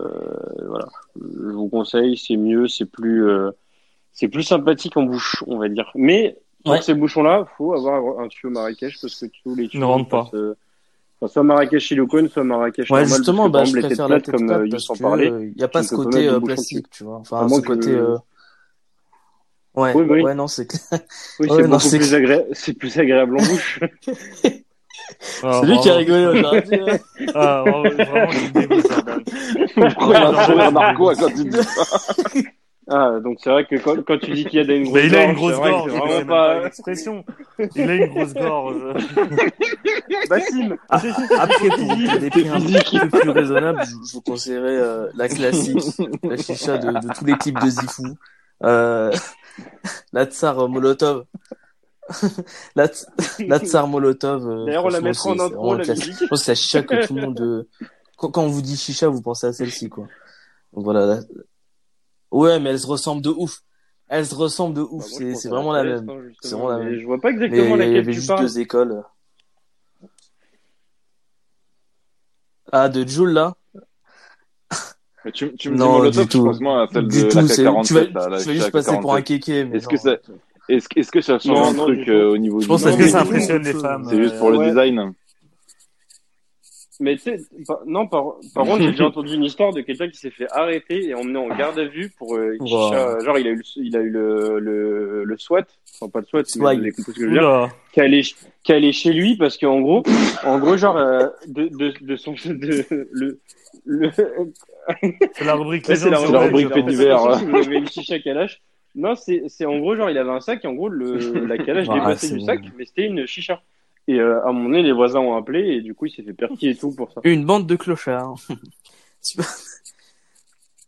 [0.66, 3.51] voilà, je vous conseille, c'est mieux, c'est plus euh,
[4.12, 5.90] c'est plus sympathique en bouche, on va dire.
[5.94, 6.82] Mais pour Ouais.
[6.82, 10.30] ces bouchons-là, faut avoir un tuyau Marrakech parce que tous les tuyaux Ne rentrent pas.
[10.35, 10.55] euh,
[11.20, 13.16] enfin, soit Marrakech silicone, soit Marrakech Ouais, normal.
[13.18, 15.30] justement, bah, je préfère la tête plate euh, Yous parce en que parlait.
[15.30, 17.16] euh, y a pas ce côté euh, plastique, tu vois.
[17.18, 17.90] Enfin, ce côté.
[17.90, 18.16] euh,
[19.78, 20.22] Ouais, Oui, oui.
[20.22, 21.00] ouais, non, c'est clair.
[21.40, 23.80] Oui, Ouais, c'est non, plus agréable, c'est plus agréable en bouche.
[25.42, 26.82] Ah, C'est lui qui a rigolé aujourd'hui.
[26.82, 27.00] ouais.
[27.34, 29.22] Ah, vraiment, tu me dégoûtes, Jordan.
[29.94, 31.98] Pourquoi il Ah, Marco quand il dit ça
[32.90, 35.06] Ah, donc c'est vrai que quand, quand tu dis qu'il y a une grosse Mais
[35.06, 36.55] il a une gorge, grosse gorge, c'est vraiment pas...
[36.55, 37.24] pas une expression.
[37.76, 38.76] Il a une grosse gorge.
[40.30, 41.00] Bassim, Ah,
[41.38, 45.78] Après, pour des prix un peu plus raisonnables, je, je vous conseillerais euh, la classique,
[46.22, 48.16] la chicha de, de tous les types de Zifou,
[48.64, 49.10] euh,
[50.12, 51.24] la Tsar Molotov,
[52.74, 52.89] la,
[53.47, 54.48] la Tsar Molotov.
[54.48, 56.14] euh, D'ailleurs, on la mettra en intro, la musique.
[56.20, 57.40] Je pense que c'est chicha que tout le monde.
[57.40, 57.68] euh,
[58.16, 60.06] Quand, quand on vous dit chicha, vous pensez à celle-ci, quoi.
[60.72, 61.06] Donc voilà.
[61.06, 61.20] la-
[62.30, 63.62] Ouais, mais elle se ressemble de ouf.
[64.09, 65.06] Elle se ressemble de Bah, ouf.
[65.09, 66.09] je c'est à vraiment la même.
[66.09, 67.01] Hein, C'est vraiment la mais même.
[67.01, 68.44] Je vois pas Mais il exactement y laquelle avait juste parles.
[68.47, 69.02] deux écoles.
[72.72, 73.55] Ah, de Joule là?
[75.24, 76.38] Mais tu, tu me dis Non, Molotov, du tout.
[76.38, 77.86] je pense moi à celle Du de tout, la c'est- K47.
[77.86, 79.24] tu vas, là, la tu vas juste passer pour un K47.
[79.24, 79.68] kéké.
[79.74, 80.00] Est-ce que non.
[80.02, 80.20] c'est-
[80.74, 82.68] Est-ce que, est-ce que ça change Non, un non, truc euh, au niveau Je du
[82.68, 84.04] pense Parce que ça impressionne les femmes.
[84.08, 85.12] C'est juste pour le design.
[87.00, 90.08] Mais tu sais, par- non, par, par contre, j'ai déjà entendu une histoire de quelqu'un
[90.08, 92.66] qui s'est fait arrêter et emmener en garde à vue pour euh, Wow.
[92.66, 93.22] chicha.
[93.24, 95.64] Genre, il a eu, le, il a eu le, le, le SWAT,
[96.00, 98.22] enfin pas le SWAT, mais vous avez compris ce que je veux dire, qui allait,
[98.64, 100.02] qui allait chez lui parce qu'en gros,
[100.44, 103.40] en gros, genre, euh, de, de, de son, de, le,
[103.84, 104.10] le,
[105.34, 107.34] C'est la rubrique c'est la, la rubrique fait divers.
[107.38, 108.60] Si vous avez une chicha Kalash.
[108.94, 111.58] Non, c'est, c'est en gros, genre, il avait un sac et en gros, le, la
[111.58, 112.46] Kalash Ouais, dépassait c'est du bon.
[112.46, 113.62] sac, mais c'était une chicha.
[114.09, 116.22] Et euh, à un moment donné, les voisins ont appelé et du coup, il s'est
[116.22, 117.20] fait perquis et tout pour ça.
[117.24, 118.36] Une bande de clochards.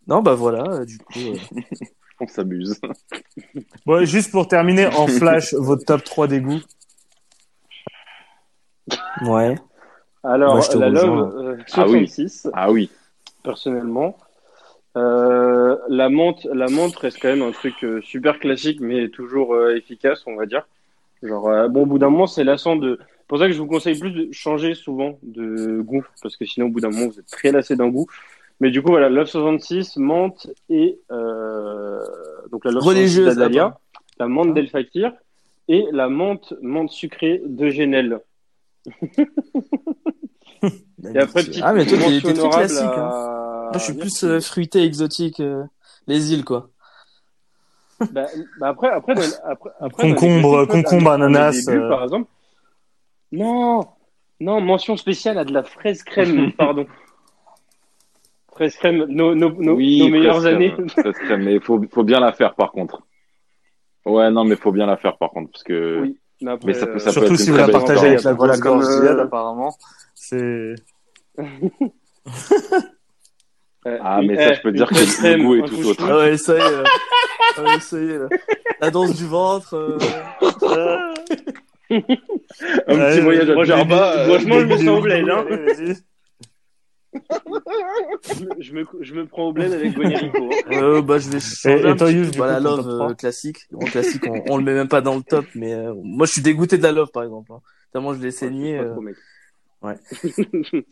[0.07, 1.19] Non, bah voilà, euh, du coup.
[1.21, 1.61] euh,
[2.21, 2.81] On s'abuse.
[3.87, 6.61] Bon, juste pour terminer, en flash, votre top 3 des goûts.
[9.23, 9.55] Ouais.
[10.25, 11.17] Alors, Moi, je te la rejoins.
[11.17, 12.09] Love euh, Ah oui.
[12.09, 12.91] 66, Ah oui.
[13.45, 14.17] personnellement.
[14.97, 19.55] Euh, la menthe, la menthe reste quand même un truc euh, super classique, mais toujours
[19.55, 20.67] euh, efficace, on va dire.
[21.23, 22.99] Genre, euh, bon, au bout d'un moment, c'est lassant de.
[23.01, 26.45] C'est pour ça que je vous conseille plus de changer souvent de goût, parce que
[26.45, 28.07] sinon, au bout d'un moment, vous êtes très lassé d'un goût.
[28.61, 31.99] Mais du coup, voilà, Love 66, menthe et euh,
[32.51, 33.79] donc la Love 66 Religieuse, d'Adalia, attends.
[34.19, 35.13] la menthe d'El Fakir
[35.69, 38.21] et la menthe menthe sucrée de Genel.
[41.15, 42.81] Et après, petite ah, mais toi, t'es très classique.
[42.83, 43.09] Hein.
[43.11, 45.41] à- Moi, je suis plus euh, fruité, exotique.
[45.41, 45.65] euh,
[46.07, 46.69] les îles, quoi.
[48.13, 48.27] Bah,
[48.59, 51.89] bah après, après, dans- après, après, Concombre, concombre, ananas, débuts, euh.
[51.89, 52.31] par exemple.
[53.33, 53.81] Non,
[54.41, 56.87] non, mention spéciale à de la fraise crème, pardon.
[58.53, 60.75] Fraise crème, nos, nos, nos, oui, nos meilleures années.
[60.79, 63.03] euh, presque, mais il faut, faut bien la faire par contre.
[64.07, 66.01] Ouais, non, mais faut bien la faire par contre, parce que.
[66.01, 67.67] Oui, mais après, Mais ça peut- euh, ça peut Surtout être si une vous très
[67.73, 69.75] la partagez avec la Voilà, grosse comme, euh, apparemment.
[70.15, 70.75] C'est.
[73.87, 76.05] euh, Ah, mais ça, eh, je peux une dire que le goût est tout autre.
[76.09, 76.63] Ah ouais, ça y est.
[76.63, 76.85] euh,
[77.57, 78.29] ah ouais, ça y est, là.
[78.81, 79.75] La danse du ventre.
[79.75, 79.99] euh,
[81.91, 84.25] Un petit voyage à moi, Djerba.
[84.27, 85.45] Franchement, je me sens au bled, hein.
[88.61, 90.45] Je me- Je prends au bled avec Guanyarico.
[90.45, 90.73] hein.
[90.73, 92.39] Euh, bah, je vais changer Et- un petit peu.
[92.39, 93.67] Bah, la love euh, classique.
[93.75, 95.75] En classique, on, on le met même pas dans le top, mais
[96.05, 97.53] moi, je suis dégoûté de la love, par exemple.
[97.53, 97.61] hein.
[97.93, 98.81] Tellement je l'ai saigné.
[99.03, 99.17] Mec.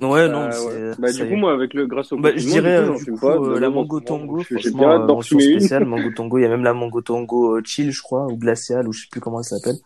[0.00, 0.70] Ouais, non, Bah, c'est.
[0.70, 0.94] ouais.
[0.98, 3.36] Bah, ça du coup, moi, avec le, grâce au Bah, je dirais du coup, euh,
[3.38, 3.56] pas.
[3.56, 4.44] euh, la mango tango.
[4.50, 6.38] J'ai Franchement, euh, mention spéciale, mango tango.
[6.38, 9.02] Il y a même la mango tango euh, chill, je crois, ou glacial, ou je
[9.02, 9.78] sais plus comment elle s'appelle.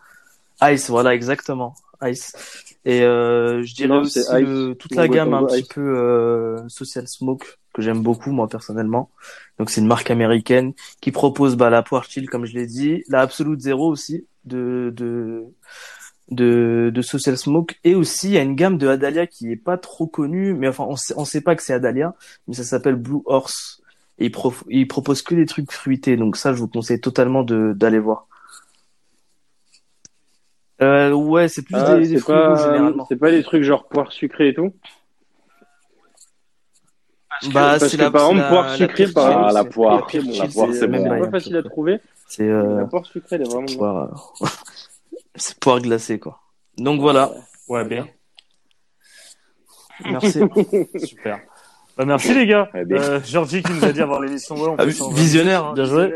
[0.63, 1.75] Ice, voilà, exactement.
[2.03, 2.33] Ice.
[2.85, 4.27] Et euh, je dirais Non, aussi Ice.
[4.31, 9.11] le- toute la gamme un petit peu euh, Social Smoke que j'aime beaucoup moi personnellement.
[9.59, 13.03] Donc c'est une marque américaine qui propose bah, la poire chill comme je l'ai dit,
[13.07, 15.43] la Absolute Zero aussi de de
[16.29, 19.55] de, de Social Smoke et aussi il y a une gamme de Adalia qui est
[19.55, 22.13] pas trop connue mais enfin on sait, on sait pas que c'est Adalia
[22.47, 23.81] mais ça s'appelle Blue Horse
[24.19, 27.43] et il, prof- il propose que des trucs fruités donc ça je vous conseille totalement
[27.43, 28.27] de d'aller voir.
[30.79, 33.05] Euh, ouais, c'est plus Ah, des, fruits rouges généralement.
[33.09, 34.73] c'est pas des trucs genre poire sucrée et tout?
[37.53, 39.47] Bah, parce c'est que la, par c'est exemple, la- poire sucrée, par.
[39.47, 40.07] Ah, la poire.
[40.13, 41.19] La poire, c'est même bon.
[41.19, 41.99] pas facile à trouver.
[42.27, 43.65] C'est euh, La poire sucrée, elle est vraiment
[45.37, 46.39] c'est poire glacée quoi.
[46.77, 47.31] Donc voilà,
[47.67, 48.07] Ouais, bien.
[50.05, 50.39] merci.
[51.05, 51.39] Super.
[51.97, 52.69] Bah, merci les gars.
[52.75, 53.01] Eh bien.
[53.01, 54.55] Euh, Georgie qui nous a dit avant l'émission.
[54.55, 56.13] Ouais, Ah, visionnaire, hein, Bien joué.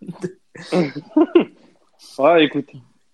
[0.00, 0.92] visionnaire.
[2.18, 2.68] Ah, écoute.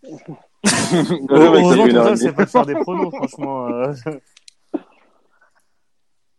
[0.05, 3.66] Heureusement Heureusement que toi, c'est pas de faire des pronos, franchement.
[3.68, 3.93] euh.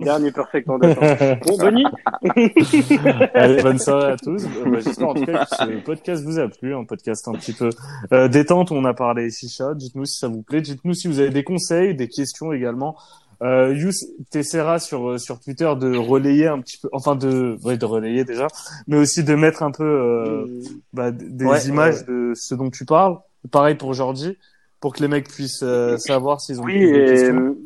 [0.00, 0.98] Dernier perfect en date.
[1.46, 1.84] Bon, Bonnie
[3.34, 4.44] Allez, bonne soirée à tous.
[4.44, 7.32] Euh, bah, J'espère en tout cas que ce podcast vous a plu, un podcast un
[7.32, 7.70] petit peu
[8.12, 8.72] euh, détente.
[8.72, 9.74] On a parlé chicha.
[9.74, 10.60] Dites-nous si ça vous plaît.
[10.60, 12.96] Dites-nous si vous avez des conseils, des questions également.
[13.42, 13.92] Euh, Yous,
[14.30, 18.48] t'essaieras sur sur Twitter de relayer un petit peu, enfin de, ouais, de relayer déjà,
[18.86, 20.44] mais aussi de mettre un peu euh,
[20.92, 23.16] bah, d- des Ouais, images de ce dont tu parles.
[23.50, 24.36] Pareil pour Georgie,
[24.80, 27.56] pour que les mecs puissent euh, savoir s'ils ont Oui, plus de et, questions.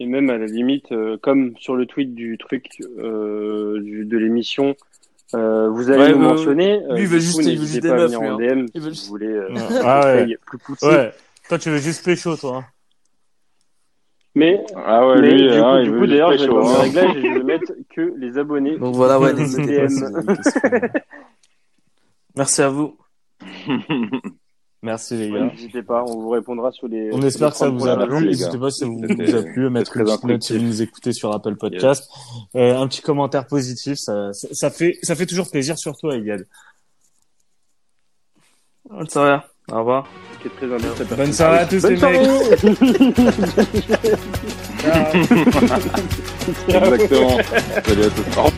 [0.00, 2.66] Et même à la limite, euh, comme sur le tweet du truc
[2.98, 4.76] euh, du, de l'émission,
[5.34, 6.80] euh, vous allez Ouais, nous ouais, mentionner.
[6.90, 8.36] lui, il veut coup, juste- il veut n'hésitez juste des meufs, lui, hein.
[8.36, 9.48] DM Il veut si juste- vous voulez euh,
[9.82, 10.20] Ah ouais.
[10.20, 10.86] conseil plus poussé.
[10.86, 11.12] Ouais.
[11.48, 12.56] Toi, tu veux juste pécho, toi.
[12.58, 12.64] hein.
[14.34, 16.78] Mais, Ah ouais, mais lui, du hein, coup, du d'ailleurs, je vais chaud, dans le
[16.78, 18.76] réglage et je vais mettre que les abonnés.
[18.76, 20.14] Donc voilà, ouais, Le n'hésitez pas si DM.
[20.14, 20.88] avez des.
[22.36, 22.98] Merci à vous.
[24.86, 25.46] Merci, les Ouais, gars.
[25.46, 27.10] N'hésitez pas, on vous répondra sur les.
[27.12, 28.26] On sur espère les que ça 30 vous a plu.
[28.26, 30.80] N'hésitez pas si ça vous, a plu à mettre une petite note si vous nous
[30.80, 32.08] écoutez sur Apple Podcast.
[32.54, 36.16] Euh, un petit commentaire positif, ça, ça, ça fait, ça fait toujours plaisir, surtout à
[36.16, 36.46] Yad.
[38.88, 39.40] Bonne soirée.
[39.72, 40.06] Au revoir.
[40.40, 40.68] Qui est très
[41.16, 42.24] Bonne soirée à tous, Bonne les mecs.
[42.24, 42.56] soirée.
[46.68, 47.38] Exactement.
[47.84, 48.52] Salut à tous.